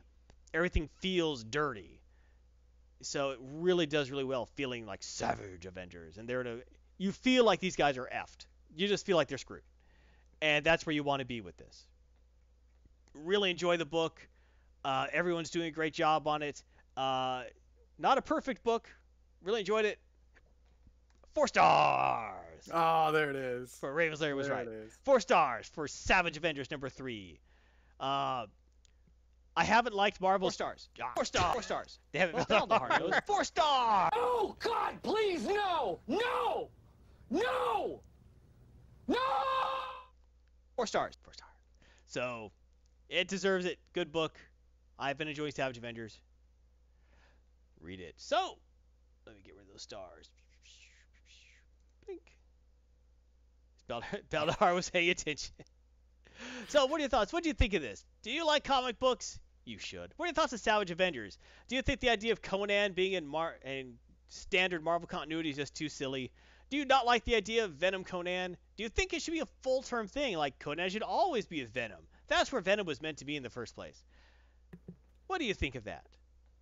[0.53, 2.01] everything feels dirty.
[3.01, 6.57] So it really does really well feeling like savage Avengers, and they're in a,
[6.97, 8.45] you feel like these guys are effed.
[8.75, 9.63] You just feel like they're screwed,
[10.41, 11.85] and that's where you want to be with this.
[13.13, 14.27] Really enjoy the book.
[14.83, 16.63] Uh, everyone's doing a great job on it.
[16.97, 17.43] Uh,
[17.97, 18.89] not a perfect book.
[19.43, 19.99] Really enjoyed it.
[21.33, 22.69] Four stars.
[22.73, 23.75] Oh, there it is.
[23.79, 24.67] For Ravenslayer was There right.
[24.67, 24.97] it is.
[25.03, 27.39] Four stars for Savage Avengers number three.
[27.99, 28.45] Uh,
[29.57, 30.47] I haven't liked Marvel.
[30.47, 30.89] Four stars.
[31.15, 31.53] Four stars.
[31.53, 31.99] Four stars.
[32.11, 33.13] They haven't found the hard nose.
[33.25, 34.11] Four stars.
[34.15, 35.99] Oh, God, please, no!
[36.07, 36.69] No!
[37.35, 38.01] No!
[39.09, 39.17] No!
[40.75, 41.15] Four stars.
[41.21, 41.51] Four stars.
[42.07, 42.51] So,
[43.09, 43.77] it deserves it.
[43.93, 44.37] Good book.
[44.97, 46.17] I've been enjoying Savage Avengers.
[47.81, 48.15] Read it.
[48.17, 48.57] So,
[49.25, 50.29] let me get rid of those stars.
[52.05, 52.21] Blink.
[54.31, 55.53] Baldar was paying attention.
[56.69, 57.33] so, what are your thoughts?
[57.33, 58.05] What do you think of this?
[58.23, 59.39] Do you like comic books?
[59.65, 60.13] You should.
[60.15, 61.37] What are your thoughts on Savage Avengers?
[61.67, 63.95] Do you think the idea of Conan being in Mar in
[64.29, 66.31] standard Marvel continuity is just too silly?
[66.69, 68.57] Do you not like the idea of Venom Conan?
[68.75, 71.61] Do you think it should be a full term thing, like Conan should always be
[71.61, 72.01] with Venom?
[72.27, 74.03] That's where Venom was meant to be in the first place.
[75.27, 76.05] What do you think of that?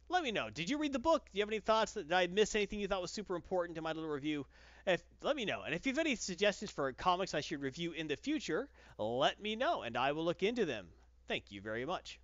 [0.10, 0.50] Let me know.
[0.50, 1.26] Did you read the book?
[1.26, 1.94] Do you have any thoughts?
[1.94, 4.46] Did I miss anything you thought was super important in my little review?
[4.86, 5.62] If let me know.
[5.62, 8.68] And if you have any suggestions for comics I should review in the future,
[8.98, 10.88] let me know and I will look into them.
[11.28, 12.20] Thank you very much.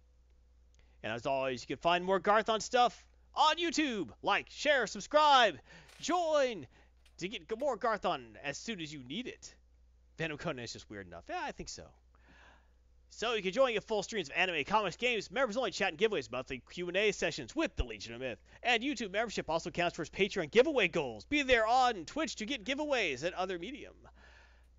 [1.03, 4.09] And as always, you can find more Garthon stuff on YouTube.
[4.21, 5.57] Like, share, subscribe,
[6.01, 6.67] join
[7.19, 9.53] to get more Garthon as soon as you need it.
[10.17, 11.23] Venom Conan is just weird enough.
[11.29, 11.83] Yeah, I think so.
[13.11, 15.97] So you can join your full streams of anime, comics, games, members only chat and
[15.97, 20.09] giveaways, monthly Q&A sessions with the Legion of Myth, and YouTube membership also counts towards
[20.09, 21.25] Patreon giveaway goals.
[21.25, 23.95] Be there on Twitch to get giveaways and other medium.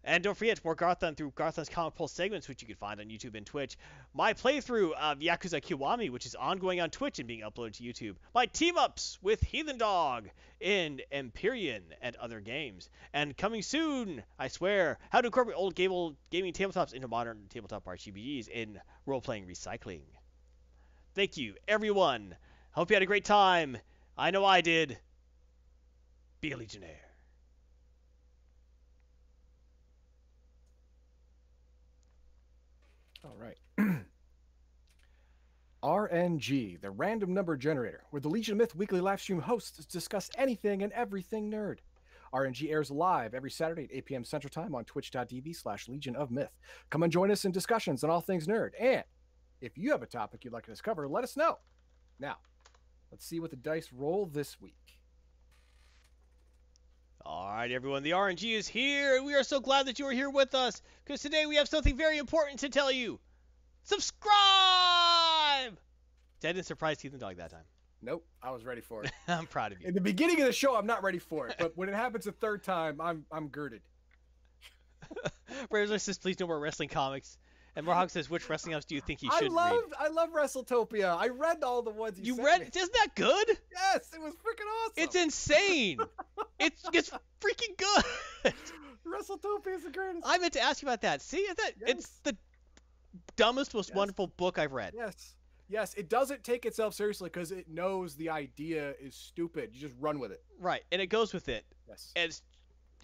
[0.02, 3.06] And don't forget, more Garthon through Garthon's Comic Pulse segments, which you can find on
[3.06, 3.77] YouTube and Twitch.
[4.14, 8.16] My playthrough of Yakuza Kiwami, which is ongoing on Twitch and being uploaded to YouTube.
[8.35, 12.89] My team ups with Heathen Dog in Empyrion and other games.
[13.12, 17.85] And coming soon, I swear, how to incorporate old gable, gaming tabletops into modern tabletop
[17.85, 20.02] RPGs in role playing recycling.
[21.14, 22.36] Thank you, everyone.
[22.72, 23.77] Hope you had a great time.
[24.16, 24.97] I know I did.
[26.40, 27.10] Be a Legionnaire.
[33.24, 33.59] All right.
[35.82, 40.30] RNG, the random number generator, where the Legion of Myth weekly live stream hosts discuss
[40.36, 41.78] anything and everything nerd.
[42.34, 44.24] RNG airs live every Saturday at 8 p.m.
[44.24, 46.56] Central Time on twitch.tv slash Legion of Myth.
[46.90, 48.70] Come and join us in discussions on all things nerd.
[48.78, 49.05] And
[49.60, 51.59] if you have a topic you'd like us to cover, let us know.
[52.18, 52.36] Now,
[53.10, 54.99] let's see what the dice roll this week.
[57.24, 60.12] All right, everyone, the RNG is here, and we are so glad that you are
[60.12, 63.20] here with us because today we have something very important to tell you.
[63.84, 64.30] Subscribe!
[66.40, 67.64] Dead didn't surprise Heathen Dog that time.
[68.01, 69.12] Nope, I was ready for it.
[69.28, 69.88] I'm proud of you.
[69.88, 72.26] In the beginning of the show, I'm not ready for it, but when it happens
[72.26, 73.82] a third time, I'm I'm girded.
[75.70, 77.36] Razor says, please no more wrestling comics.
[77.76, 79.82] And Mohawk says, which wrestling comics do you think he I should love read?
[79.98, 81.16] I love WrestleTopia.
[81.16, 82.60] I read all the ones you, You read?
[82.62, 82.66] me.
[82.74, 83.48] Isn't that good?
[83.72, 84.92] Yes, it was freaking awesome.
[84.97, 86.01] It's insane.
[86.59, 87.10] it's it's
[87.40, 88.55] freaking good.
[89.06, 90.24] WrestleTopia is the greatest.
[90.26, 91.22] I meant to ask you about that.
[91.22, 92.36] See, is that it's the
[93.36, 93.97] dumbest, most Yes.
[93.97, 94.94] wonderful book I've read.
[94.97, 95.34] Yes.
[95.68, 99.70] Yes, it doesn't take itself seriously because it knows the idea is stupid.
[99.72, 100.42] You just run with it.
[100.59, 101.64] Right, and it goes with it.
[101.88, 102.12] Yes.
[102.16, 102.42] And it's,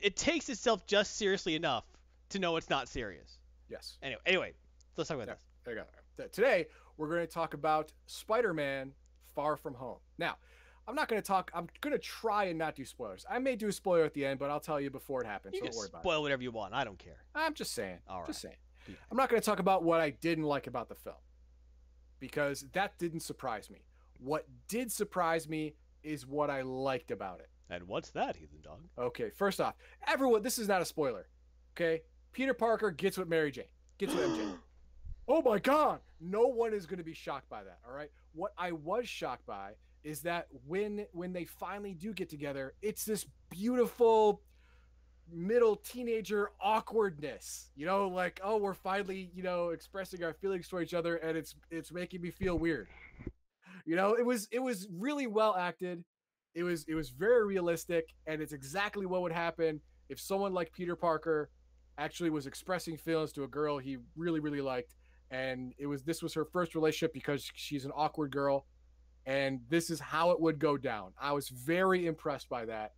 [0.01, 1.84] it takes itself just seriously enough
[2.30, 3.38] to know it's not serious.
[3.68, 3.98] Yes.
[4.02, 4.52] Anyway, anyway,
[4.97, 5.34] let's talk about Yeah.
[5.34, 5.43] this.
[5.64, 5.82] There you
[6.18, 6.26] go.
[6.32, 6.66] Today,
[6.97, 8.93] we're going to talk about Spider Man
[9.34, 9.98] Far From Home.
[10.18, 10.36] Now,
[10.88, 13.26] I'm not going to talk, I'm going to try and not do spoilers.
[13.28, 15.55] I may do a spoiler at the end, but I'll tell you before it happens.
[15.55, 16.02] You so don't worry about it.
[16.02, 16.74] spoil whatever you want.
[16.74, 17.24] I don't care.
[17.34, 17.98] I'm just saying.
[18.09, 18.55] All Just saying.
[18.86, 18.94] That.
[19.10, 21.16] I'm not going to talk about what I didn't like about the film
[22.20, 23.84] because that didn't surprise me.
[24.18, 27.48] What did surprise me is what I liked about it.
[27.68, 28.78] And what's that, Heathen Dog?
[28.97, 29.74] Okay, first off,
[30.06, 31.26] everyone, this is not a spoiler.
[31.74, 32.02] Okay,
[32.37, 33.65] Peter Parker gets with Mary Jane,
[33.97, 34.53] gets with MJ.
[35.29, 37.79] oh my God, no one is going to be shocked by that.
[37.89, 39.71] All right, what I was shocked by
[40.05, 44.43] is that when when they finally do get together, it's this beautiful
[45.33, 47.71] middle teenager awkwardness.
[47.75, 51.39] You know, like oh, we're finally you know expressing our feelings for each other, and
[51.39, 52.87] it's it's making me feel weird.
[53.87, 56.05] You know, it was it was really well acted
[56.55, 60.73] it was it was very realistic and it's exactly what would happen if someone like
[60.73, 61.51] peter parker
[61.98, 64.94] actually was expressing feelings to a girl he really really liked
[65.31, 68.66] and it was this was her first relationship because she's an awkward girl
[69.24, 72.93] and this is how it would go down i was very impressed by that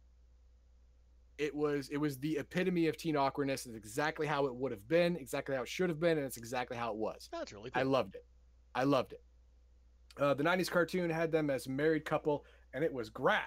[1.38, 4.86] it was it was the epitome of teen awkwardness it's exactly how it would have
[4.88, 7.70] been exactly how it should have been and it's exactly how it was That's really
[7.74, 8.24] I loved it.
[8.74, 9.22] I loved it.
[10.20, 12.44] Uh, the 90s cartoon had them as married couple,
[12.74, 13.38] and it was great.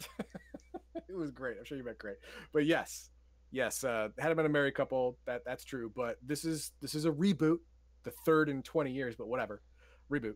[0.18, 1.56] it was great.
[1.58, 2.16] I'm sure you meant great.
[2.52, 3.10] But yes,
[3.50, 5.18] yes, uh, had in a married couple.
[5.26, 5.92] That that's true.
[5.94, 7.58] But this is this is a reboot,
[8.04, 9.16] the third in 20 years.
[9.16, 9.62] But whatever,
[10.10, 10.34] reboot.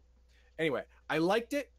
[0.59, 1.71] Anyway, I liked it.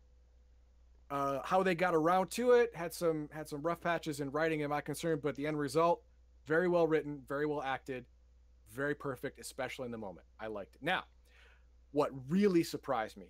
[1.11, 4.61] Uh, how they got around to it had some had some rough patches in writing,
[4.61, 6.01] in my concern, but the end result,
[6.47, 8.05] very well written, very well acted,
[8.73, 10.25] very perfect, especially in the moment.
[10.39, 10.83] I liked it.
[10.83, 11.03] Now,
[11.91, 13.27] what really surprised me,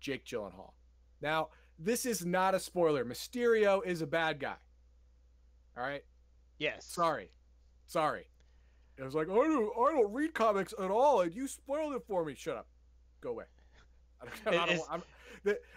[0.00, 0.72] Jake Gyllenhaal.
[1.20, 1.48] Now,
[1.78, 3.04] this is not a spoiler.
[3.04, 4.56] Mysterio is a bad guy.
[5.76, 6.04] All right.
[6.58, 6.86] Yes.
[6.86, 7.30] Sorry,
[7.86, 8.26] sorry.
[8.98, 12.02] It was like I don't, I don't read comics at all, and you spoiled it
[12.06, 12.34] for me.
[12.34, 12.66] Shut up.
[13.20, 13.44] Go away.
[14.46, 15.02] I'm, not- It's- I'm,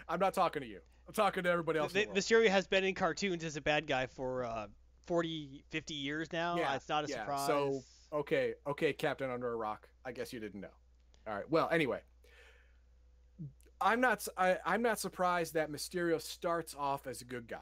[0.08, 0.80] I'm not talking to you.
[1.06, 1.92] I'm talking to everybody else.
[1.92, 2.18] in The- the world.
[2.18, 4.68] Mysterio has been in cartoons as a bad guy for uh,
[5.06, 6.56] 40, 50 years now.
[6.56, 7.46] Yeah, it's not a yeah, surprise.
[7.46, 7.82] so-
[8.12, 9.88] Okay, okay, Captain Under a Rock.
[10.04, 10.68] I guess you didn't know.
[11.28, 11.48] All right.
[11.48, 12.00] Well, anyway,
[13.80, 14.26] I'm not.
[14.36, 17.58] I, am not surprised that Mysterio starts off as a good guy.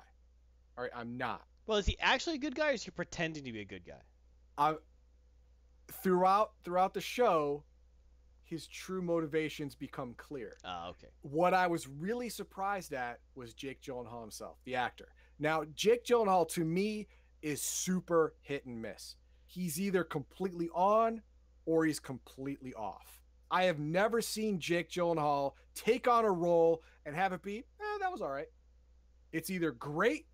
[0.77, 1.43] All right, I'm not.
[1.69, 3.85] Well, is he actually a good guy, or is he pretending to be a good
[3.87, 4.01] guy?
[4.57, 4.75] I
[6.03, 7.63] throughout throughout the show,
[8.43, 10.57] his true motivations become clear.
[10.65, 11.09] Ah, okay.
[11.21, 15.09] What I was really surprised at was Jake Gyllenhaal himself, the actor.
[15.39, 17.07] Now, Jake Gyllenhaal to me
[17.43, 19.17] is super hit and miss.
[19.45, 21.21] He's either completely on
[21.67, 23.23] or he's completely off.
[23.51, 27.99] I have never seen Jake Gyllenhaal take on a role and have it be, eh,
[28.01, 28.49] that was all right.
[29.33, 30.27] It's either great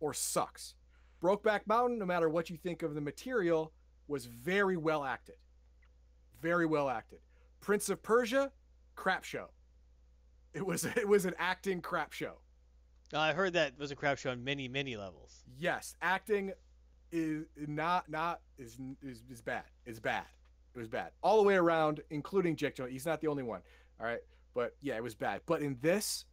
[0.00, 0.74] or sucks.
[1.22, 3.72] Brokeback Mountain, no matter what you think of the material,
[4.06, 5.36] was very well acted.
[6.40, 7.18] Very well acted.
[7.60, 8.52] Prince of Persia,
[8.94, 9.48] crap show.
[10.54, 12.34] It was it was an acting crap show.
[13.12, 15.44] Uh, I heard that was a crap show on many, many levels.
[15.58, 16.52] Yes, acting
[17.10, 19.64] is not not is is, is bad.
[19.86, 20.24] It's bad.
[20.74, 22.92] It was bad all the way around, including Jake Jones.
[22.92, 23.60] He's not the only one.
[24.00, 24.20] All right,
[24.54, 25.40] but yeah, it was bad.
[25.46, 26.24] But in this,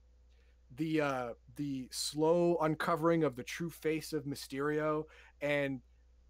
[0.77, 5.05] the uh the slow uncovering of the true face of Mysterio
[5.41, 5.81] and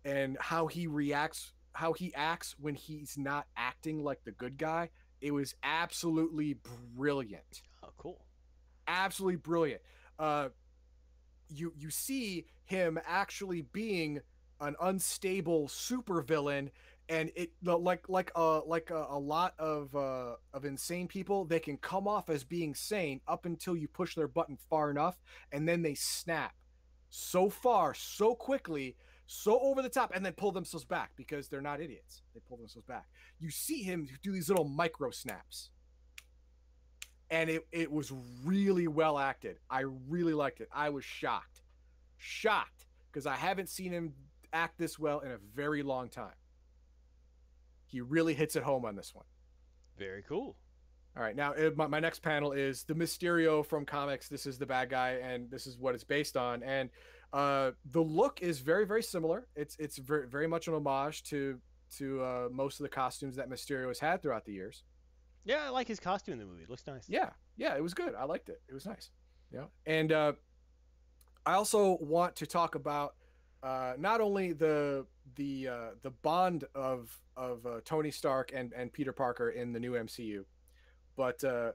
[0.03, 4.89] and how he reacts, how he acts when he's not acting like the good guy,
[5.21, 6.55] it was absolutely
[6.95, 8.25] brilliant Oh, cool.
[8.87, 9.81] absolutely brilliant.
[10.19, 10.49] Uh,
[11.49, 14.19] you you see him actually being
[14.61, 16.69] an unstable supervillain,
[17.09, 21.59] and it like like uh like a, a lot of uh of insane people, they
[21.59, 25.21] can come off as being sane up until you push their button far enough,
[25.51, 26.53] and then they snap
[27.09, 28.95] so far so quickly.
[29.27, 32.21] So over the top, and then pull themselves back because they're not idiots.
[32.35, 33.07] They pull themselves back.
[33.39, 35.71] You see him do these little micro snaps
[37.29, 38.11] and it, it was
[38.43, 39.57] really well acted.
[39.69, 40.69] I really liked it.
[40.71, 41.61] I was shocked,
[42.17, 44.13] shocked because I haven't seen him
[44.53, 46.33] act this well in a very long time.
[47.85, 49.25] He really hits it home on this one.
[49.97, 50.57] Very cool.
[51.17, 54.27] All right, now uh, my, my next panel is the Mysterio from comics.
[54.27, 56.61] This is the bad guy, and this is what it's based on.
[56.61, 56.89] And
[57.31, 59.47] uh, the look is very, very similar.
[59.55, 61.57] It's it's very, very much an homage to
[61.97, 64.83] to uh, most of the costumes that Mysterio has had throughout the years.
[65.45, 66.63] Yeah, I like his costume in the movie.
[66.63, 67.05] It looks nice.
[67.07, 68.13] Yeah, yeah, it was good.
[68.15, 68.61] I liked it.
[68.67, 69.11] It was nice.
[69.53, 70.33] Yeah, and uh,
[71.45, 73.15] I also want to talk about
[73.63, 78.91] uh, not only the the uh, the bond of of uh, Tony Stark and and
[78.91, 80.45] Peter Parker in the new MCU,
[81.15, 81.71] but uh,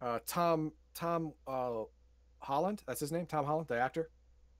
[0.00, 1.82] uh, Tom Tom uh,
[2.38, 2.82] Holland.
[2.86, 3.26] That's his name.
[3.26, 4.10] Tom Holland, the actor.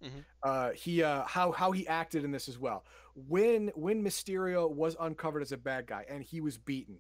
[0.02, 0.24] Mhm.
[0.43, 2.84] Uh, he uh, how how he acted in this as well.
[3.14, 6.98] When when Mysterio was uncovered as a bad guy and he was beaten,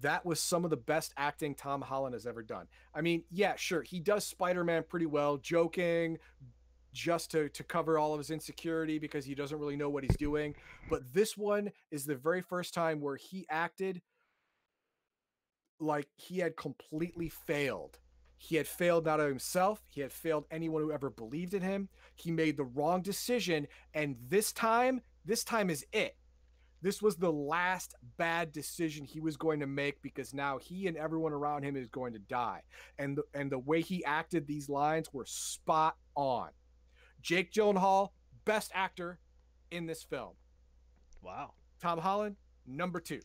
[0.00, 2.68] that was some of the best acting Tom Holland has ever done.
[2.94, 6.18] I mean, yeah, sure, he does Spider-Man pretty well, joking
[6.92, 10.16] just to to cover all of his insecurity because he doesn't really know what he's
[10.16, 10.54] doing.
[10.90, 14.02] But this one is the very first time where he acted
[15.80, 17.98] like he had completely failed.
[18.38, 21.88] He had failed not of himself, he had failed anyone who ever believed in him.
[22.16, 26.16] He made the wrong decision and this time, this time is it
[26.82, 30.96] this was the last bad decision he was going to make because now he and
[30.96, 32.60] everyone around him is going to die
[32.98, 36.48] and the, and the way he acted these lines were spot on
[37.22, 38.10] jake gyllenhaal
[38.44, 39.18] best actor
[39.70, 40.32] in this film.
[41.22, 41.54] Wow.
[41.80, 42.36] tom holland
[42.66, 43.20] number two.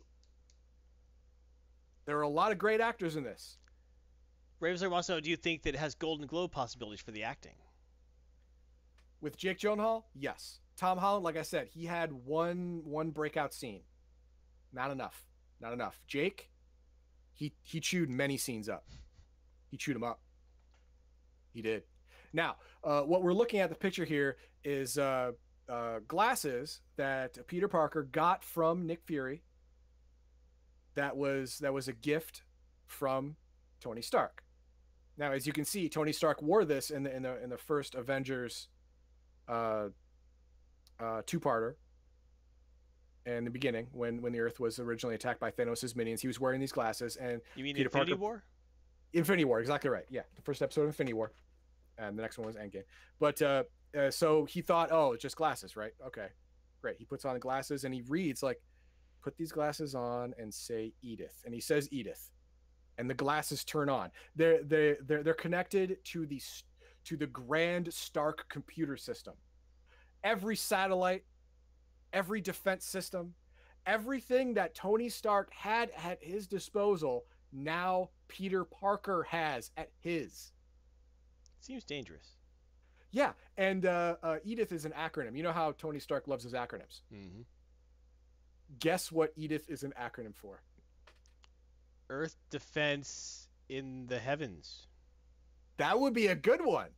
[2.05, 3.57] There are a lot of great actors in this.
[4.61, 7.23] Ravenslayer wants to know: Do you think that it has Golden Globe possibilities for the
[7.23, 7.55] acting?
[9.21, 10.59] with jake gyllenhaal yes.
[10.75, 13.81] Tom holland like i said he had one one breakout scene.
[14.73, 15.25] Not enough.
[15.59, 16.01] Not enough.
[16.07, 16.49] Jake
[17.33, 18.85] he he chewed many scenes up.
[19.69, 20.21] He chewed them up.
[21.53, 21.83] He did
[22.37, 22.55] now
[22.85, 25.31] uh, what we're looking at the picture here is uh,
[25.67, 29.41] uh, glasses that peter parker got from nick fury
[30.95, 32.43] that was that was a gift
[32.85, 33.35] from
[33.81, 34.43] tony stark
[35.17, 37.57] now as you can see tony stark wore this in the in the in the
[37.57, 38.69] first avengers
[39.49, 39.87] uh,
[40.99, 41.75] uh, two-parter
[43.25, 46.21] in the beginning when when the Earth was originally attacked by Thanos' minions.
[46.21, 48.43] He was wearing these glasses, and You mean Peter Infinity Parker- War?
[49.13, 50.05] Infinity War, exactly right.
[50.09, 51.31] Yeah, the first episode of Infinity War,
[51.97, 52.83] and the next one was Endgame.
[53.19, 53.63] But uh,
[53.97, 55.93] uh, so he thought, oh, it's just glasses, right?
[56.05, 56.27] Okay,
[56.81, 56.97] great.
[56.97, 58.61] He puts on the glasses and he reads like,
[59.23, 62.31] "Put these glasses on and say Edith," and he says Edith,
[62.97, 64.11] and the glasses turn on.
[64.35, 66.41] They're they they're they're connected to the
[67.05, 69.33] to the grand Stark computer system.
[70.23, 71.23] Every satellite,
[72.11, 73.33] every defense system,
[73.85, 80.51] everything that Tony Stark had at his disposal now Peter Parker has at his.
[81.67, 82.31] Seems dangerous.
[83.11, 85.35] Yeah, and uh, uh, Edith is an acronym.
[85.35, 87.01] You know how Tony Stark loves his acronyms.
[87.11, 87.41] hmm
[88.79, 90.61] Guess what Edith is an acronym for?
[92.09, 94.87] Earth defense in the heavens.
[95.75, 96.89] That would be a good one,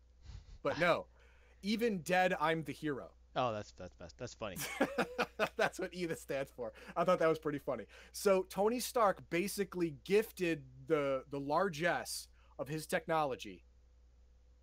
[0.61, 1.07] but no.
[1.63, 3.09] Even dead, I'm the hero.
[3.35, 4.57] Oh, that's that's that's, that's funny.
[5.57, 6.73] That's what Edith stands for.
[6.95, 7.85] I thought that was pretty funny.
[8.11, 12.27] So Tony Stark basically gifted the the largesse
[12.57, 13.63] of his technology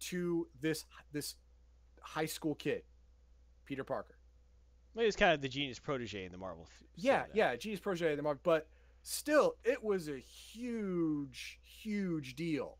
[0.00, 1.36] to this this
[2.00, 2.82] high school kid,
[3.64, 4.16] Peter Parker.
[4.94, 6.66] Well, he was kind of the genius protege in the Marvel.
[6.96, 8.66] Yeah, yeah, Genius Protege in the Mark, but
[9.02, 12.78] still, it was a huge, huge deal,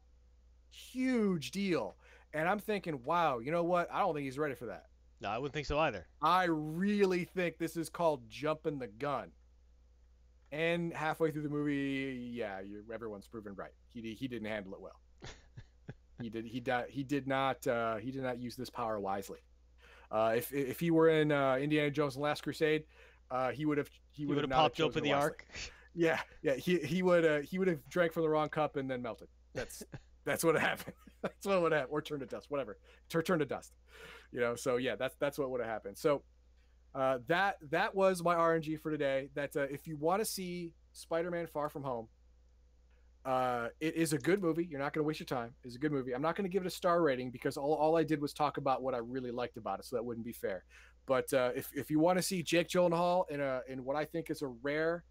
[0.71, 1.97] huge deal.
[2.33, 3.89] And I'm thinking, wow, you know what?
[3.93, 4.87] I don't think he's ready for that.
[5.21, 6.07] No, I wouldn't think so either.
[6.23, 9.31] I really think this is called jumping the gun.
[10.53, 13.73] And halfway through the movie, yeah, you everyone's proven right.
[13.89, 15.01] He he didn't handle it well.
[16.21, 19.39] He did he did he did not uh, he did not use this power wisely.
[20.11, 22.85] Uh, if if he were in uh, Indiana Jones and the Last Crusade,
[23.31, 25.23] uh, he would have he would have popped open the wisely.
[25.23, 25.47] ark.
[25.95, 28.91] Yeah, yeah, he he would uh, he would have drank from the wrong cup and
[28.91, 29.29] then melted.
[29.55, 29.83] That's
[30.25, 30.95] that's what happened.
[31.23, 32.79] that's what would happen, or turned to dust, whatever.
[33.09, 33.73] Tur turn to dust.
[34.33, 35.97] You know, so yeah, that's that's what would have happened.
[35.97, 36.23] So
[36.95, 39.31] uh, that that was my RNG for today.
[39.35, 42.09] That uh, if you want to see Spider-Man: Far From Home,
[43.27, 44.65] uh, it is a good movie.
[44.71, 45.53] You're not going to waste your time.
[45.65, 46.15] It's a good movie.
[46.15, 48.33] I'm not going to give it a star rating because all, all I did was
[48.33, 50.65] talk about what I really liked about it, so that wouldn't be fair.
[51.07, 54.05] But uh, if if you want to see Jake Gyllenhaal in a in what I
[54.05, 55.03] think is a rare,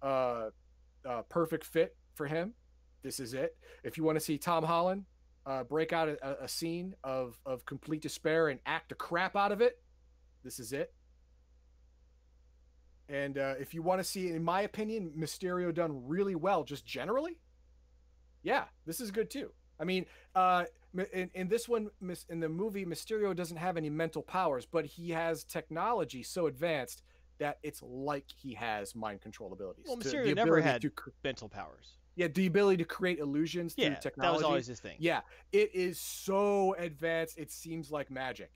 [0.00, 0.50] uh,
[1.08, 2.54] uh, perfect fit for him,
[3.02, 3.56] this is it.
[3.82, 5.04] If you want to see Tom Holland
[5.44, 9.50] uh, break out a, a- scene of of complete despair and act the crap out
[9.50, 9.80] of it,
[10.44, 10.92] this is it.
[13.08, 16.86] And uh, if you want to see, in my opinion, Mysterio done really well, just
[16.86, 17.38] generally,
[18.42, 19.50] yeah, this is good too.
[19.78, 20.64] I mean, uh,
[21.12, 21.90] in, in this one,
[22.28, 27.02] in the movie, Mysterio doesn't have any mental powers, but he has technology so advanced
[27.38, 29.84] that it's like he has mind control abilities.
[29.88, 30.92] Well, Mysterio the never had to
[31.24, 31.98] mental powers.
[32.14, 34.20] yeah, the ability to create illusions through technology.
[34.20, 34.96] that was always his thing.
[34.98, 35.20] Yeah,
[35.52, 37.36] it is so advanced.
[37.38, 38.52] It seems like magic.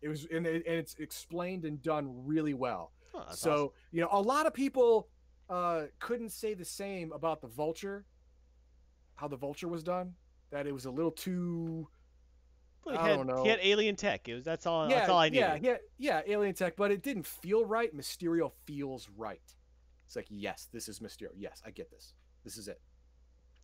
[0.00, 2.92] It was, and, it, and it's explained and done really well.
[3.14, 3.68] Oh, so awesome.
[3.90, 5.08] you know, a lot of people
[5.50, 8.04] uh, couldn't say the same about the Vulture.
[9.14, 10.14] How the Vulture was done.
[10.50, 11.88] That it was a little too.
[12.84, 13.42] Well, I had, don't know.
[13.44, 14.28] He had alien tech.
[14.28, 14.88] It was that's all.
[14.88, 15.40] yeah, that's all I needed.
[15.40, 17.94] yeah, yeah, yeah, alien tech, but it didn't feel right.
[17.96, 19.40] Mysterio feels right.
[20.06, 21.28] It's like, yes, this is Mysterio.
[21.36, 22.12] Yes, I get this.
[22.44, 22.80] This is it.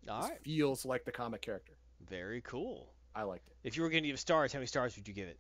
[0.08, 0.40] All This right.
[0.42, 1.72] feels like the comic character.
[2.08, 2.94] Very cool.
[3.14, 3.56] I liked it.
[3.64, 5.38] If you were going to give stars, how many stars would you give it?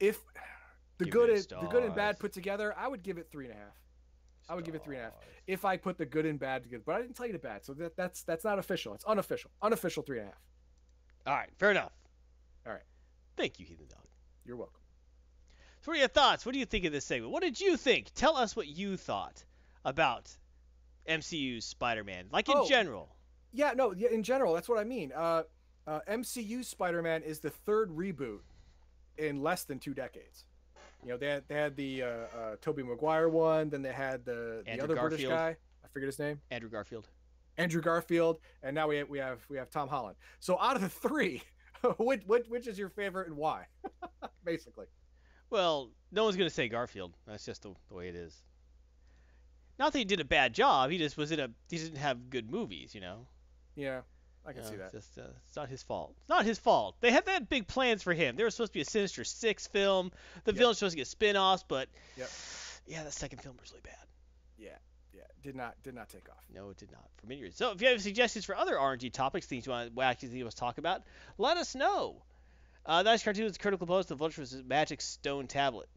[0.00, 0.20] if
[0.98, 3.54] the good and the good and bad put together, I would give it three and
[3.54, 3.74] a half.
[4.48, 5.14] I would give it three and a half.
[5.46, 7.64] If I put the good and bad together, but I didn't tell you the bad,
[7.64, 8.94] so that, that's that's not official.
[8.94, 9.50] It's unofficial.
[9.62, 10.40] Unofficial three and a half.
[11.26, 11.50] All right.
[11.58, 11.92] Fair enough.
[12.66, 12.82] All right.
[13.36, 14.06] Thank you, Heathen Dog.
[14.44, 14.80] You're welcome.
[15.82, 16.44] So, what are your thoughts?
[16.46, 17.30] What do you think of this segment?
[17.32, 18.08] What did you think?
[18.14, 19.44] Tell us what you thought
[19.84, 20.34] about
[21.06, 22.66] MCU's Spider-Man, like in Oh.
[22.68, 23.14] general.
[23.52, 25.12] Yeah, no, yeah, in general, that's what I mean.
[25.14, 25.44] Uh,
[25.86, 28.40] uh, MCU Spider-Man is the third reboot
[29.16, 30.44] in less than two decades.
[31.04, 34.24] You know, they had, they had the uh, uh, Tobey Maguire one, then they had
[34.24, 35.56] the, the Andrew other British guy.
[35.84, 36.40] I forget his name.
[36.50, 37.08] Andrew Garfield.
[37.56, 40.16] Andrew Garfield, and now we have, we have we have Tom Holland.
[40.38, 41.42] So out of the three,
[41.98, 43.66] which, which which is your favorite and why?
[44.44, 44.86] Basically.
[45.50, 47.14] Well, no one's going to say Garfield.
[47.26, 48.42] That's just the, the way it is.
[49.78, 50.90] Not that he did a bad job.
[50.90, 51.50] He just was in a.
[51.68, 53.26] He didn't have good movies, you know.
[53.74, 54.00] Yeah,
[54.48, 54.92] I can You see that.
[54.92, 56.14] Just, uh, it's not his fault.
[56.20, 56.96] It's not his fault.
[57.00, 58.34] They had they had big plans for him.
[58.36, 60.10] There was supposed to be a Sinister Six film.
[60.44, 60.58] The Yep.
[60.58, 62.30] villain's supposed to get spin-offs, but Yep.
[62.86, 63.94] yeah, the second film was really bad.
[64.56, 64.76] Yeah,
[65.12, 66.42] yeah, did not did not take off.
[66.52, 67.06] No, it did not.
[67.20, 67.56] For many years.
[67.56, 70.42] So if you have suggestions for other RNG topics, things you want to actually see
[70.44, 71.02] us talk about,
[71.36, 72.22] let us know.
[72.86, 74.08] Uh, Nice Cartoon is a critical post.
[74.08, 75.90] The Vulture was a Magic Stone tablet.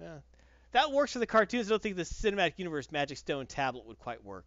[0.00, 0.18] Yeah.
[0.72, 1.66] That works for the cartoons.
[1.68, 4.46] I don't think the cinematic universe Magic Stone tablet would quite work.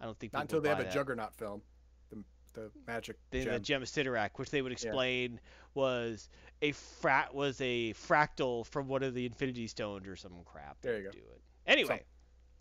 [0.00, 0.94] I don't think Not until they have buy a that.
[0.94, 1.62] Juggernaut film,
[2.10, 2.22] the
[2.54, 3.52] the magic the, gem.
[3.52, 5.40] the gem of Cyttorak, which they would explain
[5.74, 6.28] was
[6.62, 10.76] a frat was a fractal from one of the Infinity Stones or some crap.
[10.82, 11.10] There you go.
[11.10, 11.40] Do it.
[11.66, 11.98] Anyway, Some-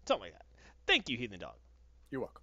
[0.08, 0.46] something like that.
[0.86, 1.56] Thank you, Heathen Dog.
[2.12, 2.42] You're welcome.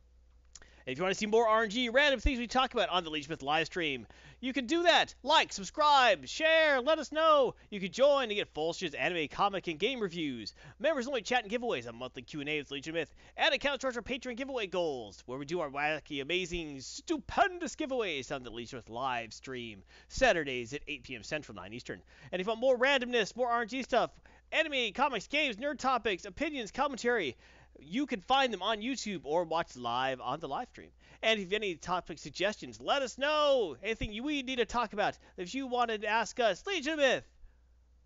[0.86, 3.30] If you want to see more RNG, random things we talk about on the Legion
[3.30, 4.06] Myth live stream,
[4.40, 5.14] you can do that.
[5.22, 7.54] Like, subscribe, share, let us know.
[7.70, 10.52] You can join to get full shits, anime, comic, and game reviews.
[10.78, 14.02] Members only chat and giveaways, a monthly Q&A with Legion Myth, and accounts towards our
[14.02, 18.90] Patreon giveaway goals, where we do our wacky, amazing, stupendous giveaways on the Legion Myth
[18.90, 21.22] live stream, Saturdays at 8 p.m.
[21.22, 22.02] Central, 9 Eastern.
[22.30, 24.10] And if you want more randomness, more RNG stuff,
[24.52, 27.38] anime, comics, games, nerd topics, opinions, commentary,
[27.78, 30.90] you can find them on YouTube or watch live on the live stream.
[31.22, 33.76] And if you have any topic suggestions, let us know.
[33.82, 35.18] Anything you, we need to talk about.
[35.36, 37.24] If you wanted to ask us, Legion Myth,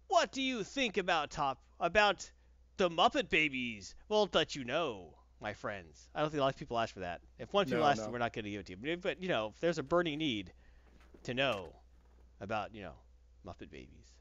[0.09, 2.31] what do you think about top about
[2.77, 3.95] the Muppet Babies?
[4.09, 6.09] We'll let you know, my friends.
[6.15, 7.21] I don't think a lot of people ask for that.
[7.39, 8.11] If one people No, ask, no.
[8.11, 8.79] we're not going to give it to you.
[8.97, 10.53] But, but you know, if there's a burning need
[11.25, 11.69] to know
[12.41, 12.93] about you know
[13.47, 14.15] Muppet Babies.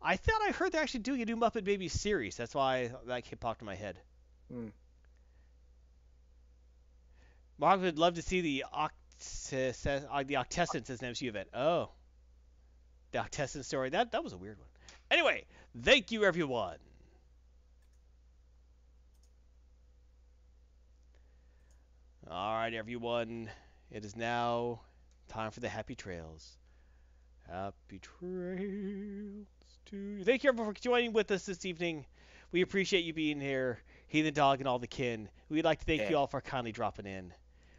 [0.00, 2.36] I thought I heard they're actually doing a new Muppet Babies series.
[2.36, 3.98] That's why that popped in my head.
[7.58, 11.48] Mark would love to see the Octes- uh, the Octessence as an MCU event.
[11.54, 11.90] Oh,
[13.12, 13.90] the Octessence story.
[13.90, 14.68] That that was a weird one.
[15.10, 15.44] Anyway,
[15.82, 16.78] thank you everyone.
[22.30, 23.50] All right, everyone.
[23.90, 24.80] It is now
[25.28, 26.56] time for the happy trails.
[27.46, 29.46] Happy trails
[29.86, 30.24] to you.
[30.24, 32.06] Thank you everyone for joining with us this evening.
[32.50, 33.78] We appreciate you being here,
[34.12, 36.10] he, the dog, and all the kin, we'd like to thank yeah.
[36.10, 37.32] you all for kindly dropping in.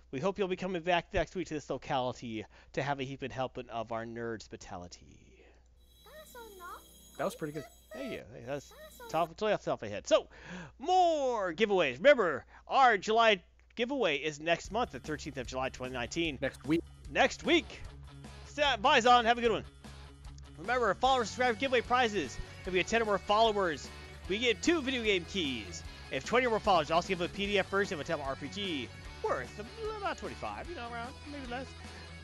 [0.10, 2.44] We hope you'll be coming back next week to this locality
[2.74, 5.20] to have a heaping helping of our nerd hospitality.
[7.20, 7.66] That was pretty good.
[7.96, 8.22] Yeah, you.
[8.48, 8.74] That's
[9.10, 10.08] top, totally off the top of my head.
[10.08, 10.26] So,
[10.80, 11.98] more giveaways.
[11.98, 13.44] Remember, our July
[13.76, 16.40] giveaway is next month, the 13th of July, 2019.
[16.42, 16.82] Next week.
[17.12, 17.80] Next week.
[18.82, 19.26] Bye, Zon.
[19.26, 19.66] Have a good one.
[20.58, 22.36] Remember, follower subscribe giveaway prizes.
[22.66, 23.88] If we get 10 or more followers,
[24.28, 25.84] we get two video game keys.
[26.14, 28.88] If 20 or more followers, we also give a PDF version of a Temple RPG
[29.24, 29.60] worth
[29.98, 31.66] about 25, you know, around, maybe less.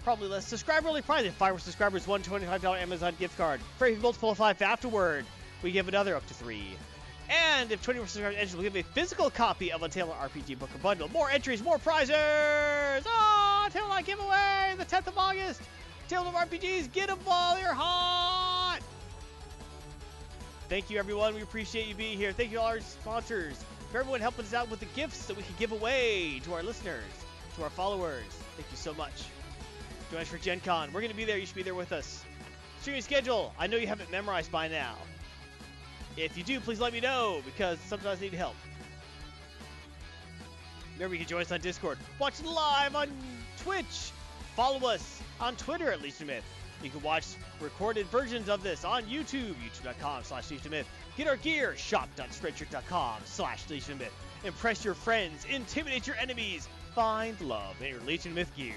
[0.04, 0.48] Probably less.
[0.48, 1.26] Subscriber only prize.
[1.26, 3.60] If five subscribers, one $25 Amazon gift card.
[3.80, 5.26] For a multiple of five afterward,
[5.64, 6.78] we give another up to three.
[7.30, 10.60] And if 20 more subscribers enter, we'll give a physical copy of a Taylor RPG
[10.60, 11.10] book or bundle.
[11.10, 12.16] More entries, more prizes!
[12.16, 15.62] Ah, oh, Taylor giveaway, the 10th of August.
[16.08, 18.80] Taylor RPGs, get them while they're hot!
[20.70, 21.34] Thank you, everyone.
[21.34, 22.32] We appreciate you being here.
[22.32, 25.44] Thank you, all our sponsors, for everyone helping us out with the gifts that we
[25.44, 27.04] can give away to our listeners,
[27.56, 28.26] to our followers.
[28.56, 29.26] Thank you so much.
[30.12, 30.90] Join us for Gen Con.
[30.94, 31.38] We're going to be there.
[31.38, 32.24] You should be there with us.
[32.82, 33.54] Streaming schedule.
[33.58, 34.96] I know you have it memorized by now.
[36.18, 38.56] If you do, please let me know because sometimes I need help.
[40.96, 41.98] Remember, you can join us on Discord.
[42.20, 43.10] Watch live on
[43.64, 44.12] Twitch.
[44.56, 46.44] Follow us on Twitter at Legion Myth.
[46.82, 47.26] You can watch
[47.60, 50.88] recorded versions of this on YouTube, youtube.com slash Myth.
[51.18, 54.14] Get our gear, shop.spreadshirt.com slash Myth.
[54.46, 58.74] Impress your friends, intimidate your enemies, find love in your Legion Myth gear.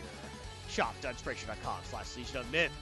[0.69, 2.07] Shop.spreadshirt.com slash
[2.51, 2.73] Myth.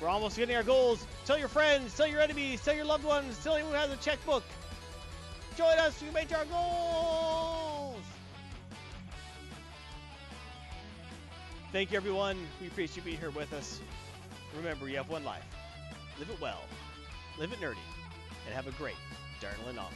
[0.00, 1.06] We're almost getting our goals.
[1.26, 3.96] Tell your friends, tell your enemies, tell your loved ones, tell anyone who has a
[3.96, 4.44] checkbook.
[5.56, 7.89] Join us, we make our goals.
[11.72, 12.36] Thank you, everyone.
[12.60, 13.80] We appreciate you being here with us.
[14.56, 15.44] Remember, you have one life.
[16.18, 16.62] Live it well,
[17.38, 17.76] live it nerdy,
[18.44, 18.96] and have a great
[19.40, 19.92] Darnlin on.